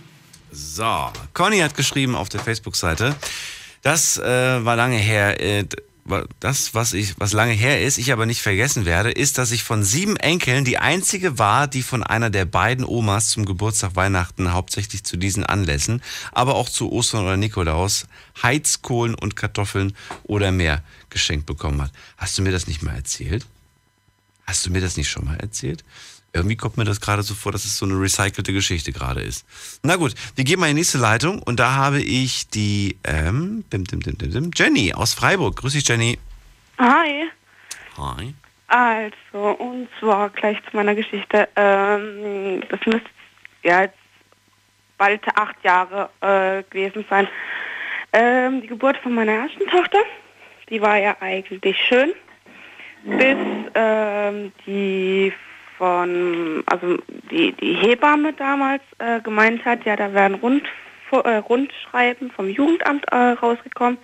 [0.52, 3.16] So, Conny hat geschrieben auf der Facebook-Seite,
[3.82, 5.66] das äh, war lange her, äh,
[6.40, 9.64] das, was ich, was lange her ist, ich aber nicht vergessen werde, ist, dass ich
[9.64, 14.54] von sieben Enkeln die einzige war, die von einer der beiden Omas zum Geburtstag, Weihnachten,
[14.54, 16.02] hauptsächlich zu diesen Anlässen,
[16.32, 18.08] aber auch zu Ostern oder Nikolaus,
[18.42, 19.94] Heizkohlen und Kartoffeln
[20.24, 21.92] oder mehr geschenkt bekommen hat.
[22.18, 23.46] Hast du mir das nicht mal erzählt?
[24.46, 25.84] Hast du mir das nicht schon mal erzählt?
[26.34, 29.46] Irgendwie kommt mir das gerade so vor, dass es so eine recycelte Geschichte gerade ist.
[29.84, 33.64] Na gut, wir gehen mal in die nächste Leitung und da habe ich die ähm,
[33.72, 35.56] dim, dim, dim, Jenny aus Freiburg.
[35.56, 36.20] Grüß dich, Jenny.
[36.78, 37.30] Hi.
[37.98, 38.36] Hi.
[38.68, 41.48] Also, und zwar gleich zu meiner Geschichte.
[41.56, 43.10] Ähm, das müsste
[43.64, 43.98] ja jetzt
[44.98, 47.28] bald acht Jahre äh, gewesen sein.
[48.14, 50.00] Ähm, die Geburt von meiner ersten Tochter,
[50.70, 52.14] die war ja eigentlich schön,
[53.04, 53.38] bis
[53.74, 55.34] ähm, die
[55.78, 56.98] von, also
[57.32, 60.64] die, die Hebamme damals äh, gemeint hat, ja, da wären Rund,
[61.12, 63.98] äh, Rundschreiben vom Jugendamt äh, rausgekommen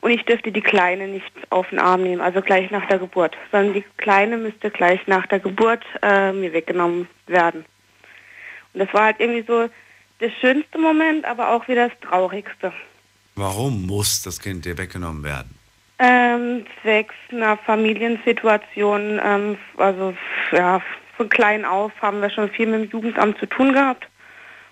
[0.00, 3.36] und ich dürfte die Kleine nicht auf den Arm nehmen, also gleich nach der Geburt,
[3.52, 7.64] sondern die Kleine müsste gleich nach der Geburt äh, mir weggenommen werden.
[8.72, 9.68] Und das war halt irgendwie so
[10.20, 12.72] der schönste Moment, aber auch wieder das traurigste.
[13.36, 15.59] Warum muss das Kind dir weggenommen werden?
[16.02, 20.14] Ähm, zwecks einer Familiensituation, ähm, also
[20.50, 20.80] ja,
[21.16, 24.08] von klein auf haben wir schon viel mit dem Jugendamt zu tun gehabt.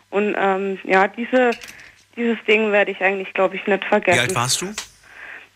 [0.09, 1.51] Und ähm, ja, diese,
[2.17, 4.17] dieses Ding werde ich eigentlich, glaube ich, nicht vergessen.
[4.17, 4.73] Wie alt warst du?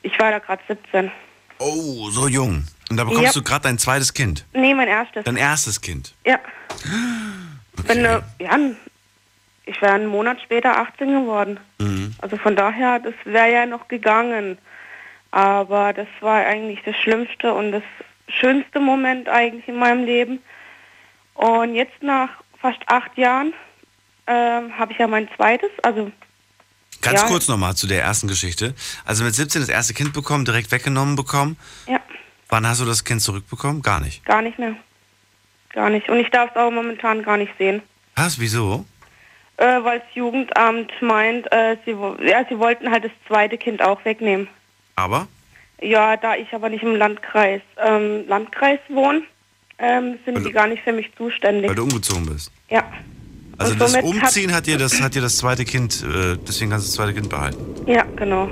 [0.02, 1.10] Ich war da gerade 17.
[1.58, 2.64] Oh, so jung.
[2.90, 3.40] Und da bekommst Ja.
[3.40, 4.44] du gerade dein zweites Kind.
[4.52, 5.24] Nee, mein erstes.
[5.24, 6.14] Dein erstes Kind.
[6.26, 6.38] Ja.
[7.86, 8.58] Bin, äh, ja,
[9.64, 11.58] ich wäre einen Monat später 18 geworden.
[11.78, 12.14] Mhm.
[12.18, 14.58] Also von daher, das wäre ja noch gegangen.
[15.32, 17.82] Aber das war eigentlich das Schlimmste und das
[18.28, 20.40] schönste Moment eigentlich in meinem Leben.
[21.34, 22.28] Und jetzt nach
[22.60, 23.52] fast acht Jahren
[24.26, 26.12] ähm, habe ich ja mein zweites, also
[27.00, 27.26] Ganz Ja.
[27.26, 28.74] kurz nochmal zu der ersten Geschichte.
[29.04, 31.56] Also mit 17 das erste Kind bekommen, direkt weggenommen bekommen.
[31.88, 31.98] Ja.
[32.48, 33.82] Wann hast du das Kind zurückbekommen?
[33.82, 34.24] Gar nicht.
[34.24, 34.76] gar nicht mehr.
[35.72, 36.08] Gar nicht.
[36.08, 37.82] Und ich darf es auch momentan gar nicht sehen.
[38.14, 38.38] Was?
[38.38, 38.84] Wieso?
[39.56, 44.04] Äh, Weil das Jugendamt meint, äh, sie, ja, sie wollten halt das zweite Kind auch
[44.04, 44.46] wegnehmen.
[44.96, 45.26] Aber?
[45.80, 49.22] Ja, da ich aber nicht im Landkreis, ähm, Landkreis wohne,
[49.78, 51.68] ähm, sind die gar nicht für mich zuständig.
[51.68, 52.52] Weil du umgezogen bist.
[52.70, 52.84] Ja.
[53.58, 56.70] Also das somit hat- Umziehen hat dir das, hat dir das zweite Kind, äh, deswegen
[56.70, 57.58] kannst du das zweite Kind behalten.
[57.86, 58.48] Ja, genau.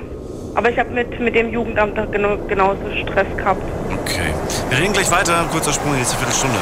[0.55, 3.61] Aber ich habe mit, mit dem Jugendamt da genau, genauso Stress gehabt.
[4.01, 4.33] Okay.
[4.69, 5.47] Wir reden gleich weiter.
[5.51, 6.59] Kurzer Sprung in die nächste Viertelstunde.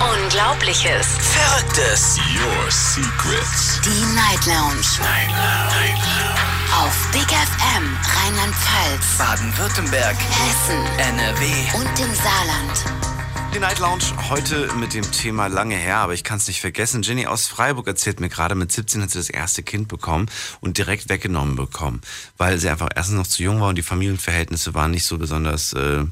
[0.00, 1.18] Unglaubliches.
[1.18, 2.18] Verrücktes.
[2.38, 3.80] Your secrets.
[3.84, 5.00] Die Night Lounge.
[6.74, 10.16] Auf Big FM Rheinland-Pfalz, Baden-Württemberg.
[10.16, 11.44] Hessen NRW.
[11.74, 12.84] und im Saarland.
[13.54, 17.02] Die Night Lounge heute mit dem Thema lange her, aber ich kann es nicht vergessen.
[17.02, 20.30] Jenny aus Freiburg erzählt mir gerade, mit 17 hat sie das erste Kind bekommen
[20.60, 22.00] und direkt weggenommen bekommen,
[22.38, 25.74] weil sie einfach erstens noch zu jung war und die Familienverhältnisse waren nicht so besonders
[25.74, 26.04] äh,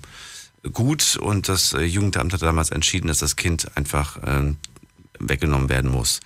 [0.75, 4.55] gut und das äh, Jugendamt hat damals entschieden, dass das Kind einfach äh,
[5.19, 6.21] weggenommen werden muss.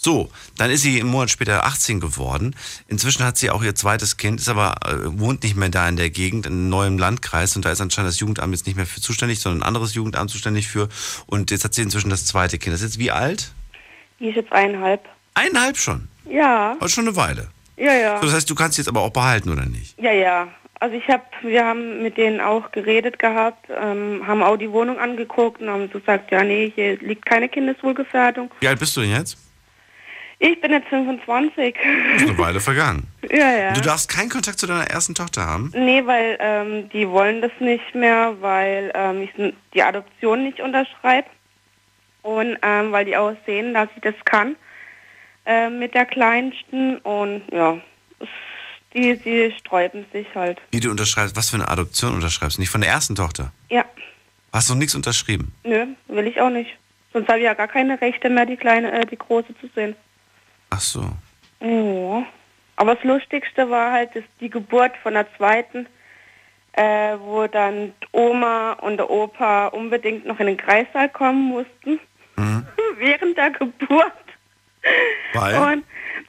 [0.00, 2.54] So, dann ist sie einen Monat später 18 geworden.
[2.86, 5.96] Inzwischen hat sie auch ihr zweites Kind, ist aber äh, wohnt nicht mehr da in
[5.96, 8.86] der Gegend, in einem neuen Landkreis und da ist anscheinend das Jugendamt jetzt nicht mehr
[8.86, 10.88] für zuständig, sondern ein anderes Jugendamt zuständig für.
[11.26, 12.74] Und jetzt hat sie inzwischen das zweite Kind.
[12.74, 13.50] Das ist jetzt wie alt?
[14.20, 15.04] Die ist jetzt eineinhalb.
[15.34, 16.06] Eineinhalb schon.
[16.30, 17.48] Ja, Also schon eine Weile.
[17.76, 18.16] ja, ja.
[18.20, 19.98] So, das heißt, du kannst sie jetzt aber auch behalten, oder nicht?
[20.00, 20.46] Ja, ja.
[20.78, 25.00] Also ich habe, wir haben mit denen auch geredet gehabt, ähm, haben auch die Wohnung
[25.00, 28.48] angeguckt und haben so gesagt, ja, nee, hier liegt keine Kindeswohlgefährdung.
[28.60, 29.36] Wie alt bist du denn jetzt?
[30.40, 31.74] Ich bin jetzt 25.
[32.16, 33.08] Ist eine Weile vergangen.
[33.30, 33.72] ja, ja.
[33.72, 35.72] Du darfst keinen Kontakt zu deiner ersten Tochter haben?
[35.74, 39.30] Nee, weil ähm, die wollen das nicht mehr, weil ähm, ich
[39.74, 41.28] die Adoption nicht unterschreibe
[42.22, 44.54] und ähm, weil die auch sehen, dass ich das kann
[45.44, 47.78] äh, mit der Kleinsten und ja,
[48.94, 50.60] die, die sträuben sich halt.
[50.70, 52.60] Wie du unterschreibst, was für eine Adoption unterschreibst?
[52.60, 53.52] Nicht von der ersten Tochter.
[53.70, 53.84] Ja,
[54.52, 55.52] Hast du nichts unterschrieben?
[55.64, 56.70] nö, will ich auch nicht.
[57.12, 59.96] Sonst habe ich ja gar keine Rechte mehr, die kleine, äh, die große zu sehen.
[60.70, 61.04] Ach so.
[61.60, 62.26] Ja.
[62.76, 65.86] Aber das Lustigste war halt dass die Geburt von der zweiten,
[66.72, 71.98] äh, wo dann Oma und der Opa unbedingt noch in den Kreissaal kommen mussten.
[72.98, 74.12] Während der Geburt.
[75.32, 75.56] Weil?
[75.56, 75.84] Und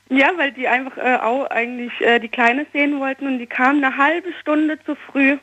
[0.09, 3.83] ja, weil die einfach äh, auch eigentlich äh, die Kleine sehen wollten und die kamen
[3.83, 5.37] eine halbe Stunde zu früh.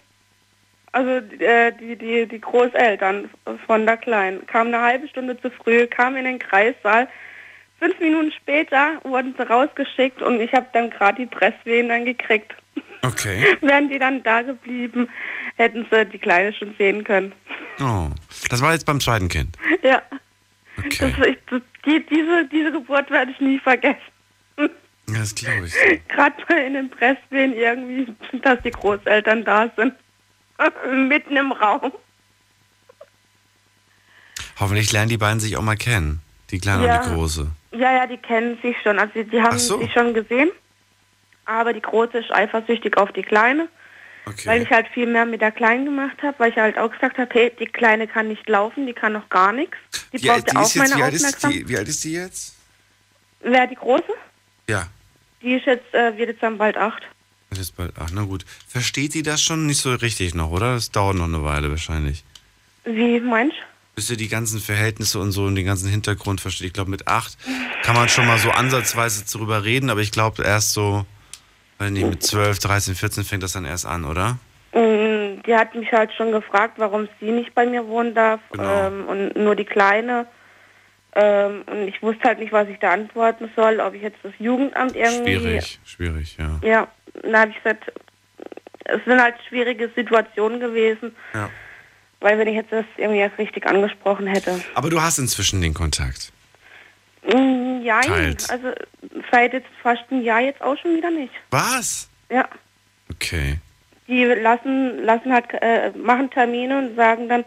[0.90, 3.30] Also äh, die, die, die Großeltern
[3.66, 7.06] von der Kleinen kamen eine halbe Stunde zu früh, kamen in den Kreissaal.
[7.78, 12.54] Fünf Minuten später wurden sie rausgeschickt und ich habe dann gerade die Presswehen dann gekriegt.
[13.02, 13.44] Okay.
[13.60, 15.08] Wären die dann da geblieben,
[15.56, 17.32] hätten sie die Kleine schon sehen können.
[17.80, 18.08] Oh.
[18.48, 19.56] Das war jetzt beim zweiten Kind.
[19.82, 20.02] Ja.
[20.78, 21.14] Okay.
[21.16, 24.00] Das, ich, das, die, diese, diese Geburt werde ich nie vergessen.
[24.58, 25.74] Ja, das glaube ich.
[26.08, 28.12] Gerade mal in den Presswehen irgendwie,
[28.42, 29.94] dass die Großeltern da sind.
[31.08, 31.92] Mitten im Raum.
[34.58, 36.22] Hoffentlich lernen die beiden sich auch mal kennen.
[36.50, 36.98] Die Kleine Ja.
[37.00, 37.46] und die Große.
[37.72, 38.98] Ja, ja, die kennen sich schon.
[38.98, 39.78] Also die haben Ach so.
[39.78, 40.50] sich schon gesehen.
[41.44, 43.68] Aber die Große ist eifersüchtig auf die Kleine.
[44.44, 47.16] Weil ich halt viel mehr mit der Kleinen gemacht habe, weil ich halt auch gesagt
[47.16, 49.76] habe, hey, die Kleine kann nicht laufen, die kann noch gar nichts.
[50.12, 51.60] Die Wie braucht die ja auch ist jetzt, meine wie, alt ist Aufmerksamkeit.
[51.60, 52.56] die, wie alt ist die jetzt?
[53.40, 54.02] Wer die Große?
[54.68, 54.88] Ja.
[55.42, 57.02] Die ist jetzt, äh, wird jetzt dann bald acht.
[57.50, 58.44] Ist bald, ach, na gut.
[58.66, 60.74] Versteht die das schon nicht so richtig noch, oder?
[60.74, 62.24] Das dauert noch eine Weile wahrscheinlich.
[62.84, 63.56] Wie meinst
[63.96, 66.66] Bis ihr die ganzen Verhältnisse und so und den ganzen Hintergrund versteht.
[66.66, 67.38] Ich glaube, mit acht
[67.82, 71.06] kann man schon mal so ansatzweise darüber reden, aber ich glaube erst so,
[71.78, 74.38] weil nicht mit 12, 13, 14 fängt das dann erst an, oder?
[74.74, 78.86] Mm, Die hat mich halt schon gefragt, warum sie nicht bei mir wohnen darf Genau.
[78.86, 80.26] ähm, und nur die Kleine.
[81.14, 84.32] Ähm, und ich wusste halt nicht, was ich da antworten soll, ob ich jetzt das
[84.38, 85.38] Jugendamt irgendwie...
[85.38, 86.60] Schwierig, schwierig, ja.
[86.62, 86.88] Ja,
[87.22, 87.90] dann habe ich gesagt,
[88.84, 91.48] es sind halt schwierige Situationen gewesen, ja.
[92.20, 94.60] Weil wenn ich jetzt das irgendwie erst richtig angesprochen hätte.
[94.74, 96.32] Aber du hast inzwischen den Kontakt.
[97.26, 98.72] Mm, Ja, also
[99.30, 101.32] seit jetzt fast ein Jahr jetzt auch schon wieder nicht.
[101.50, 102.08] Was?
[102.30, 102.48] Ja.
[103.12, 103.58] Okay.
[104.08, 107.44] Die lassen, lassen halt, äh, machen Termine und sagen dann,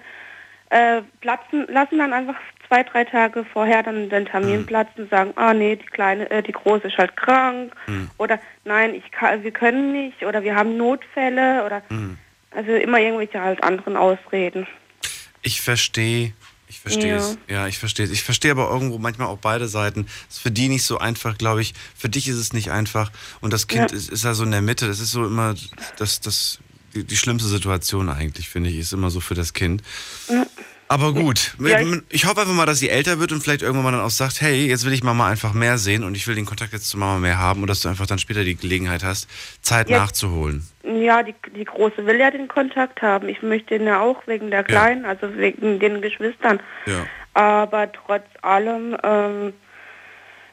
[0.69, 2.35] äh, platzen, lassen dann einfach
[2.67, 6.43] zwei, drei Tage vorher dann den Termin platzen und sagen, ah nee, die kleine, äh,
[6.43, 7.73] die große ist halt krank
[8.17, 11.81] oder nein, ich kann, wir können nicht oder wir haben Notfälle oder
[12.51, 14.67] also immer irgendwelche halt anderen Ausreden.
[15.41, 16.33] Ich verstehe,
[16.67, 17.17] ich verstehe Ja.
[17.17, 17.37] es.
[17.47, 18.11] Ja, ich verstehe es.
[18.11, 20.05] Ich verstehe aber irgendwo manchmal auch beide Seiten.
[20.29, 21.73] Es ist für die nicht so einfach, glaube ich.
[21.97, 23.11] Für dich ist es nicht einfach.
[23.41, 23.97] Und das Kind Ja.
[23.97, 24.87] ist, ist ja so in der Mitte.
[24.87, 25.55] Das ist so immer
[25.97, 26.59] das, das,
[26.93, 29.81] die, die schlimmste Situation eigentlich, finde ich, ist immer so für das Kind.
[30.91, 33.83] Aber gut, Ja, ich- ich hoffe einfach mal, dass sie älter wird und vielleicht irgendwann
[33.83, 36.33] mal dann auch sagt, hey, jetzt will ich Mama einfach mehr sehen und ich will
[36.33, 39.03] den Kontakt jetzt zu Mama mehr haben und dass du einfach dann später die Gelegenheit
[39.03, 39.29] hast,
[39.61, 39.99] Zeit Ja.
[39.99, 40.63] nachzuholen.
[40.83, 43.29] Ja, die, die Große will ja den Kontakt haben.
[43.29, 46.59] Ich möchte ihn ja auch wegen der Kleinen, also wegen den Geschwistern.
[46.87, 47.05] Ja.
[47.35, 49.53] Aber trotz allem, ähm,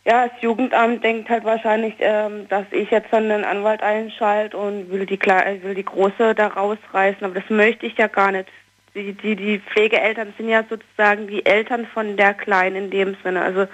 [0.05, 4.91] ja, das Jugendamt denkt halt wahrscheinlich, ähm, dass ich jetzt dann einen Anwalt einschalte und
[4.91, 7.25] will die, Kle will die Große da rausreißen.
[7.25, 8.51] Aber das möchte ich ja gar nicht.
[8.97, 13.43] Die, die, die Pflegeeltern sind ja sozusagen die Eltern von der Kleinen in dem Sinne.
[13.43, 13.69] Also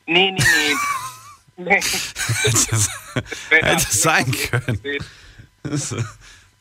[0.07, 0.41] nee, nee,
[1.57, 1.57] nee.
[1.65, 1.81] nee.
[2.45, 2.91] das
[3.51, 4.81] hätte es sein können.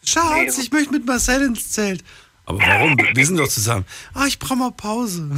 [0.05, 2.03] Schatz, ich möchte mit Marcel ins Zelt.
[2.45, 2.97] Aber warum?
[3.13, 3.85] Wir sind doch zusammen.
[4.13, 5.29] Ah, ich brauche mal Pause.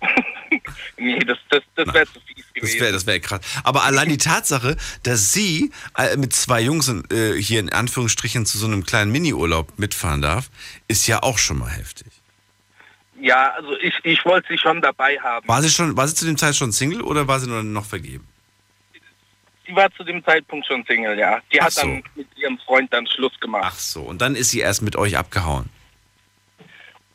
[0.96, 2.80] Nee, das, das, das wäre zu fies Das gewesen.
[2.80, 3.40] wäre das wär krass.
[3.64, 8.58] Aber allein die Tatsache, dass sie äh, mit zwei Jungs äh, hier in Anführungsstrichen zu
[8.58, 10.50] so einem kleinen Mini-Urlaub mitfahren darf,
[10.88, 12.08] ist ja auch schon mal heftig.
[13.20, 15.46] Ja, also ich, ich wollte sie schon dabei haben.
[15.46, 17.84] War sie schon, war sie zu dem Zeit schon Single oder war sie nur noch
[17.84, 18.26] vergeben?
[19.70, 21.40] sie war zu dem Zeitpunkt schon Single, ja.
[21.52, 23.64] Die Ach hat dann mit ihrem Freund dann Schluss gemacht.
[23.66, 25.68] Ach so, und dann ist sie erst mit euch abgehauen.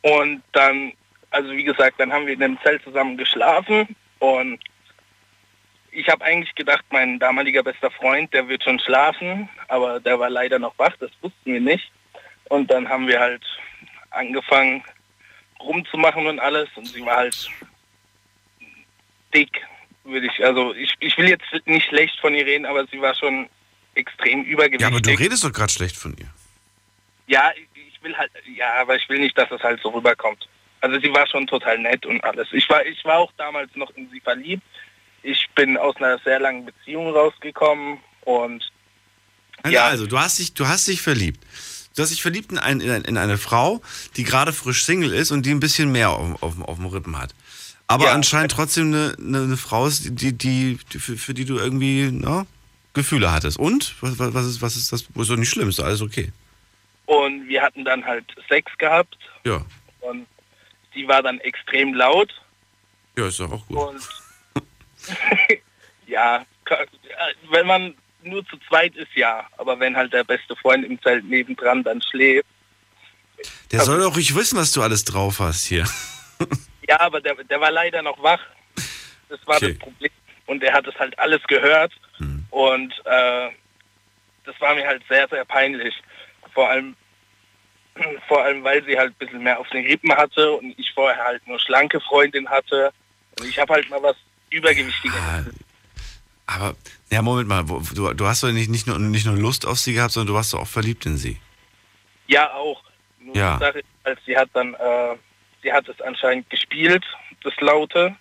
[0.02, 0.94] Und dann,
[1.36, 4.60] also wie gesagt, dann haben wir in dem Zelt zusammen geschlafen und
[5.92, 10.30] ich habe eigentlich gedacht, mein damaliger bester Freund, der wird schon schlafen, aber der war
[10.30, 11.92] leider noch wach, das wussten wir nicht.
[12.50, 13.44] Und dann haben wir halt
[14.12, 14.84] angefangen
[15.60, 17.50] rumzumachen und alles und sie war halt
[19.34, 19.62] dick,
[20.06, 23.14] würde ich, also ich, ich will jetzt nicht schlecht von ihr reden, aber sie war
[23.16, 23.50] schon
[23.96, 24.82] extrem übergewichtig.
[24.82, 26.30] Ja, aber du redest doch gerade schlecht von ihr.
[27.28, 30.48] Ja, ich will halt, ja, aber ich will nicht, dass es halt so rüberkommt.
[30.86, 32.48] Also sie war schon total nett und alles.
[32.52, 34.62] Ich war, ich war auch damals noch in sie verliebt.
[35.24, 38.72] Ich bin aus einer sehr langen Beziehung rausgekommen und
[39.64, 41.44] Also, also du hast dich, du hast dich verliebt.
[41.96, 43.82] Du hast dich verliebt in, ein, in, ein- in eine Frau,
[44.18, 47.18] die gerade frisch Single ist und die ein bisschen mehr auf, auf, auf dem Rippen
[47.18, 47.34] hat.
[47.88, 51.58] Aber anscheinend trotzdem eine, eine, eine Frau ist, die, die, die für, für die du
[51.58, 52.46] irgendwie na,
[52.94, 53.58] Gefühle hattest.
[53.58, 53.96] Und?
[54.02, 55.02] Was, was, ist, was ist das?
[55.02, 56.32] Ist doch nicht schlimm, ist alles okay.
[57.06, 59.64] und wir hatten dann halt Sex gehabt Ja.
[60.02, 60.26] und
[60.96, 62.34] die war dann extrem laut
[63.18, 63.78] Ja, ist doch auch gut.
[63.78, 64.02] und
[66.08, 66.46] ja,
[67.52, 71.26] wenn man nur zu zweit ist, ja, aber wenn halt der beste Freund im Zelt
[71.26, 72.48] nebendran dann schläft,
[73.72, 75.86] Der soll doch ruhig wissen, was du alles drauf hast hier.
[76.88, 78.42] ja, aber der, der war leider noch wach.
[79.30, 79.74] Das war Okay.
[79.74, 80.12] das Problem.
[80.48, 81.92] Und er hat es halt alles gehört.
[82.52, 83.50] Und äh,
[84.46, 85.94] das war mir halt sehr, sehr peinlich.
[86.54, 86.96] Vor allem,
[88.28, 91.24] vor allem, weil sie halt ein bisschen mehr auf den Rippen hatte und ich vorher
[91.24, 92.92] halt nur schlanke Freundin hatte.
[93.40, 94.16] Und ich habe halt mal was
[94.50, 95.18] Übergewichtiges.
[96.48, 96.76] Aber,
[97.10, 99.94] ja, Moment mal, du, du hast doch nicht, nicht, nur, nicht nur Lust auf sie
[99.94, 101.38] gehabt, sondern du warst doch auch verliebt in sie.
[102.28, 102.84] Ja, auch.
[103.20, 103.58] Nur Ja.
[103.58, 105.16] Sache ist, halt, sie hat dann, äh,
[105.64, 107.04] sie hat es anscheinend gespielt,
[107.44, 108.16] das Laute,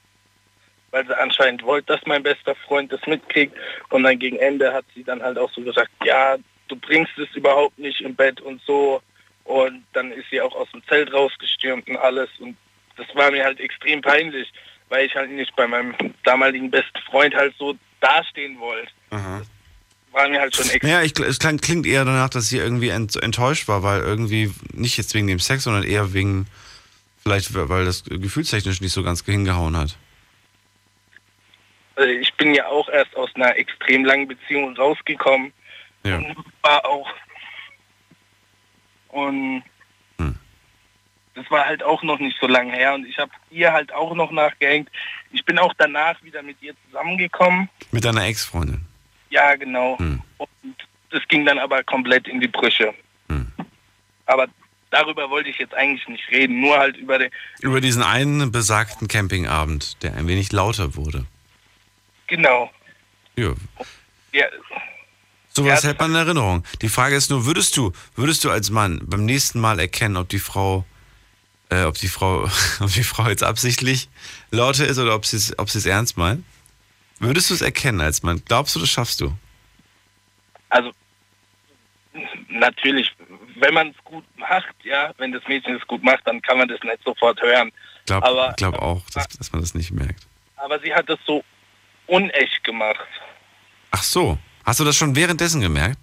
[0.91, 3.57] weil sie anscheinend wollte, dass mein bester Freund das mitkriegt.
[3.91, 6.37] Und dann gegen Ende hat sie dann halt auch so gesagt, ja,
[6.69, 9.03] du bringst es überhaupt nicht im Bett und so.
[9.45, 12.31] Und dann ist sie auch aus dem Zelt rausgestürmt und alles.
[12.39, 12.57] Und
[12.97, 14.51] das war mir halt extrem peinlich,
[14.89, 15.95] weil ich halt nicht bei meinem
[16.25, 18.91] damaligen besten Freund halt so dastehen wollte.
[20.13, 23.21] War mir halt schon extrem Ja, ich, es klingt eher danach, dass sie irgendwie ent,
[23.23, 26.47] enttäuscht war, weil irgendwie, nicht jetzt wegen dem Sex, sondern eher wegen,
[27.23, 29.97] vielleicht weil das gefühlstechnisch nicht so ganz hingehauen hat.
[31.97, 35.53] Also ich bin ja auch erst aus einer extrem langen Beziehung rausgekommen.
[36.05, 36.17] Ja.
[36.17, 37.09] Und war auch.
[39.15, 39.63] Und
[41.35, 42.95] das war halt auch noch nicht so lange her.
[42.95, 44.91] Und ich habe ihr halt auch noch nachgehängt.
[45.31, 47.69] Ich bin auch danach wieder mit ihr zusammengekommen.
[47.93, 48.85] Mit deiner Ex-Freundin.
[49.31, 49.95] Ja, genau.
[49.95, 50.21] Und
[51.11, 52.93] das ging dann aber komplett in die Brüche.
[54.27, 54.49] Aber
[54.91, 56.61] darüber wollte ich jetzt eigentlich nicht reden.
[56.61, 57.31] Nur halt über den.
[57.61, 61.27] Über diesen einen besagten Campingabend, der ein wenig lauter wurde.
[62.27, 62.71] Genau.
[63.37, 63.55] Ja.
[64.33, 64.47] Ja,
[65.57, 66.65] Sowas Ja, hält man in Erinnerung.
[66.83, 70.29] Die Frage ist nur, würdest du, würdest du als Mann beim nächsten Mal erkennen, ob
[70.29, 70.85] die Frau,
[71.71, 72.45] äh, ob die Frau,
[72.81, 74.09] ob die Frau jetzt absichtlich
[74.51, 76.45] lauter ist oder ob sie es, ob sie es ernst meint?
[77.21, 78.43] Würdest du es erkennen als Mann?
[78.45, 79.33] Glaubst du, das schaffst du?
[80.71, 80.91] Also
[82.49, 83.15] natürlich,
[83.57, 86.69] wenn man es gut macht, ja, wenn das Mädchen es gut macht, dann kann man
[86.69, 87.71] das nicht sofort hören.
[88.01, 90.27] Ich glaube glaub auch, dass, dass man das nicht merkt.
[90.57, 91.43] aber sie hat das so
[92.07, 93.07] unecht gemacht.
[93.93, 94.37] Ach so.
[94.65, 95.99] Hast du das schon währenddessen gemerkt?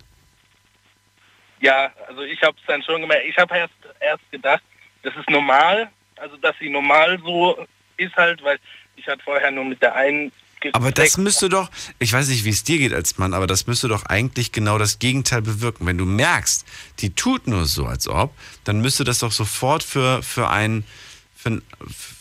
[1.60, 3.26] Ja, also ich habe es dann schon gemerkt.
[3.28, 4.64] Ich habe erst, erst gedacht,
[5.04, 7.66] das ist normal, also dass sie normal so
[7.98, 8.60] ist halt, weil
[8.96, 10.32] ich hatte vorher nur mit der einen
[10.74, 11.70] Aber das müsste doch,
[12.00, 14.78] ich weiß nicht, wie es dir geht als Mann, aber das müsste doch eigentlich genau
[14.78, 15.86] das Gegenteil bewirken.
[15.86, 16.66] Wenn du merkst,
[17.00, 20.84] die tut nur so, als ob, dann müsste das doch sofort für, für einen,
[21.36, 21.62] für,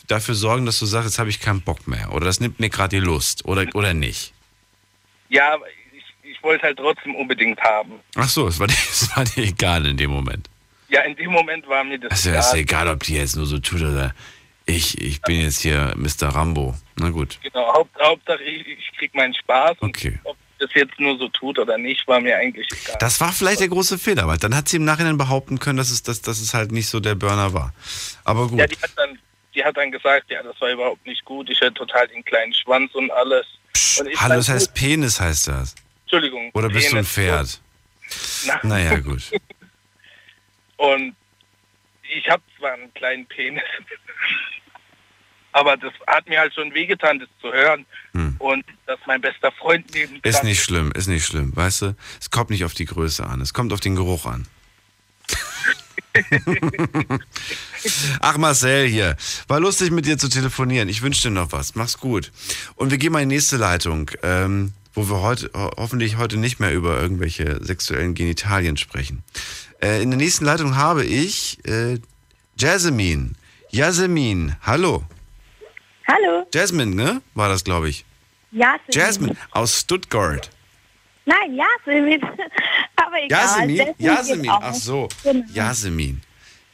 [0.06, 2.12] dafür sorgen, dass du sagst, jetzt habe ich keinen Bock mehr.
[2.12, 3.44] Oder das nimmt mir gerade die Lust.
[3.44, 4.32] Oder, oder nicht.
[5.28, 5.58] Ja,
[6.40, 8.00] ich, wollte halt trotzdem unbedingt haben.
[8.16, 10.48] Ach so, es war, dir, es war dir egal in dem Moment.
[10.88, 13.46] Ja, in dem Moment war mir das Also, es ist egal, ob die jetzt nur
[13.46, 14.12] so tut oder
[14.66, 16.28] ich, ich bin jetzt hier Mr.
[16.28, 16.74] Rambo.
[16.96, 17.38] Na gut.
[17.42, 19.76] Genau, Haupt, Hauptsache ich, ich krieg meinen Spaß.
[19.80, 20.18] Okay.
[20.24, 22.96] Und ob das jetzt nur so tut oder nicht, war mir eigentlich egal.
[23.00, 25.90] Das war vielleicht der große Fehler, weil dann hat sie im Nachhinein behaupten können, dass
[25.90, 27.72] es, dass, dass es halt nicht so der Burner war.
[28.24, 28.58] Aber gut.
[28.58, 29.18] Ja, die hat dann,
[29.54, 31.48] die hat dann gesagt, ja, das war überhaupt nicht gut.
[31.50, 33.46] Ich hätte total den kleinen Schwanz und alles.
[33.98, 35.74] und ich Hallo, das heißt Penis heißt das.
[36.10, 36.50] Entschuldigung.
[36.54, 37.04] Oder bist du ein.
[37.04, 37.60] Pferd?
[38.44, 38.58] Na.
[38.64, 39.30] Naja, gut.
[40.76, 41.14] Und
[42.02, 43.62] ich habe zwar einen kleinen Penis,
[45.52, 47.86] aber das hat mir halt schon wehgetan, das zu hören.
[48.40, 50.20] Und dass mein bester Freund neben Hm.
[50.24, 51.54] Ist nicht schlimm, ist nicht schlimm.
[51.54, 54.48] Weißt du, es kommt nicht auf die Größe an, es kommt auf den Geruch an.
[58.20, 59.16] Ach Marcel hier,
[59.46, 60.88] war lustig mit dir zu telefonieren.
[60.88, 61.76] Ich wünsche dir noch was.
[61.76, 62.32] Mach's gut.
[62.74, 64.10] Und wir gehen mal in die nächste Leitung.
[64.24, 69.22] Ähm, wo wir heute ho hoffentlich heute nicht mehr über irgendwelche sexuellen Genitalien sprechen.
[69.82, 71.98] Äh, in der nächsten Leitung habe ich äh,
[72.58, 73.32] Jasmine.
[73.70, 75.04] Jasmine, hallo.
[76.06, 76.46] Hallo.
[76.52, 77.22] Jasmine, ne?
[77.34, 78.04] War das, glaube ich.
[78.50, 78.80] Jasmin.
[78.90, 80.50] Jasmine aus Stuttgart.
[81.24, 82.20] Nein, Jasmin.
[82.96, 83.28] Aber egal.
[83.28, 83.76] Jasmin?
[83.76, 84.60] Jasmin geht Jasmin, auch.
[84.62, 85.08] ach so.
[85.22, 85.46] Genau.
[85.52, 86.20] Jasmin.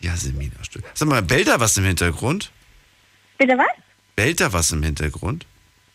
[0.00, 0.96] Jasmin aus Stuttgart.
[0.96, 2.50] Sag mal, bellt da was im Hintergrund?
[3.38, 3.66] Bitte was?
[4.14, 5.46] Bellt da was im Hintergrund?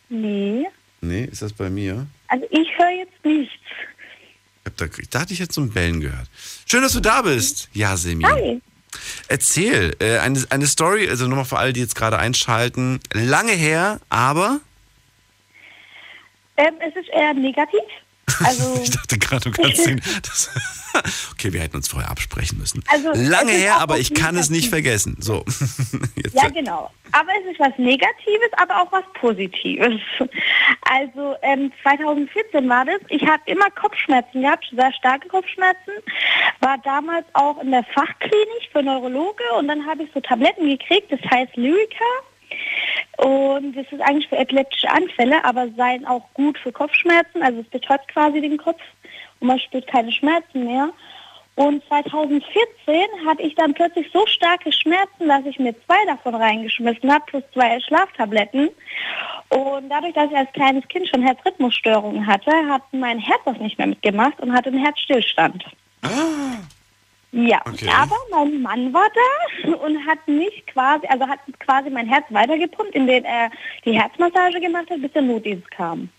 [0.08, 0.66] Nee.
[1.02, 2.06] Nee, ist das bei mir?
[2.28, 3.52] Also ich höre jetzt nichts.
[4.64, 6.28] Ich, hab da, ich dachte, ich hätte so ein Bellen gehört.
[6.66, 8.24] Schön, dass du da bist, Jasmin.
[8.24, 8.62] Hi.
[9.26, 13.00] Erzähl, äh, eine, eine Story, also nochmal für alle, die jetzt gerade einschalten.
[13.12, 14.60] Lange her, aber
[16.56, 17.80] Ähm, es ist eher negativ.
[18.40, 20.00] Also, ich dachte gerade, du kannst ihn.
[20.22, 20.50] Das,
[21.32, 22.82] okay, wir hätten uns vorher absprechen müssen.
[22.88, 25.16] Also, Lange her, aber ich kann es nicht vergessen.
[25.20, 25.44] So.
[26.16, 26.90] Jetzt, ja, genau.
[27.12, 30.00] Aber es ist was Negatives, aber auch was Positives.
[30.88, 33.00] Also ähm, 2014 war das.
[33.08, 35.92] Ich habe immer Kopfschmerzen gehabt, sehr starke Kopfschmerzen.
[36.60, 41.12] War damals auch in der Fachklinik für Neurologe und dann habe ich so Tabletten gekriegt,
[41.12, 42.04] das heißt Lyrica.
[43.18, 47.42] Und das ist eigentlich für epileptische Anfälle, aber seien auch gut für Kopfschmerzen.
[47.42, 48.80] Also es betäubt quasi den Kopf
[49.40, 50.90] und man spürt keine Schmerzen mehr.
[51.54, 52.46] Und 2014
[53.26, 57.42] hatte ich dann plötzlich so starke Schmerzen, dass ich mir zwei davon reingeschmissen habe, plus
[57.52, 58.70] zwei Schlaftabletten.
[59.50, 63.76] Und dadurch, dass ich als kleines Kind schon Herzrhythmusstörungen hatte, hat mein Herz das nicht
[63.76, 65.64] mehr mitgemacht und hatte einen Herzstillstand.
[67.34, 67.88] Ja, Okay.
[67.88, 72.94] aber mein Mann war da und hat mich quasi, also hat quasi mein Herz weitergepumpt,
[72.94, 73.50] indem er
[73.86, 76.10] die Herzmassage gemacht hat, bis der Notdienst kam.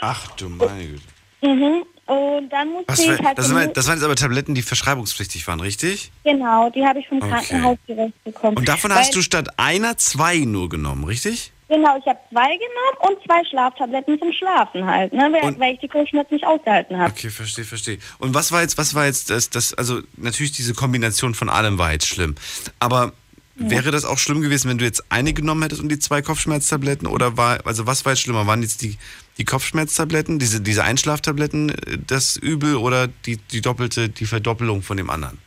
[0.00, 1.02] Ach du meine Güte.
[1.42, 1.84] Mhm.
[2.06, 3.36] Und dann musste ich halt...
[3.36, 6.12] das, Not- das waren jetzt aber Tabletten, die verschreibungspflichtig waren, richtig?
[6.24, 7.28] genau, die habe ich vom Okay.
[7.30, 8.56] Krankenhaus direkt bekommen.
[8.56, 11.52] Und davon Weil- hast du statt einer zwei nur genommen, richtig?
[11.68, 15.80] Genau, ich habe zwei genommen und zwei Schlaftabletten zum Schlafen halt, ne, weil, weil ich
[15.80, 17.10] die Kopfschmerzen nicht ausgehalten habe.
[17.10, 17.98] Okay, verstehe, verstehe.
[18.18, 21.76] Und was war jetzt, was war jetzt das, das, also natürlich diese Kombination von allem
[21.76, 22.36] war jetzt schlimm.
[22.78, 23.12] Aber
[23.56, 27.08] wäre das auch schlimm gewesen, wenn du jetzt eine genommen hättest und die zwei Kopfschmerztabletten?
[27.08, 28.46] Oder war, also was war jetzt schlimmer?
[28.46, 28.96] Waren jetzt die,
[29.38, 34.96] die Kopfschmerztabletten, diese, diese Einschlaftabletten äh, das Übel oder die, die doppelte, die Verdoppelung von
[34.96, 35.38] dem anderen?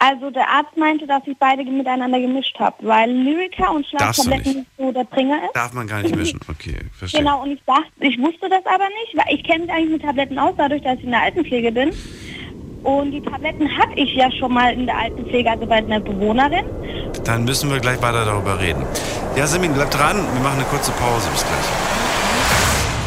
[0.00, 4.68] Also der Arzt meinte, dass ich beide miteinander gemischt habe, weil Lyrica und Schlaftabletten nicht
[4.78, 5.56] so der Bringer ist.
[5.56, 6.38] Darf man gar nicht mischen.
[6.48, 7.20] Okay, verstehe.
[7.20, 10.02] Genau, und ich dachte, ich wusste das aber nicht, weil ich kenne mich eigentlich mit
[10.02, 11.92] Tabletten aus, dadurch, dass ich in der Altenpflege bin.
[12.84, 16.64] Und die Tabletten hatte ich ja schon mal in der Altenpflege, also bei einer Bewohnerin.
[17.24, 18.86] Dann müssen wir gleich weiter darüber reden.
[19.36, 20.16] Ja, Semin, bleib dran.
[20.32, 21.28] Wir machen eine kurze Pause.
[21.30, 22.07] Bis gleich.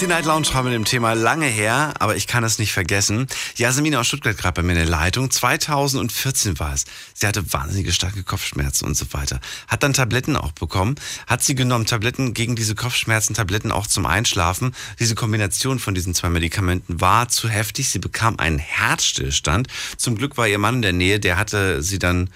[0.00, 3.26] Die Night Lounge wir mit dem Thema lange her, aber ich kann es nicht vergessen.
[3.56, 5.28] Jasmin aus Stuttgart gerade bei mir in der Leitung.
[5.28, 6.84] 2014 war es.
[7.14, 9.40] Sie hatte wahnsinnige starke Kopfschmerzen und so weiter.
[9.66, 10.94] Hat dann Tabletten auch bekommen.
[11.26, 14.72] Hat sie genommen, Tabletten gegen diese Kopfschmerzen, Tabletten auch zum Einschlafen.
[15.00, 17.88] Diese Kombination von diesen zwei Medikamenten war zu heftig.
[17.88, 19.66] Sie bekam einen Herzstillstand.
[19.96, 21.18] Zum Glück war ihr Mann in der Nähe.
[21.18, 22.30] Der hatte sie dann,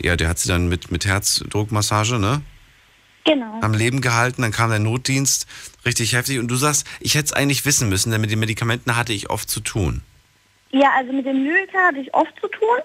[0.00, 2.42] ja, der hat sie dann mit, mit Herzdruckmassage, ne?
[3.24, 3.60] Genau.
[3.60, 5.46] am Leben gehalten, dann kam der Notdienst,
[5.86, 6.38] richtig heftig.
[6.38, 9.30] Und du sagst, ich hätte es eigentlich wissen müssen, denn mit den Medikamenten hatte ich
[9.30, 10.02] oft zu tun.
[10.70, 12.78] Ja, also mit dem Lyrica hatte ich oft zu tun.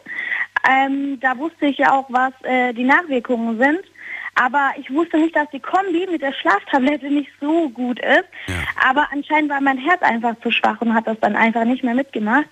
[0.70, 3.80] Ähm, da wusste ich ja auch, was äh, die Nachwirkungen sind.
[4.40, 8.26] Aber ich wusste nicht, dass die Kombi mit der Schlaftablette nicht so gut ist.
[8.88, 11.96] Aber anscheinend war mein Herz einfach zu schwach und hat das dann einfach nicht mehr
[11.96, 12.48] mitgemacht.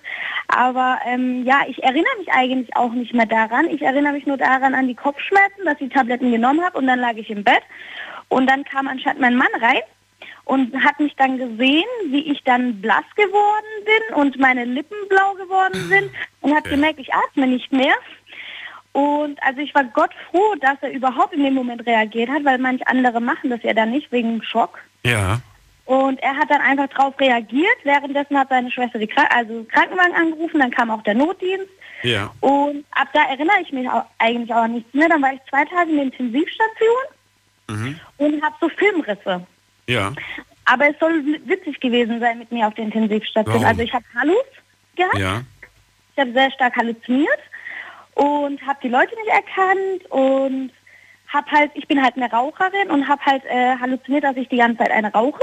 [0.48, 3.68] Aber ähm, ja, ich erinnere mich eigentlich auch nicht mehr daran.
[3.70, 6.86] Ich erinnere mich nur daran an die Kopfschmerzen, dass ich die Tabletten genommen habe und
[6.86, 7.62] dann lag ich im Bett.
[8.28, 9.82] Und dann kam anscheinend mein Mann rein
[10.46, 15.34] und hat mich dann gesehen, wie ich dann blass geworden bin und meine Lippen blau
[15.34, 16.10] geworden sind
[16.40, 17.94] und hat gemerkt, ich atme nicht mehr.
[18.96, 22.56] Und also ich war Gott froh, dass er überhaupt in dem Moment reagiert hat, weil
[22.56, 24.78] manch andere machen das ja dann nicht wegen Schock.
[25.04, 25.38] Ja.
[25.84, 27.76] Und er hat dann einfach darauf reagiert.
[27.84, 31.68] Währenddessen hat seine Schwester die Krank also Krankenwagen angerufen, dann kam auch der Notdienst.
[32.04, 32.32] Ja.
[32.40, 35.10] Und ab da erinnere ich mich auch, eigentlich auch nichts mehr.
[35.10, 37.04] Dann war ich zwei Tage in der Intensivstation
[37.68, 38.00] Mhm.
[38.16, 39.46] und habe so Filmrisse.
[39.88, 40.12] Ja.
[40.64, 43.56] Aber es soll witzig gewesen sein mit mir auf der Intensivstation.
[43.56, 43.66] Warum?
[43.66, 44.46] Also ich habe Hallus
[44.96, 45.42] gehabt Ja.
[46.14, 47.40] Ich habe sehr stark halluziniert
[48.16, 50.72] und habe die Leute nicht erkannt und
[51.28, 54.56] habe halt, ich bin halt eine Raucherin und habe halt äh, halluziniert, dass ich die
[54.56, 55.42] ganze Zeit eine rauche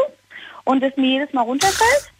[0.64, 2.12] und es mir jedes Mal runterfällt.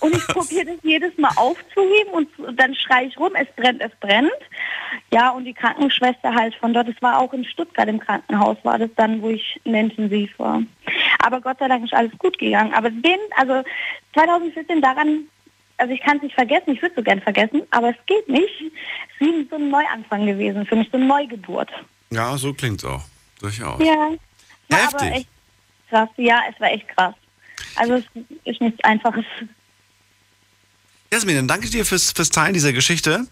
[0.00, 3.92] Und ich probiere das jedes Mal aufzuheben und dann schreie ich rum, es brennt, es
[3.98, 4.30] brennt.
[5.12, 8.78] Ja, und die Krankenschwester halt von dort, es war auch in Stuttgart im Krankenhaus, war
[8.78, 10.62] das dann, wo ich in Intensiv war.
[11.24, 12.74] Aber Gott sei Dank ist alles gut gegangen.
[12.74, 13.64] Aber den, also
[14.14, 15.26] 2014 daran,
[15.80, 18.48] also ich kann es nicht vergessen, ich würde so gern vergessen, aber es geht nicht.
[18.60, 21.70] Es ist wie so ein Neuanfang gewesen für mich, so eine Neugeburt.
[22.10, 23.02] Ja, so klingt's auch.
[23.40, 23.80] Durchaus.
[23.84, 24.10] Ja.
[24.70, 25.00] Heftig.
[25.00, 25.28] aber echt
[25.88, 26.08] krass.
[26.16, 27.14] Ja, es war echt krass.
[27.76, 28.04] Also es
[28.44, 29.24] ist nichts Einfaches.
[31.12, 33.26] Jasmin, dann danke dir fürs, fürs Teilen dieser Geschichte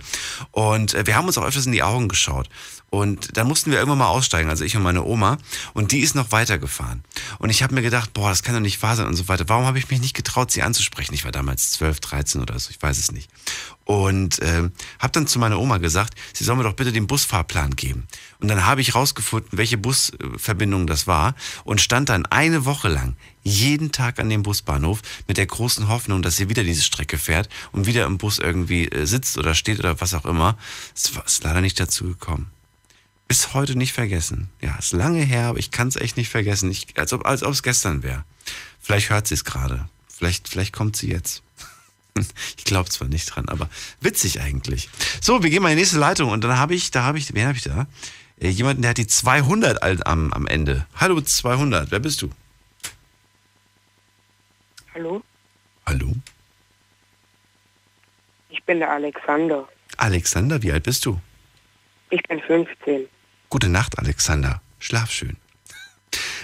[0.51, 2.49] Und äh, wir haben uns auch öfters in die Augen geschaut.
[2.91, 5.39] Und dann mussten wir irgendwann mal aussteigen, also ich und meine Oma.
[5.75, 7.05] Und die ist noch weitergefahren.
[7.39, 9.49] Und ich habe mir gedacht, boah, das kann doch nicht wahr sein und so weiter.
[9.49, 11.15] Warum habe ich mich nicht getraut, sie anzusprechen?
[11.15, 13.31] Ich war damals 12, 13 oder so, ich weiß es nicht.
[13.85, 17.77] Und äh, habe dann zu meiner Oma gesagt, sie soll mir doch bitte den Busfahrplan
[17.77, 18.09] geben.
[18.41, 23.15] Und dann habe ich rausgefunden, welche Busverbindung das war und stand dann eine Woche lang
[23.43, 27.49] jeden Tag an dem Busbahnhof mit der großen Hoffnung, dass sie wieder diese Strecke fährt
[27.71, 30.59] und wieder im Bus irgendwie äh, sitzt oder steht oder was auch immer.
[30.95, 32.51] Es ist leider nicht dazu gekommen
[33.31, 34.51] bis heute nicht vergessen.
[34.61, 36.69] Ja, ist lange her, aber ich kann es echt nicht vergessen.
[36.69, 38.25] Ich, als ob als ob es gestern wäre.
[38.81, 39.89] Vielleicht hört sie es gerade.
[40.09, 41.45] Vielleicht, vielleicht kommt sie jetzt.
[42.59, 43.71] Ich glaube zwar nicht dran, aber
[44.01, 44.91] witzig eigentlich.
[45.21, 47.33] So, wir gehen mal in die nächste Leitung und dann habe ich, da habe ich,
[47.33, 47.87] wen habe ich da?
[48.41, 50.87] Äh, Jemanden, der hat die 200 alt am, am Ende.
[50.97, 52.31] Hallo 200, wer bist du?
[54.93, 55.23] Hallo,
[55.87, 56.13] Hallo?
[58.49, 59.69] ich bin der Alexander.
[59.99, 61.21] Alexander, wie alt bist du?
[62.11, 63.09] Ich bin 15.
[63.51, 64.63] Gute Nacht, Alexander.
[64.79, 65.37] Schlaf schön.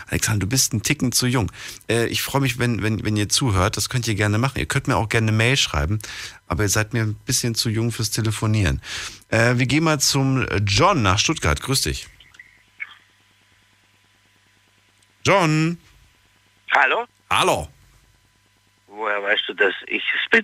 [0.08, 1.50] Alexander, du bist ein Ticken zu jung.
[1.88, 3.76] Äh, ich freue mich, wenn, wenn, wenn ihr zuhört.
[3.76, 4.58] Das könnt ihr gerne machen.
[4.58, 6.00] Ihr könnt mir auch gerne eine Mail schreiben,
[6.48, 8.82] aber ihr seid mir ein bisschen zu jung fürs Telefonieren.
[9.28, 11.60] Äh, wir gehen mal zum John nach Stuttgart.
[11.60, 12.08] Grüß dich.
[15.24, 15.78] John.
[16.72, 17.06] Hallo?
[17.30, 17.68] Hallo.
[18.88, 20.42] Woher weißt du, dass ich es bin?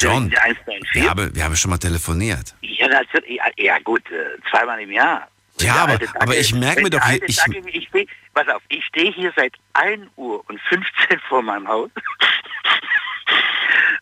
[0.00, 0.30] John.
[0.30, 0.94] Der 194?
[0.94, 2.54] Wir haben, wir haben schon mal telefoniert.
[2.62, 3.36] Ja, natürlich.
[3.36, 5.28] Ja, ja gut, äh, zweimal im Jahr.
[5.60, 8.62] Ja, aber, alte aber ich merke mir doch, alte ich, Dackel- ich steh, pass auf,
[8.68, 11.90] ich stehe hier seit 1 Uhr und 15 vor meinem Haus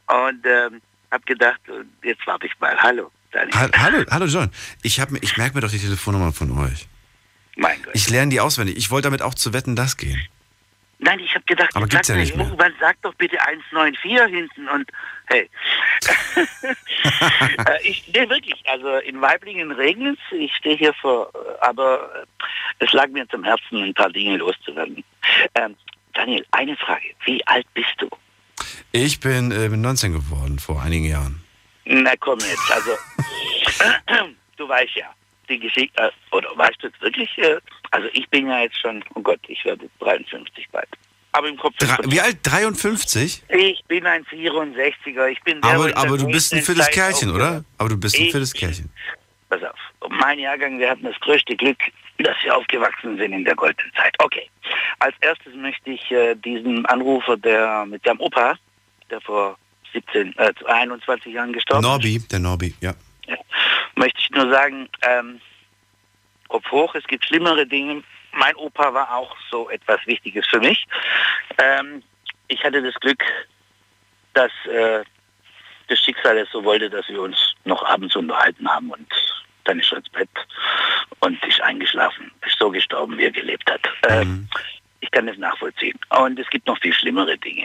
[0.07, 0.81] und ähm,
[1.11, 1.61] hab gedacht,
[2.03, 2.77] jetzt warte ich mal.
[2.79, 3.55] Hallo, Daniel.
[3.55, 4.51] Ha- hallo, hallo John.
[4.83, 6.87] Ich, hab ich merke mir doch die Telefonnummer von euch.
[7.57, 7.95] Mein Gott.
[7.95, 8.77] Ich lerne die auswendig.
[8.77, 10.21] Ich wollte damit auch zu wetten, das gehen.
[11.01, 12.45] Nein, ich habe gedacht, Aber gibt's ja nicht mehr.
[12.47, 14.91] irgendwann sag doch bitte 194 hinten und
[15.27, 15.49] hey.
[17.67, 21.31] Äh, ich nee, wirklich, also in Weiblingen regnet es, ich stehe hier vor,
[21.61, 25.05] aber äh, es lag mir zum Herzen, ein paar Dinge loszuwerden.
[25.55, 25.77] Ähm,
[26.15, 28.09] Daniel, eine Frage, wie alt bist du?
[28.93, 31.45] Ich bin, äh, bin 19 geworden vor einigen Jahren.
[31.85, 32.91] Na komm jetzt, also
[34.57, 35.13] du weißt ja,
[35.49, 37.59] die Geschichte, äh, oder weißt du jetzt wirklich, äh,
[37.91, 40.89] also ich bin ja jetzt schon, oh Gott, ich werde 53 bald.
[41.33, 42.39] Aber im Kopf Drei, wie alt?
[42.43, 43.45] 53?
[43.49, 45.29] Ich bin ein 64er.
[45.29, 47.65] Ich bin der, Aber, aber du bist ein fittes Kerlchen, oder?
[47.77, 48.91] Aber du bist ein fittes Kerlchen.
[49.49, 50.11] Pass auf.
[50.11, 51.79] Mein Jahrgang, wir hatten das größte Glück,
[52.19, 54.15] dass wir aufgewachsen sind in der goldenen Zeit.
[54.19, 54.49] Okay.
[54.99, 58.57] Als erstes möchte ich äh, diesen Anrufer, der mit seinem Opa,
[59.11, 59.57] der vor
[59.93, 62.95] 17, äh, 21 Jahren gestorben ist, Norbi, der Norbi, ja.
[63.99, 65.41] Möchte ich nur sagen, ähm,
[66.49, 68.03] Kopf hoch, es gibt schlimmere Dinge.
[68.33, 70.87] Mein Opa war auch so etwas Wichtiges für mich.
[71.59, 72.03] Ähm,
[72.49, 73.23] ich hatte das Glück,
[74.35, 75.05] dass äh,
[75.89, 79.09] das Schicksal es so wollte, dass wir uns noch abends unterhalten haben und
[79.65, 80.31] dann ist er ins Bett
[81.21, 83.81] und ist eingeschlafen, ist so gestorben, wie er gelebt hat.
[84.09, 84.49] Ähm,
[85.01, 85.99] ich kann das nachvollziehen.
[86.11, 87.65] Und es gibt noch viel schlimmere Dinge.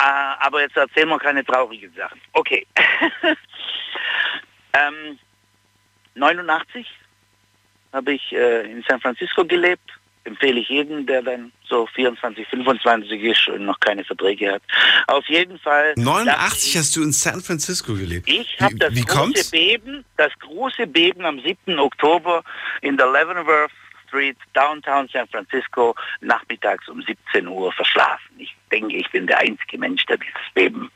[0.00, 2.20] Äh, aber jetzt erzählen wir keine traurigen Sachen.
[2.32, 2.66] Okay.
[4.72, 5.18] ähm,
[6.14, 6.86] 89
[7.92, 9.90] habe ich äh, in San Francisco gelebt.
[10.24, 14.62] Empfehle ich jedem, der dann so 24, 25 ist und noch keine Verträge hat.
[15.08, 15.94] Auf jeden Fall.
[15.96, 18.28] 89 hast du in San Francisco gelebt.
[18.28, 19.50] Ich habe das wie große kommt's?
[19.50, 21.76] Beben, das große Beben am 7.
[21.78, 22.44] Oktober
[22.82, 23.72] in der Leavenworth
[24.12, 28.28] Street, Downtown San Francisco, nachmittags um 17 Uhr verschlafen.
[28.38, 30.90] Ich denke, ich bin der einzige Mensch, der dieses Beben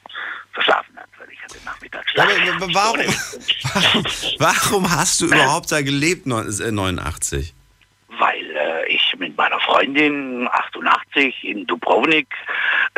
[0.52, 2.62] verschlafen hat, weil ich hatte nachmittags Aber, Schlaf.
[2.62, 2.98] aber warum,
[3.74, 4.04] warum,
[4.38, 7.54] warum hast du überhaupt da gelebt, neun- äh, 89?
[8.08, 12.28] Weil äh, ich mit meiner Freundin 88 in Dubrovnik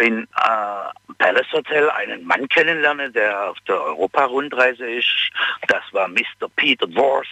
[0.01, 5.31] in äh, Palace Hotel einen Mann kennenlerne, der auf der Europa-Rundreise ist.
[5.67, 6.49] Das war Mr.
[6.57, 7.27] Peter Dwars,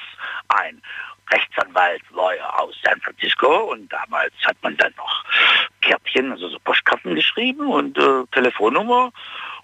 [0.48, 0.80] ein
[1.30, 5.24] Rechtsanwalt, Lawyer aus San Francisco und damals hat man dann noch
[5.80, 9.12] Kärtchen, also so Postkarten geschrieben und äh, Telefonnummer.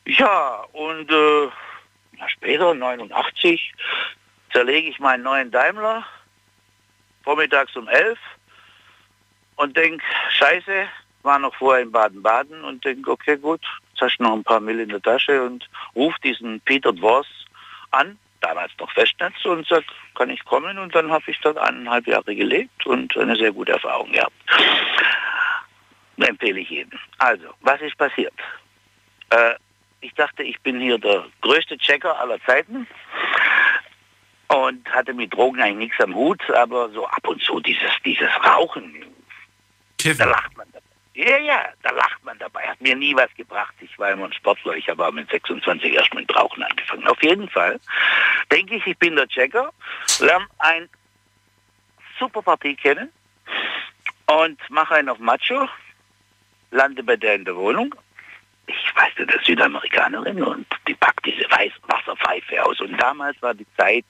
[0.06, 1.48] Ja, und äh,
[2.26, 3.72] später, 89,
[4.52, 6.04] zerlege ich meinen neuen Daimler
[7.22, 8.18] vormittags um elf
[9.56, 10.88] und denk, scheiße,
[11.22, 14.60] war noch vorher in Baden-Baden und denk, okay, gut, jetzt hast du noch ein paar
[14.60, 17.26] Mill in der Tasche und ruf diesen Peter Dwors
[17.90, 19.84] an, damals noch Festnetz, und sag,
[20.16, 20.78] kann ich kommen?
[20.78, 24.34] Und dann habe ich dort eineinhalb Jahre gelebt und eine sehr gute Erfahrung gehabt.
[26.16, 26.98] Empfehle ich jedem.
[27.18, 28.34] Also, was ist passiert?
[29.30, 29.54] Äh,
[30.00, 32.86] ich dachte, ich bin hier der größte Checker aller Zeiten
[34.52, 38.30] und hatte mit Drogen eigentlich nichts am Hut, aber so ab und zu dieses, dieses
[38.44, 38.94] Rauchen,
[40.18, 40.86] da lacht man dabei.
[41.14, 42.62] Ja, ja, da lacht man dabei.
[42.66, 43.74] Hat mir nie was gebracht.
[43.80, 44.74] Ich war immer ein Sportler.
[44.74, 47.06] Ich habe mit 26 erst mit Rauchen angefangen.
[47.06, 47.78] Auf jeden Fall
[48.50, 49.72] denke ich, ich bin der Checker,
[50.20, 50.88] lerne ein
[52.18, 53.10] super Partie kennen
[54.26, 55.68] und mache einen auf Macho,
[56.70, 57.94] lande bei der in der Wohnung.
[58.66, 62.80] Ich weiß nicht, ist Südamerikanerin und die packt diese weiße Wasserpfeife aus.
[62.80, 64.04] Und damals war die Zeit,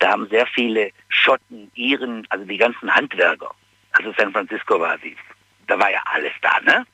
[0.00, 3.54] da haben sehr viele Schotten, Iren, also die ganzen Handwerker,
[3.92, 5.16] also San Francisco war die,
[5.66, 6.84] da war ja alles da, ne?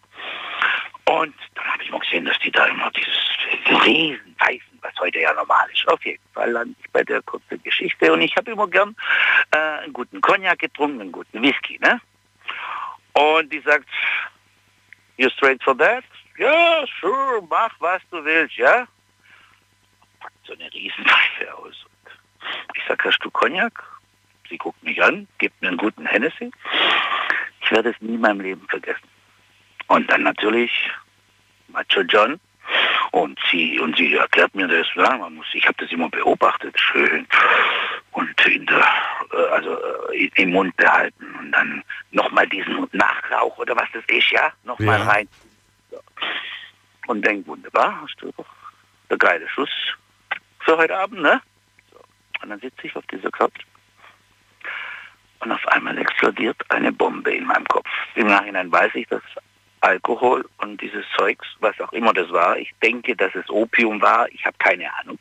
[1.06, 3.18] Und dann habe ich mal gesehen, dass die da immer dieses,
[3.66, 5.88] diese riesen Weißen, was heute ja normal ist.
[5.88, 8.12] Auf jeden Fall lande ich bei der kurzen Geschichte.
[8.12, 8.94] Und ich habe immer gern
[9.50, 12.00] äh, einen guten Cognac getrunken, einen guten Whisky, ne?
[13.14, 13.88] Und die sagt,
[15.16, 16.04] you straight for that?
[16.40, 18.86] Ja, sure, mach was du willst, ja?
[20.20, 21.84] Packt so eine Riesenpfeife aus.
[22.74, 23.82] Ich sag, hast du Cognac?
[24.48, 26.50] Sie guckt mich an, gibt mir einen guten Hennessy.
[27.62, 29.06] Ich werde es nie in meinem Leben vergessen.
[29.88, 30.90] Und dann natürlich
[31.68, 32.40] Macho John.
[33.10, 36.74] Und sie, und sie erklärt mir das, ja, man muss, ich habe das immer beobachtet,
[36.80, 37.26] schön.
[38.12, 38.86] Und in der,
[39.32, 39.76] äh, also
[40.12, 41.34] äh, im Mund behalten.
[41.38, 45.06] Und dann nochmal diesen Nachrauch oder was das ist, ja, nochmal Ja.
[45.06, 45.28] rein.
[47.06, 48.32] Und denk, wunderbar, hast du
[49.08, 49.70] der geile Schuss
[50.60, 51.40] für heute Abend, ne?
[51.92, 51.98] So.
[52.42, 53.64] Und dann sitze ich auf dieser Couch
[55.40, 57.88] und auf einmal explodiert eine Bombe in meinem Kopf.
[58.14, 59.22] Im Nachhinein weiß ich, dass
[59.80, 64.28] Alkohol und dieses Zeugs, was auch immer das war, ich denke, dass es Opium war,
[64.28, 65.18] ich habe keine Ahnung.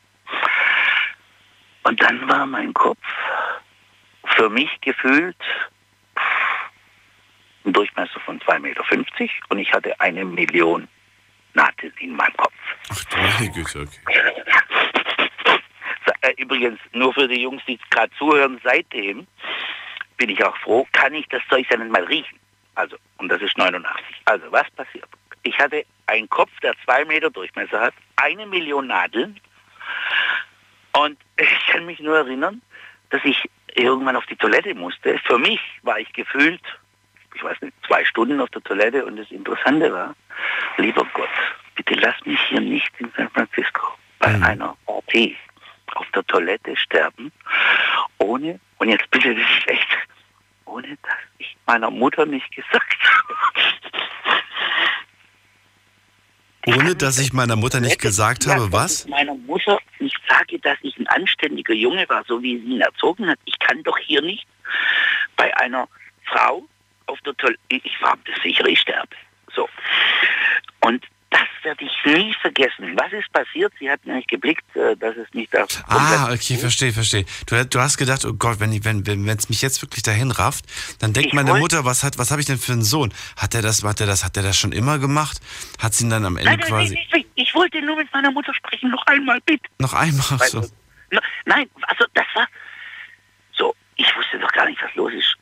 [1.82, 2.98] Und dann war mein Kopf
[4.36, 5.36] für mich gefühlt
[7.70, 8.84] ein Durchmesser von 2,50 Meter
[9.48, 10.88] und ich hatte eine Million
[11.54, 12.52] Nadeln in meinem Kopf.
[13.16, 14.00] Meine Güte, okay.
[16.22, 19.26] Äh, Übrigens, nur für die Jungs, die gerade zuhören, seitdem
[20.16, 22.38] bin ich auch froh, kann ich das Zeug dann mal riechen.
[22.74, 24.04] Also, und das ist 89.
[24.26, 25.08] Also, was passiert?
[25.42, 29.40] Ich hatte einen Kopf, der zwei Meter Durchmesser hat, eine Million Nadeln.
[30.92, 32.60] Und ich kann mich nur erinnern,
[33.10, 35.18] dass ich irgendwann auf die Toilette musste.
[35.24, 36.62] Für mich war ich gefühlt,
[37.34, 39.04] ich weiß nicht, zwei Stunden auf der Toilette.
[39.04, 40.14] Und das Interessante war,
[40.78, 41.28] lieber Gott,
[41.74, 43.86] bitte lass mich hier nicht in San Francisco
[44.18, 45.12] bei einer OP
[45.94, 47.32] auf der Toilette sterben,
[48.18, 49.88] ohne, und jetzt bitte, das ist echt,
[50.64, 53.36] ohne dass ich meiner Mutter nicht gesagt habe.
[56.66, 59.04] Ohne dass ich meiner Mutter nicht gesagt habe, was?
[59.04, 62.80] ich meiner Mutter nicht sage, dass ich ein anständiger Junge war, so wie sie ihn
[62.80, 63.38] erzogen hat.
[63.46, 64.46] Ich kann doch hier nicht
[65.36, 65.88] bei einer
[66.26, 66.68] Frau
[67.10, 69.14] auf der Toilette, ich war sicher, ich sterbe.
[69.54, 69.68] So.
[70.80, 72.96] Und das werde ich nie vergessen.
[72.98, 73.72] Was ist passiert?
[73.78, 77.24] Sie hat nämlich geblickt, äh, dass es nicht auf Ah, okay, verstehe, verstehe.
[77.46, 80.64] Du, du hast gedacht, oh Gott, wenn es wenn, wenn, mich jetzt wirklich dahin rafft,
[81.00, 83.12] dann denkt Ich meine wollt- Mutter, was hat, was habe ich denn für einen Sohn?
[83.36, 85.38] Hat er das, hat er das, hat er das schon immer gemacht?
[85.78, 88.32] Hat sie ihn dann am Ende Nein, quasi nein, nein, ich wollte nur mit meiner
[88.32, 89.68] Mutter sprechen, noch einmal, bitte.
[89.78, 90.64] noch einmal Weißt so?
[91.44, 92.48] nein, also das war
[93.52, 95.36] so, ich wusste doch gar nicht, was los ist.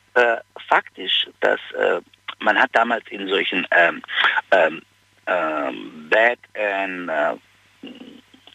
[0.69, 2.01] Fakt ist, dass äh,
[2.41, 4.03] man hat damals in solchen ähm,
[4.51, 4.83] ähm,
[5.27, 7.37] ähm, Bed and äh,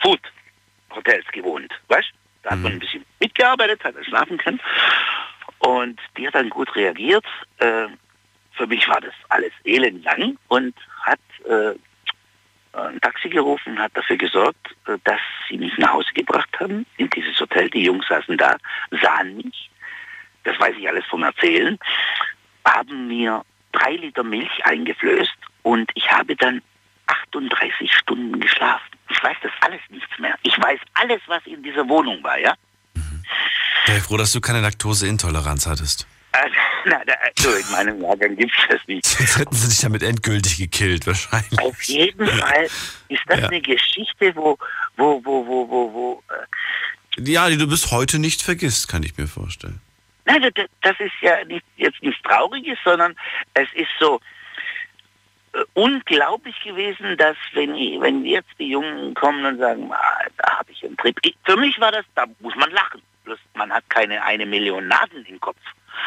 [0.02, 0.22] Food
[0.92, 2.12] Hotels gewohnt, weißt?
[2.44, 4.60] Da hat man ein bisschen mitgearbeitet, hat er schlafen können.
[5.60, 7.26] Und die hat dann gut reagiert.
[7.58, 7.88] Äh,
[8.52, 11.74] für mich war das alles elendlang und hat äh,
[12.74, 17.10] ein Taxi gerufen, hat dafür gesorgt, äh, dass sie mich nach Hause gebracht haben, in
[17.10, 17.70] dieses Hotel.
[17.70, 18.58] Die Jungs saßen da,
[19.02, 19.70] sahen mich,
[20.44, 21.78] das weiß ich alles vom Erzählen,
[22.66, 25.34] haben mir drei Liter Milch eingeflößt
[25.64, 26.62] und ich habe dann
[27.08, 28.86] 38 Stunden geschlafen.
[29.10, 30.36] Ich weiß das alles nichts mehr.
[30.44, 32.56] Ich weiß alles, was in dieser Wohnung war, ja?
[33.86, 36.08] Sei froh, dass du keine Laktoseintoleranz hattest.
[36.32, 36.50] Äh,
[36.86, 37.02] na,
[37.38, 39.06] also in meinem Jahrgang gibt es das nicht.
[39.06, 41.60] Sonst hätten sie dich damit endgültig gekillt, wahrscheinlich.
[41.60, 42.68] Auf jeden Fall
[43.10, 43.48] ist das Ja.
[43.50, 44.58] eine Geschichte, wo,
[44.98, 46.24] wo, wo, wo, wo, wo,
[47.18, 49.82] äh, Ja, die du bis heute nicht vergisst, kann ich mir vorstellen.
[50.26, 50.42] Nein,
[50.82, 53.16] das, ist ja nicht, jetzt nichts Trauriges, sondern
[53.56, 54.22] es ist so
[55.54, 60.60] äh, unglaublich gewesen, dass wenn, ich- wenn jetzt die Jungen kommen und sagen, ah, da
[60.60, 61.18] habe ich einen Trip.
[61.24, 63.02] Ich, für mich war das, da muss man lachen.
[63.26, 65.60] Bloß man hat keine eine Million Nadeln im Kopf.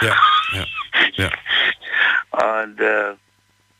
[0.03, 0.17] Ja,
[0.53, 0.65] ja,
[2.33, 2.63] ja.
[2.63, 3.15] Und äh,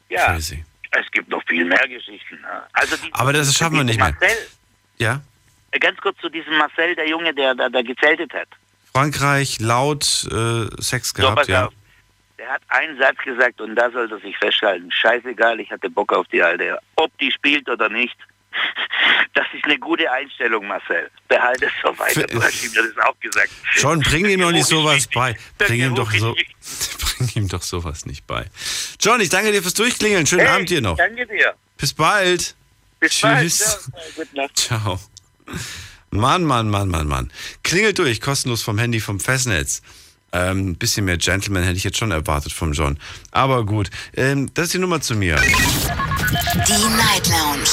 [0.09, 0.65] ja, Crazy.
[0.93, 2.41] es gibt noch viel mehr Geschichten.
[2.41, 2.63] ne?
[2.73, 4.11] Also die, Aber das schaffen wir nicht mehr.
[4.19, 4.37] Marcel,
[4.99, 5.21] Ja?
[5.73, 8.49] äh, ganz kurz zu diesem Marcel, der Junge, der da, da gezeltet hat.
[8.97, 11.67] Frankreich laut äh, Sex So, gehabt, pass ja.
[11.67, 11.73] auf.
[12.39, 14.91] Der hat einen Satz gesagt und da sollte er sich festhalten.
[14.93, 16.79] Scheißegal, ich hatte Bock auf die Alte.
[16.97, 18.17] Ob die spielt oder nicht.
[19.35, 21.11] Das ist eine gute Einstellung, Marcel.
[21.29, 22.27] Behalte es so weiter.
[22.27, 23.51] Du hast ihm das auch gesagt.
[23.75, 25.37] Schon, bring ihm doch nicht sowas bei.
[25.59, 26.35] Bring ihm doch so.
[27.19, 28.47] Bring ihm doch sowas nicht bei.
[28.99, 30.27] John, ich danke dir fürs Durchklingeln.
[30.27, 30.97] Schönen Hey, Abend dir noch.
[30.97, 31.55] Danke dir.
[31.77, 32.57] Bis bald.
[32.99, 33.41] Bis bald.
[33.41, 33.59] Tschüss.
[33.59, 34.03] Ciao.
[34.17, 34.57] Gute Nacht.
[34.57, 35.01] Ciao.
[36.17, 37.31] Mann, Mann, Mann, Mann, Mann.
[37.63, 39.83] Klingelt durch, kostenlos vom Handy, vom Festnetz.
[40.33, 42.99] Ähm, ein bisschen mehr Gentleman hätte ich jetzt schon erwartet vom John.
[43.31, 45.37] Aber gut, ähm, das ist die Nummer zu mir.
[45.37, 47.69] Die Night Lounge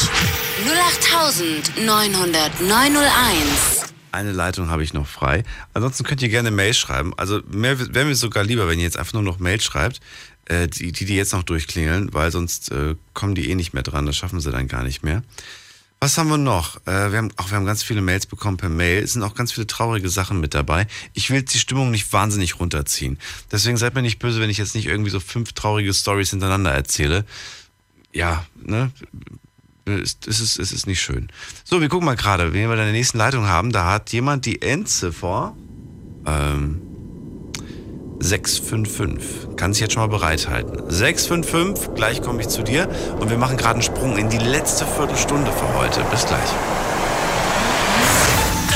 [1.78, 3.90] 0890901.
[4.12, 5.44] Eine Leitung habe ich noch frei.
[5.74, 7.14] Ansonsten könnt ihr gerne Mail schreiben.
[7.18, 10.02] Also mehr wäre mir sogar lieber, wenn ihr jetzt einfach nur noch Mail schreibt,
[10.46, 13.84] äh, die, die, die jetzt noch durchklingeln, weil sonst äh, kommen die eh nicht mehr
[13.84, 14.06] dran.
[14.06, 15.24] Das schaffen sie dann gar nicht mehr.
[16.04, 16.76] Was haben wir noch?
[16.86, 19.02] Äh, wir, haben, auch, wir haben ganz viele Mails bekommen per Mail.
[19.02, 20.86] Es sind auch ganz viele traurige Sachen mit dabei.
[21.14, 23.18] Ich will die Stimmung nicht wahnsinnig runterziehen.
[23.54, 26.72] Deswegen seid mir nicht böse, wenn ich jetzt nicht irgendwie so fünf traurige Stories hintereinander
[26.72, 27.24] erzähle.
[28.12, 28.92] Ja, ne?
[29.86, 31.30] Es es ist, es ist nicht schön.
[31.64, 33.72] So, wir gucken mal gerade, wen wir da in der nächsten Leitung haben.
[33.72, 35.56] Da hat jemand die Endziffer
[36.26, 36.82] ähm,
[38.20, 39.56] 655.
[39.58, 40.90] Kann sich jetzt schon mal bereithalten.
[40.90, 42.88] 655, gleich komme ich zu dir.
[43.20, 46.02] Und wir machen gerade einen Sprung in die letzte Viertelstunde für heute.
[46.12, 46.50] Bis gleich.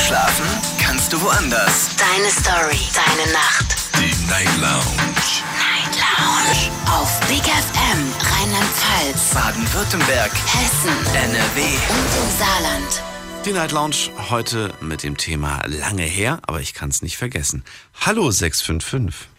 [0.06, 0.46] Schlafen
[0.82, 1.90] kannst du woanders.
[1.98, 3.76] Deine Story, deine Nacht.
[4.00, 5.44] Die Night Lounge.
[5.58, 6.72] Night Lounge.
[6.90, 10.32] Auf Big FM, Rheinland-Pfalz, Baden-Württemberg.
[10.32, 11.62] Hessen, NRW.
[11.62, 13.17] und im Saarland.
[13.46, 13.96] Die Night Lounge
[14.30, 17.64] heute mit dem Thema lange her, aber ich kann es nicht vergessen.
[18.06, 19.30] Hallo 655.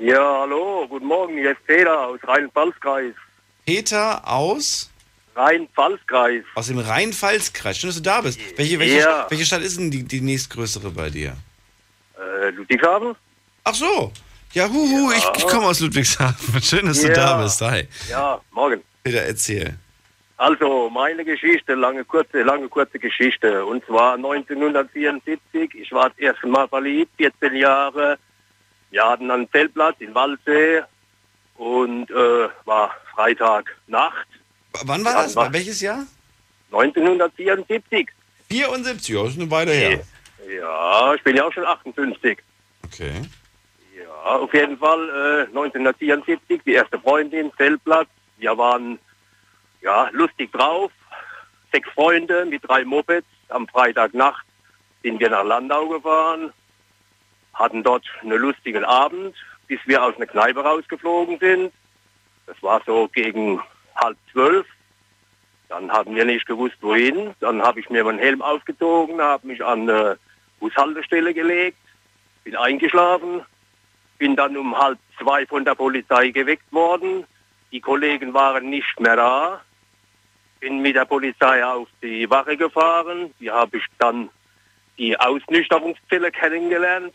[0.00, 3.14] Ja, hallo, guten Morgen, hier ist Peter aus Rhein-Pfalz-Kreis.
[3.66, 4.90] Peter aus?
[5.36, 6.42] Rhein-Pfalz-Kreis.
[6.54, 7.76] Aus dem Rhein-Pfalz-Kreis.
[7.78, 8.40] Schön, dass du da bist.
[8.56, 9.26] Welche, welche, Ja.
[9.28, 11.36] welche Stadt ist denn die, die nächstgrößere bei dir?
[12.18, 13.14] Äh, Ludwigshafen?
[13.64, 14.10] Ach so.
[14.52, 15.18] Ja, huhu, Ja.
[15.18, 16.62] ich, ich komme aus Ludwigshafen.
[16.62, 17.14] Schön, dass du Ja.
[17.14, 17.60] da bist.
[17.60, 17.86] Hi.
[18.08, 18.82] Ja, morgen.
[19.04, 19.76] Peter, erzähl.
[20.44, 23.62] Also, meine Geschichte, lange, kurze, lange, kurze Geschichte.
[23.66, 25.74] Und zwar 1974.
[25.74, 28.18] Ich war das erste Mal verliebt, 14 Jahre.
[28.90, 30.80] Wir hatten einen Zeltplatz in Waldsee
[31.58, 34.26] und äh, war Freitagnacht.
[34.86, 35.36] Wann war das?
[35.36, 36.06] war- Welches Jahr?
[36.72, 38.08] 1974.
[38.48, 40.00] 74, ja, das ist eine Weile her.
[40.58, 42.38] Ja, ich bin ja auch schon 58.
[42.86, 43.12] Okay.
[43.94, 48.08] Ja, auf jeden Fall äh, 1974, die erste Freundin, Zeltplatz.
[48.38, 48.98] Wir waren
[49.80, 50.90] ja lustig drauf.
[51.72, 53.26] Sechs Freunde mit drei Mopeds.
[53.48, 54.44] Am Freitagnacht
[55.02, 56.52] sind wir nach Landau gefahren,
[57.54, 59.34] hatten dort einen lustigen Abend,
[59.66, 61.72] bis wir aus einer Kneipe rausgeflogen sind.
[62.46, 63.60] Das war so gegen
[63.96, 64.66] halb zwölf.
[65.68, 67.34] Dann haben wir nicht gewusst, wohin.
[67.40, 70.18] Dann habe ich mir meinen Helm aufgezogen, habe mich an eine
[70.58, 71.78] Bushaltestelle gelegt,
[72.44, 73.42] bin eingeschlafen,
[74.18, 77.24] bin dann um halb zwei von der Polizei geweckt worden.
[77.72, 79.60] Die Kollegen waren nicht mehr da.
[80.60, 83.32] Bin mit der Polizei auf die Wache gefahren.
[83.38, 84.28] Hier habe ich dann
[84.98, 87.14] die Ausnüchterungszelle kennengelernt.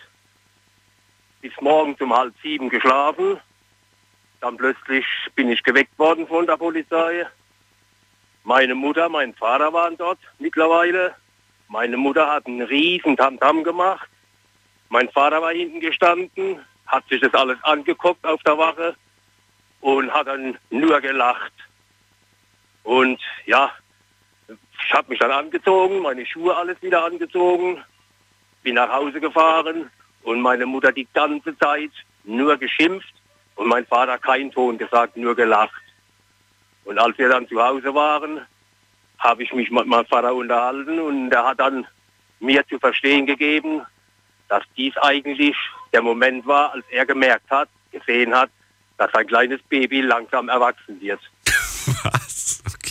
[1.42, 3.40] Bis morgens um halb sieben geschlafen.
[4.42, 5.06] Dann plötzlich
[5.36, 7.28] bin ich geweckt worden von der Polizei.
[8.44, 11.16] Meine Mutter, mein Vater waren dort mittlerweile.
[11.68, 14.10] Meine Mutter hat einen riesen Tamtam gemacht.
[14.90, 18.96] Mein Vater war hinten gestanden, hat sich das alles angeguckt auf der Wache
[19.82, 21.52] und hat dann nur gelacht.
[22.86, 23.72] Und ja,
[24.48, 27.84] ich habe mich dann angezogen, meine Schuhe alles wieder angezogen,
[28.62, 29.90] bin nach Hause gefahren
[30.22, 31.90] und meine Mutter die ganze Zeit
[32.24, 33.14] nur geschimpft
[33.56, 35.82] und mein Vater keinen Ton gesagt, nur gelacht.
[36.84, 38.42] Und als wir dann zu Hause waren,
[39.18, 41.88] habe ich mich mit meinem Vater unterhalten und er hat dann
[42.40, 43.82] mir zu verstehen gegeben,
[44.48, 45.58] dass dies eigentlich
[45.92, 48.52] der Moment war, als er gemerkt hat, gesehen hat,
[48.98, 51.20] dass sein kleines Baby langsam erwachsen wird.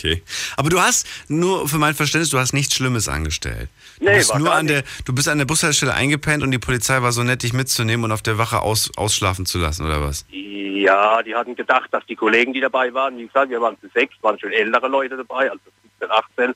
[0.05, 0.23] Okay.
[0.57, 3.69] Aber du hast, nur für mein Verständnis, du hast nichts Schlimmes angestellt.
[3.99, 6.51] Du, Nee, bist war nur gar an der, du bist an der Bushaltestelle eingepennt und
[6.51, 9.85] die Polizei war so nett, dich mitzunehmen und auf der Wache aus, ausschlafen zu lassen,
[9.85, 10.25] oder was?
[10.29, 13.87] Ja, die hatten gedacht, dass die Kollegen, die dabei waren, wie gesagt, wir waren zu
[13.93, 15.61] sechs, waren schon ältere Leute dabei, also
[15.99, 16.53] 17, 18.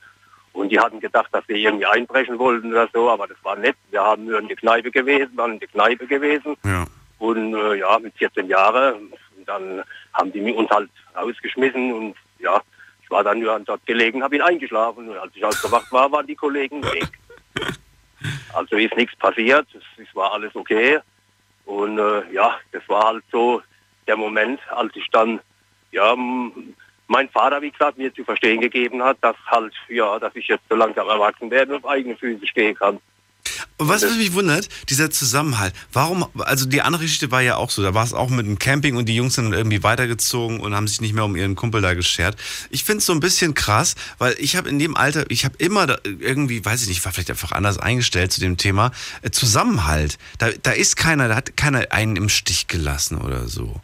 [0.53, 3.75] Und die hatten gedacht, dass wir irgendwie einbrechen wollten oder so, aber das war nett.
[3.91, 6.57] Wir haben nur in der Kneipe gewesen, waren in der Kneipe gewesen.
[6.65, 6.85] Ja.
[7.19, 9.13] Und äh, ja, mit 14 Jahren.
[9.45, 12.61] Dann haben die uns halt rausgeschmissen und ja,
[13.09, 15.09] ich war dann nur dort gelegen, habe ihn eingeschlafen.
[15.09, 17.07] Und als ich aufgewacht war, waren die Kollegen weg.
[18.53, 20.99] Also ist nichts passiert, es, es war alles okay.
[21.65, 23.61] Und äh, ja, das war halt so
[24.07, 25.39] der Moment, als ich dann,
[25.91, 26.15] ja,
[27.07, 30.67] mein Vater, wie gesagt, mir zu verstehen gegeben hat, dass halt, ja, dass ich jetzt
[30.67, 32.99] so langsam erwachsen werde und auf eigene Füße stehen kann.
[33.77, 35.73] Und was mich wundert, dieser Zusammenhalt.
[35.93, 38.59] Warum, also die andere Geschichte war ja auch so, da war es auch mit dem
[38.59, 41.81] Camping und die Jungs sind irgendwie weitergezogen und haben sich nicht mehr um ihren Kumpel
[41.81, 42.35] da geschert.
[42.69, 45.55] Ich finde es so ein bisschen krass, weil ich habe in dem Alter, ich habe
[45.57, 48.91] immer da irgendwie, weiß ich nicht, war vielleicht einfach anders eingestellt zu dem Thema,
[49.21, 50.17] äh, Zusammenhalt.
[50.37, 53.81] Da, da ist keiner, da hat keiner einen im Stich gelassen oder so.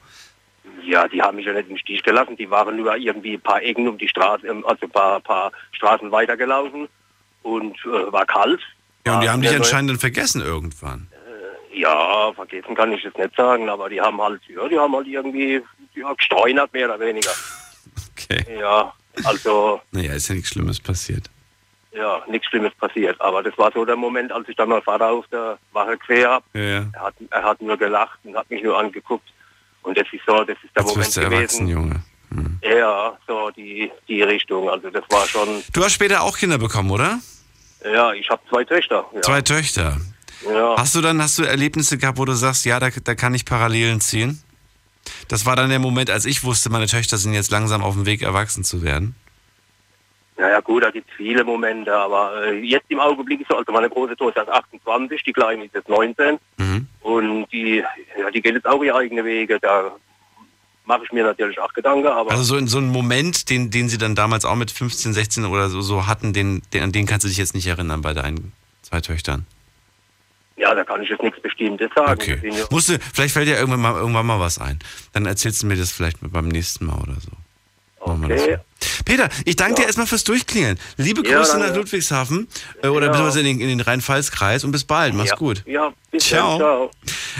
[0.86, 3.62] Ja, die haben mich ja nicht im Stich gelassen, die waren nur irgendwie ein paar
[3.64, 6.88] Ecken um die Straße, also ein paar, paar Straßen weitergelaufen
[7.42, 8.62] und äh, war kalt.
[9.06, 9.58] Ja, und die haben dich neu.
[9.58, 11.08] anscheinend dann vergessen irgendwann.
[11.74, 15.08] Ja, vergessen kann ich es nicht sagen, aber die haben halt, ja, die haben halt
[15.08, 15.62] irgendwie
[15.94, 17.32] ja, gestreunert, mehr oder weniger.
[18.18, 18.46] Okay.
[18.60, 18.92] Ja,
[19.26, 21.30] also, Naja, ist ja nichts Schlimmes passiert.
[21.92, 23.20] ja, nichts Schlimmes passiert.
[23.22, 26.30] Aber das war so der Moment, als ich dann meinen Vater auf der Wache quer
[26.32, 26.46] habe.
[26.54, 26.86] Ja, ja.
[26.94, 29.28] Er hat, er hat nur gelacht und hat mich nur angeguckt.
[29.84, 31.68] Und das ist so, das ist der Jetzt Moment du gewesen.
[31.68, 32.04] Junge.
[32.64, 34.70] Ja, so die, die Richtung.
[34.70, 37.20] Also das war schon, Du hast später auch Kinder bekommen, oder?
[37.94, 39.06] Ja, ich habe zwei Töchter.
[39.14, 39.22] Ja.
[39.22, 39.98] Zwei Töchter.
[40.48, 40.76] Ja.
[40.78, 43.46] Hast du dann, hast du Erlebnisse gehabt, wo du sagst, ja, da, da kann ich
[43.46, 44.42] Parallelen ziehen?
[45.28, 48.06] Das war dann der Moment, als ich wusste, meine Töchter sind jetzt langsam auf dem
[48.06, 49.16] Weg, erwachsen zu werden.
[50.38, 53.72] Naja gut, da gibt es viele Momente, aber äh, jetzt im Augenblick ist so, also
[53.72, 56.88] meine große Tochter ist 28, die kleine ist jetzt 19 Mhm.
[57.02, 57.84] und die,
[58.20, 59.92] ja, die geht jetzt auch ihre eigenen Wege, da
[60.86, 63.90] mache ich mir natürlich auch Gedanken, aber Also so, in so einen Moment, den, den
[63.90, 67.06] sie dann damals auch mit 15, 16 oder so, so hatten, den, den, an den
[67.06, 68.52] kannst du dich jetzt nicht erinnern bei deinen
[68.82, 69.46] zwei Töchtern.
[70.58, 72.18] ja, da kann ich jetzt nichts Bestimmtes sagen.
[72.20, 74.80] Das sind ja- Musst du, vielleicht fällt dir irgendwann mal, irgendwann mal was ein.
[75.14, 77.32] Dann erzählst du mir das vielleicht beim nächsten Mal oder so.
[78.06, 78.58] Okay.
[79.04, 80.80] Peter, ich danke dir erstmal fürs Durchklingeln.
[80.98, 81.68] Liebe Ja, Grüße danke.
[81.70, 82.48] nach Ludwigshafen
[82.84, 83.12] äh, oder Ja.
[83.12, 85.14] beziehungsweise in den, in den Rhein-Pfalz-Kreis und bis bald.
[85.14, 85.64] Mach's ja, gut.
[85.66, 86.58] Ja, bis Ciao.
[86.58, 86.92] ciao.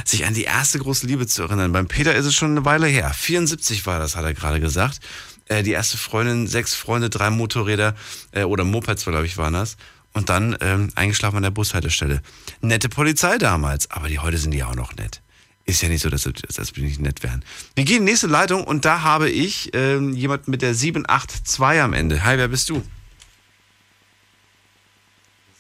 [0.04, 1.72] Sich an die erste große Liebe zu erinnern.
[1.72, 3.12] Beim Peter ist es schon eine Weile her.
[3.14, 5.00] 74 war das, hat er gerade gesagt.
[5.48, 7.96] Äh, die erste Freundin, sechs Freunde, drei Motorräder
[8.32, 9.78] äh, oder Mopeds, glaube ich, waren das.
[10.14, 12.22] Und dann ähm, eingeschlafen an der Bushaltestelle.
[12.62, 15.22] Nette Polizei damals, aber die heute sind die auch noch nett.
[15.66, 17.44] Ist ja nicht so, dass, dass wir nicht nett wären.
[17.76, 21.82] Wir gehen in die nächste Leitung und da habe ich ähm, jemand mit der 782
[21.82, 22.24] am Ende.
[22.24, 22.84] Hi, wer bist du?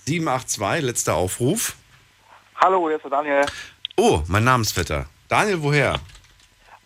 [0.05, 1.75] 782, letzter Aufruf.
[2.55, 3.45] Hallo, hier ist der Daniel
[3.97, 5.07] Oh, mein Namensvetter.
[5.27, 5.99] Daniel, woher?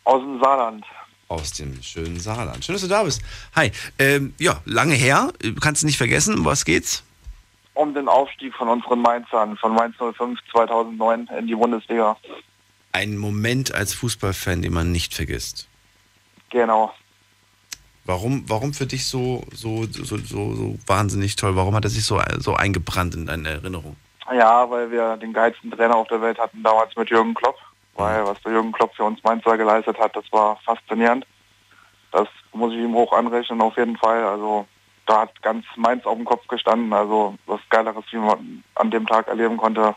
[0.06, 0.86] aus dem Saarland.
[1.28, 2.66] Aus dem schönen Saarland.
[2.66, 3.22] Schön, dass du da bist.
[3.56, 3.72] Hi.
[4.00, 5.32] Ähm, ja, lange her.
[5.62, 6.40] Kannst du nicht vergessen.
[6.40, 7.04] Um was geht's?
[7.76, 12.18] Um den Aufstieg von unseren Mainzern, von Mainz 05 2009 in die Bundesliga.
[12.92, 15.68] Ein Moment als Fußballfan, den man nicht vergisst.
[16.50, 16.92] Genau.
[18.06, 21.56] Warum, warum für dich so, so, so, so, so wahnsinnig toll?
[21.56, 23.96] Warum hat er sich so, so eingebrannt in deine Erinnerung?
[24.34, 27.58] Ja, weil wir den geilsten Trainer auf der Welt hatten damals mit Jürgen Klopp.
[27.96, 31.28] Weil was der Jürgen Klopp für uns Mainzer geleistet hat, das war faszinierend.
[32.12, 34.24] Das muss ich ihm hoch anrechnen auf jeden Fall.
[34.24, 34.66] Also
[35.06, 36.94] da hat ganz Mainz auf dem Kopf gestanden.
[36.94, 39.96] Also was Geileres, wie man an dem Tag erleben konnte,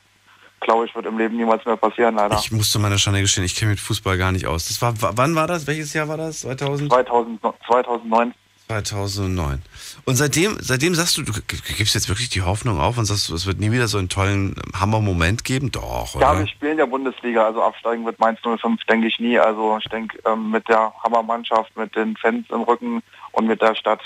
[0.62, 2.38] glaube ich, wird im Leben niemals mehr passieren, leider.
[2.38, 4.68] Ich muss zu meiner Schande gestehen, ich kenne mit Fußball gar nicht aus.
[4.68, 5.66] Das war, wann war das?
[5.66, 6.40] Welches Jahr war das?
[6.40, 6.90] 2000?
[6.92, 8.34] 2000, 2009.
[8.68, 9.62] 2009.
[10.04, 11.32] Und seitdem, seitdem sagst du, du
[11.76, 14.54] gibst jetzt wirklich die Hoffnung auf und sagst, es wird nie wieder so einen tollen
[14.74, 15.70] Hammer-Moment geben?
[15.70, 16.40] Doch, Ja, oder?
[16.40, 19.38] wir spielen ja Bundesliga, also absteigen wird Mainz 05, denke ich nie.
[19.38, 23.02] Also ich denke, ähm, mit der Hammermannschaft, mit den Fans im Rücken
[23.32, 24.00] und mit der Stadt,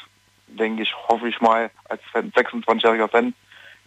[0.48, 3.34] denke ich, hoffe ich mal, als Fan, 26-jähriger Fan,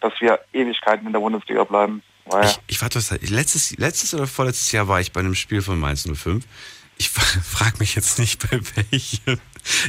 [0.00, 2.02] dass wir Ewigkeiten in der Bundesliga bleiben.
[2.30, 5.62] Weil Ich, ich warte, was, letztes, letztes oder vorletztes Jahr war ich bei einem Spiel
[5.62, 6.44] von Mainz 05.
[6.98, 9.40] Ich frage mich jetzt nicht, bei welchem.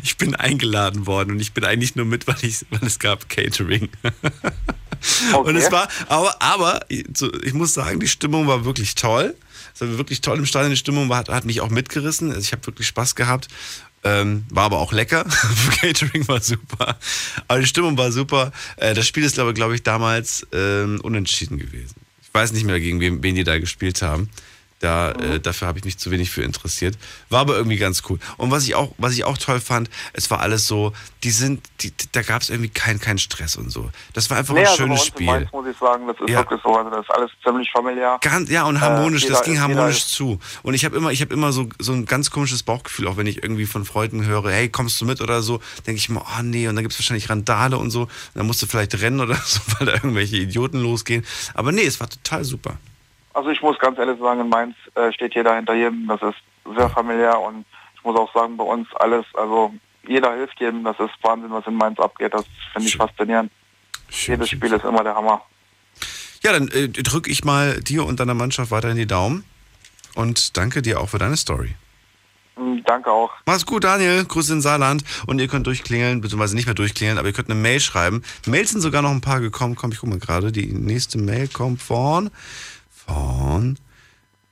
[0.04, 3.30] Ich bin eingeladen worden und ich bin eigentlich nur mit, weil, ich, weil es gab
[3.30, 3.90] Catering.
[5.34, 9.36] Und es war, aber, aber ich muss sagen, die Stimmung war wirklich toll.
[9.74, 10.72] Es war wirklich toll im Stadion.
[10.72, 12.30] Die Stimmung war, hat, hat mich auch mitgerissen.
[12.30, 13.48] Also ich habe wirklich Spaß gehabt.
[14.04, 15.26] Ähm, war aber auch lecker.
[15.82, 16.98] Catering war super.
[17.48, 18.52] Aber die Stimmung war super.
[18.78, 21.96] Äh, das Spiel ist, glaube glaub ich, damals ähm, unentschieden gewesen.
[22.32, 24.30] Ich weiß nicht mehr, gegen wen, wen die da gespielt haben.
[24.82, 26.98] Da, äh, dafür habe ich mich zu wenig für interessiert.
[27.30, 28.18] War aber irgendwie ganz cool.
[28.38, 30.92] Und was ich auch, was ich auch toll fand, es war alles so,
[31.24, 33.92] die sind, die, da gab es irgendwie keinen kein Stress und so.
[34.14, 35.28] Das war einfach Nee, ein also schönes Spiel.
[35.28, 36.40] Mainz muss ich sagen, das ist Ja.
[36.40, 36.76] wirklich so.
[36.76, 38.18] Also das ist alles ziemlich familiär.
[38.22, 40.40] Ganz, ja, und harmonisch, Äh, das ging harmonisch zu.
[40.64, 43.28] Und ich habe immer, ich habe immer so, so ein ganz komisches Bauchgefühl, auch wenn
[43.28, 46.42] ich irgendwie von Freunden höre, hey, kommst du mit oder so, denke ich mir, oh
[46.42, 48.02] nee, und dann gibt es wahrscheinlich Randale und so.
[48.02, 51.24] Und dann musst du vielleicht rennen oder so, weil da irgendwelche Idioten losgehen.
[51.54, 52.78] Aber nee, es war total super.
[53.34, 56.08] Also ich muss ganz ehrlich sagen, in Mainz äh, steht jeder hinter jedem.
[56.08, 59.74] Das ist sehr familiär und ich muss auch sagen, bei uns alles, also
[60.08, 60.84] jeder hilft jedem.
[60.84, 62.34] Das ist Wahnsinn, was in Mainz abgeht.
[62.34, 63.52] Das finde ich faszinierend.
[64.10, 65.42] Jedes Spiel ist immer der Hammer.
[66.44, 69.46] Ja, dann äh, drücke ich mal dir und deiner Mannschaft weiterhin die Daumen.
[70.16, 71.76] Und danke dir auch für deine Story.
[72.58, 73.32] Mm, Danke auch.
[73.46, 74.26] Mach's gut, Daniel.
[74.26, 75.04] Grüße in Saarland.
[75.28, 78.24] Und ihr könnt durchklingeln, beziehungsweise nicht mehr durchklingeln, aber ihr könnt eine Mail schreiben.
[78.46, 79.76] Mails sind sogar noch ein paar gekommen.
[79.76, 80.52] Komm, ich guck mal gerade.
[80.52, 82.30] Die nächste Mail kommt von,
[83.06, 83.78] von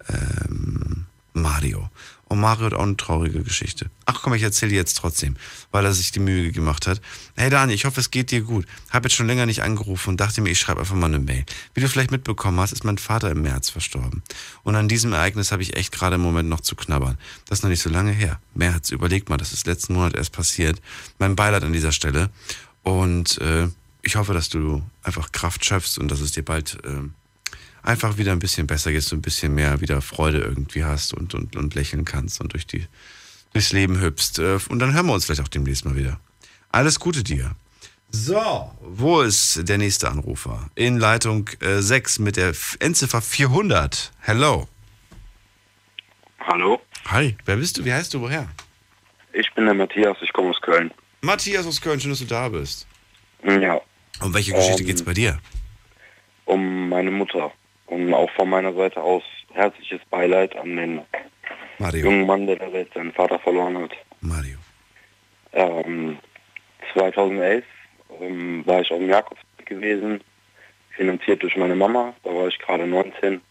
[0.07, 1.89] ähm, Mario.
[2.29, 3.89] Und Mario hat auch eine traurige Geschichte.
[4.05, 5.35] Ach komm, ich erzähle jetzt trotzdem,
[5.71, 7.01] weil er sich die Mühe gemacht hat.
[7.35, 8.67] Hey Daniel, ich hoffe, es geht dir gut.
[8.91, 11.43] Hab jetzt schon länger nicht angerufen und dachte mir, ich schreibe einfach mal eine Mail.
[11.73, 14.21] Wie du vielleicht mitbekommen hast, ist mein Vater im März verstorben.
[14.61, 17.17] Und an diesem Ereignis habe ich echt gerade im Moment noch zu knabbern.
[17.47, 18.39] Das ist noch nicht so lange her.
[18.53, 20.79] März, überleg mal, das ist letzten Monat erst passiert.
[21.17, 22.29] Mein Beileid an dieser Stelle.
[22.83, 23.69] Und äh,
[24.03, 27.09] ich hoffe, dass du einfach Kraft schöpfst und dass es dir bald äh,
[27.83, 31.33] einfach wieder ein bisschen besser geht, so ein bisschen mehr wieder Freude irgendwie hast und,
[31.33, 32.85] und, und lächeln kannst und durch die,
[33.53, 34.39] durchs Leben hüpfst.
[34.39, 36.19] Äh, Und dann hören wir uns vielleicht auch demnächst mal wieder.
[36.71, 37.55] Alles Gute dir.
[38.11, 40.69] So, wo ist der nächste Anrufer?
[40.75, 44.11] In Leitung äh, 6 mit der Endziffer 400.
[44.21, 44.67] Hello.
[46.39, 47.85] Hallo, Hi, wer bist du?
[47.85, 48.21] Wie heißt du?
[48.21, 48.47] Woher?
[49.33, 50.91] ich bin der Matthias, ich komme aus Köln.
[51.21, 52.87] Matthias aus Köln, schön, dass du da bist.
[53.43, 53.79] Ja,
[54.21, 55.39] Um welche Geschichte Ähm, geht's bei dir?
[56.45, 57.51] um meine Mutter.
[57.89, 61.01] Und auch von meiner Seite aus herzliches Beileid an den
[61.79, 62.05] Mario.
[62.05, 63.91] jungen Mann, der da jetzt seinen Vater verloren hat.
[64.21, 64.57] Mario.
[65.53, 66.17] Ähm,
[66.93, 67.63] 2011
[68.21, 70.21] ähm, war ich auf dem Jakobsweg gewesen,
[70.95, 72.13] finanziert durch meine Mama.
[72.23, 73.41] Da war ich gerade 19.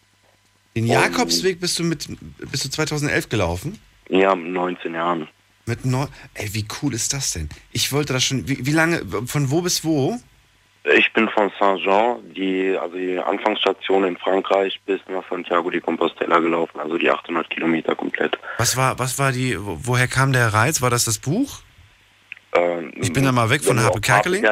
[0.77, 2.07] Den Jakobsweg bist du mit
[2.51, 3.81] bist du 2011 gelaufen?
[4.09, 5.29] Ja, mit 19 Jahren.
[5.67, 6.09] Mit neun.
[6.35, 7.49] Ey, wie cool ist das denn?
[7.73, 8.49] Ich wollte das schon.
[8.49, 9.03] Wie, wie lange?
[9.27, 10.19] Von wo bis wo?
[10.85, 16.39] Ich bin von Saint-Jean, die, also die Anfangsstation in Frankreich, bis nach Santiago de Compostela
[16.39, 18.39] gelaufen, also die 800 Kilometer komplett.
[18.57, 20.81] Was war, was war die, wo- woher kam der Reiz?
[20.81, 21.61] War das das Buch?
[22.55, 24.43] Ähm, Ich bin da mal weg von Harpe auf Kerkeling.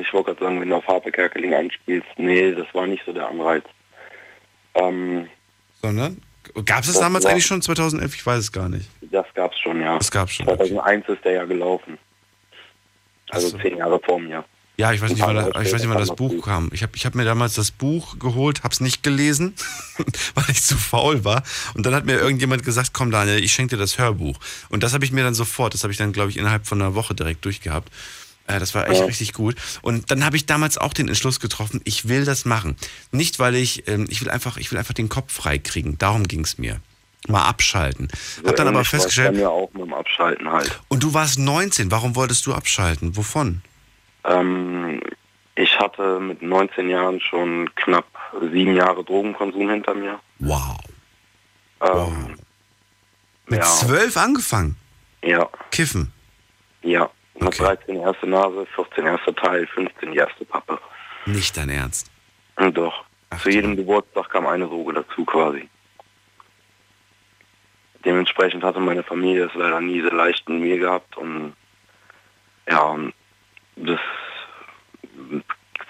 [0.00, 3.12] Ich wollte gerade sagen, wenn du auf Harpe Kerkeling anspielst, nee, das war nicht so
[3.12, 3.64] der Anreiz.
[4.74, 5.28] Ähm,
[5.80, 6.20] Sondern?
[6.66, 8.14] Gab es das Das damals war- eigentlich schon 2011?
[8.16, 8.88] Ich weiß es gar nicht.
[9.02, 9.96] das gab's schon, ja.
[9.98, 10.46] Das gab's schon.
[10.46, 11.98] 2001 ist der ja gelaufen.
[13.30, 14.44] Also zehn Jahre vor mir.
[14.76, 16.68] Ja, ich weiß nicht, wann, ich weiß nicht, wann das Buch kam.
[16.72, 19.54] Ich habe ich hab mir damals das Buch geholt, habe es nicht gelesen,
[20.34, 21.44] weil ich zu faul war.
[21.74, 24.38] Und dann hat mir irgendjemand gesagt, komm Daniel, ich schenke dir das Hörbuch.
[24.70, 26.82] Und das habe ich mir dann sofort, das habe ich dann, glaube ich, innerhalb von
[26.82, 27.92] einer Woche direkt durchgehabt.
[28.48, 29.06] Äh, Das war echt Ja.
[29.06, 29.54] richtig gut.
[29.82, 32.76] Und dann habe ich damals auch den Entschluss getroffen, ich will das machen.
[33.12, 35.98] Nicht, weil ich, ähm, ich will einfach, ich will einfach den Kopf frei kriegen.
[35.98, 36.80] Darum ging es mir.
[37.28, 38.08] Mal abschalten.
[38.44, 40.78] Hab dann aber festgestellt, mir auch mit dem Abschalten halt.
[40.88, 43.16] und du warst 19, warum wolltest du abschalten?
[43.16, 43.62] Wovon?
[44.24, 45.00] Ähm,
[45.56, 48.06] ich hatte mit 19 Jahren schon knapp
[48.52, 50.18] sieben Jahre Drogenkonsum hinter mir.
[50.40, 50.78] Wow.
[51.80, 52.36] Ähm,
[53.46, 54.76] Mit ja, zwölf angefangen?
[55.22, 56.12] ja, Kiffen.
[56.82, 57.10] ja.
[57.38, 60.78] Mit 13 erste Nase, 14 erster Teil, 15 die erste Pappe.
[61.26, 62.08] Nicht dein Ernst.
[62.72, 63.04] Doch.
[63.42, 65.68] Zu jedem Geburtstag kam eine Droge dazu quasi.
[68.04, 71.54] Dementsprechend hatte meine Familie es leider nie sehr leicht mit mir gehabt und
[72.68, 72.96] ja,
[73.76, 74.00] das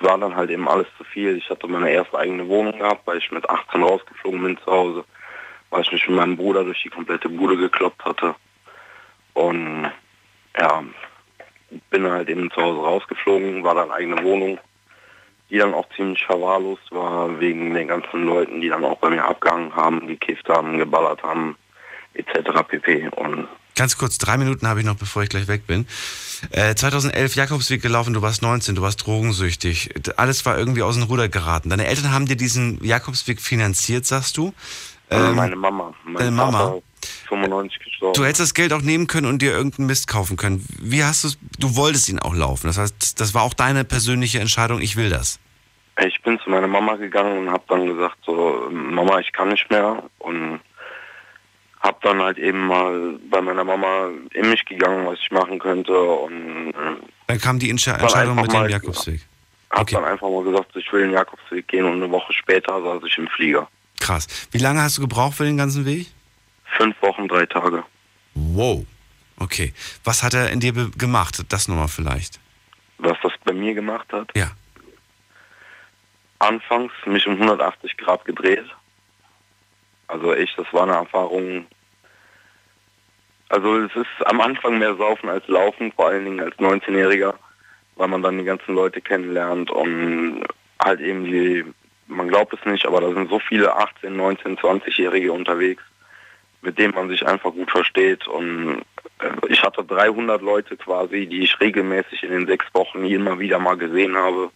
[0.00, 1.36] war dann halt eben alles zu viel.
[1.36, 5.04] Ich hatte meine erste eigene Wohnung gehabt, weil ich mit 18 rausgeflogen bin zu Hause,
[5.70, 8.34] weil ich mich mit meinem Bruder durch die komplette Bude gekloppt hatte.
[9.34, 9.90] Und
[10.58, 10.84] ja,
[11.90, 14.58] bin halt eben zu Hause rausgeflogen, war dann eigene Wohnung,
[15.50, 19.24] die dann auch ziemlich verwahrlost war wegen den ganzen Leuten, die dann auch bei mir
[19.24, 21.56] abgehangen haben, gekifft haben, geballert haben,
[22.14, 22.62] etc.
[22.66, 23.08] pp.
[23.16, 25.86] Und Ganz kurz, drei Minuten habe ich noch, bevor ich gleich weg bin.
[26.50, 29.94] Äh, 2011 Jakobsweg gelaufen, du warst 19, du warst drogensüchtig.
[30.16, 31.70] Alles war irgendwie aus dem Ruder geraten.
[31.70, 34.54] Deine Eltern haben dir diesen Jakobsweg finanziert, sagst du?
[35.10, 35.92] Ähm, meine Mama.
[36.04, 36.58] Mein deine Mama?
[36.58, 36.82] Vater
[37.28, 38.14] 95 gestorben.
[38.14, 40.64] Du hättest das Geld auch nehmen können und dir irgendeinen Mist kaufen können.
[40.80, 41.38] Wie hast du es?
[41.58, 42.66] Du wolltest ihn auch laufen.
[42.66, 44.80] Das heißt, das war auch deine persönliche Entscheidung.
[44.80, 45.38] Ich will das.
[46.04, 49.70] Ich bin zu meiner Mama gegangen und habe dann gesagt, so, Mama, ich kann nicht
[49.70, 50.02] mehr.
[50.18, 50.60] Und
[51.84, 55.92] habe dann halt eben mal bei meiner Mama in mich gegangen, was ich machen könnte.
[55.92, 56.96] Und äh,
[57.26, 59.20] Dann kam die Dann Entscheidung mit dem Jakobsweg.
[59.70, 63.02] habe dann einfach mal gesagt, ich will den Jakobsweg gehen und eine Woche später saß
[63.06, 63.68] ich im Flieger.
[64.00, 64.26] Krass.
[64.50, 66.08] Wie lange hast du gebraucht für den ganzen Weg?
[66.78, 67.84] Fünf Wochen, drei Tage.
[68.34, 68.84] Wow.
[69.38, 69.74] Okay.
[70.04, 71.44] Was hat er in dir gemacht?
[71.50, 72.40] Das nochmal vielleicht.
[72.96, 74.30] Was das bei mir gemacht hat?
[74.34, 74.50] Ja.
[76.38, 78.64] Anfangs mich um 180 Grad gedreht.
[80.08, 81.66] Also echt, das war eine Erfahrung.
[83.48, 87.34] Also es ist am Anfang mehr Saufen als Laufen, vor allen Dingen als 19-Jähriger,
[87.96, 90.44] weil man dann die ganzen Leute kennenlernt und
[90.82, 91.64] halt eben die,
[92.06, 95.82] man glaubt es nicht, aber da sind so viele 18, 19, 20-Jährige unterwegs,
[96.62, 98.82] mit denen man sich einfach gut versteht und
[99.20, 103.58] äh, ich hatte 300 Leute quasi, die ich regelmäßig in den sechs Wochen immer wieder
[103.58, 104.50] mal gesehen habe,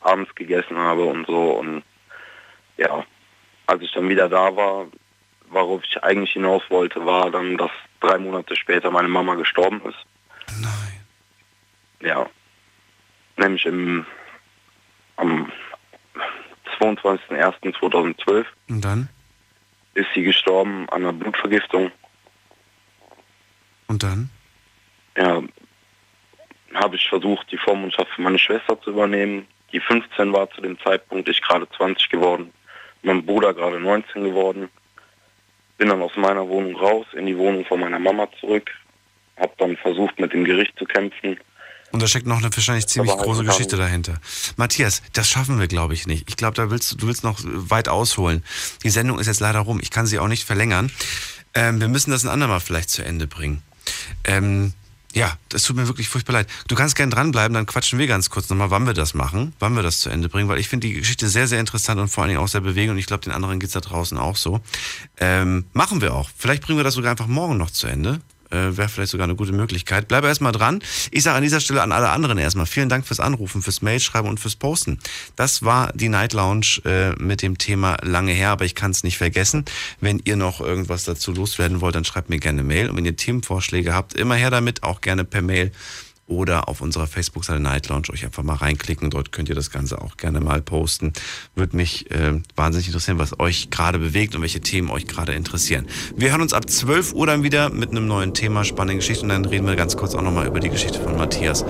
[0.00, 1.82] abends gegessen habe und so und
[2.76, 3.04] ja,
[3.66, 4.86] als ich dann wieder da war,
[5.48, 10.60] worauf ich eigentlich hinaus wollte, war dann, dass drei Monate später meine Mama gestorben ist.
[10.60, 11.04] Nein.
[12.00, 12.26] Ja.
[13.36, 14.06] Nämlich im
[15.16, 15.50] am
[16.80, 19.08] 22.01.2012 Und dann?
[19.94, 21.92] ist sie gestorben an einer Blutvergiftung.
[23.86, 24.30] Und dann?
[25.16, 25.40] Ja,
[26.74, 29.46] habe ich versucht, die Vormundschaft für meine Schwester zu übernehmen.
[29.72, 32.52] Die 15 war zu dem Zeitpunkt, ich gerade 20 geworden.
[33.02, 34.68] Mein Bruder gerade 19 geworden.
[35.78, 38.70] Bin dann aus meiner Wohnung raus, in die Wohnung von meiner Mama zurück.
[39.36, 41.36] Hab dann versucht, mit dem Gericht zu kämpfen.
[41.90, 44.14] Und da steckt noch eine wahrscheinlich ziemlich halt große Geschichte dahinter.
[44.56, 46.28] Matthias, das schaffen wir, glaube ich, nicht.
[46.28, 48.42] Ich glaube, da willst du, du willst noch weit ausholen.
[48.82, 49.78] Die Sendung ist jetzt leider rum.
[49.80, 50.90] Ich kann sie auch nicht verlängern.
[51.54, 53.62] Ähm, wir müssen das ein andermal vielleicht zu Ende bringen.
[54.24, 54.72] Ähm,
[55.14, 56.48] ja, das tut mir wirklich furchtbar leid.
[56.66, 59.74] Du kannst gerne dranbleiben, dann quatschen wir ganz kurz nochmal, wann wir das machen, wann
[59.74, 62.24] wir das zu Ende bringen, weil ich finde die Geschichte sehr, sehr interessant und vor
[62.24, 64.60] allen Dingen auch sehr bewegend und ich glaube, den anderen geht's da draußen auch so.
[65.18, 66.28] Ähm, machen wir auch.
[66.36, 68.20] Vielleicht bringen wir das sogar einfach morgen noch zu Ende.
[68.54, 70.08] Äh, Wäre vielleicht sogar eine gute Möglichkeit.
[70.08, 70.80] Bleibe erstmal dran.
[71.10, 74.30] Ich sage an dieser Stelle an alle anderen erstmal vielen Dank fürs Anrufen, fürs Mailschreiben
[74.30, 74.98] und fürs Posten.
[75.36, 79.02] Das war die Night Lounge äh, mit dem Thema lange her, aber ich kann es
[79.02, 79.64] nicht vergessen.
[80.00, 82.88] Wenn ihr noch irgendwas dazu loswerden wollt, dann schreibt mir gerne Mail.
[82.88, 85.72] Und wenn ihr Themenvorschläge habt, immer her damit, auch gerne per Mail
[86.26, 89.10] oder auf unserer Facebook-Seite Night Lounge euch einfach mal reinklicken.
[89.10, 91.12] Dort könnt ihr das Ganze auch gerne mal posten.
[91.54, 95.86] Würde mich äh, wahnsinnig interessieren, was euch gerade bewegt und welche Themen euch gerade interessieren.
[96.16, 99.28] Wir hören uns ab 12 Uhr dann wieder mit einem neuen Thema, spannende Geschichte und
[99.30, 101.64] dann reden wir ganz kurz auch nochmal über die Geschichte von Matthias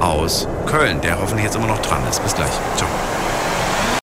[0.00, 2.22] aus Köln, der hoffentlich jetzt immer noch dran ist.
[2.22, 2.52] Bis gleich.
[2.76, 2.88] Ciao.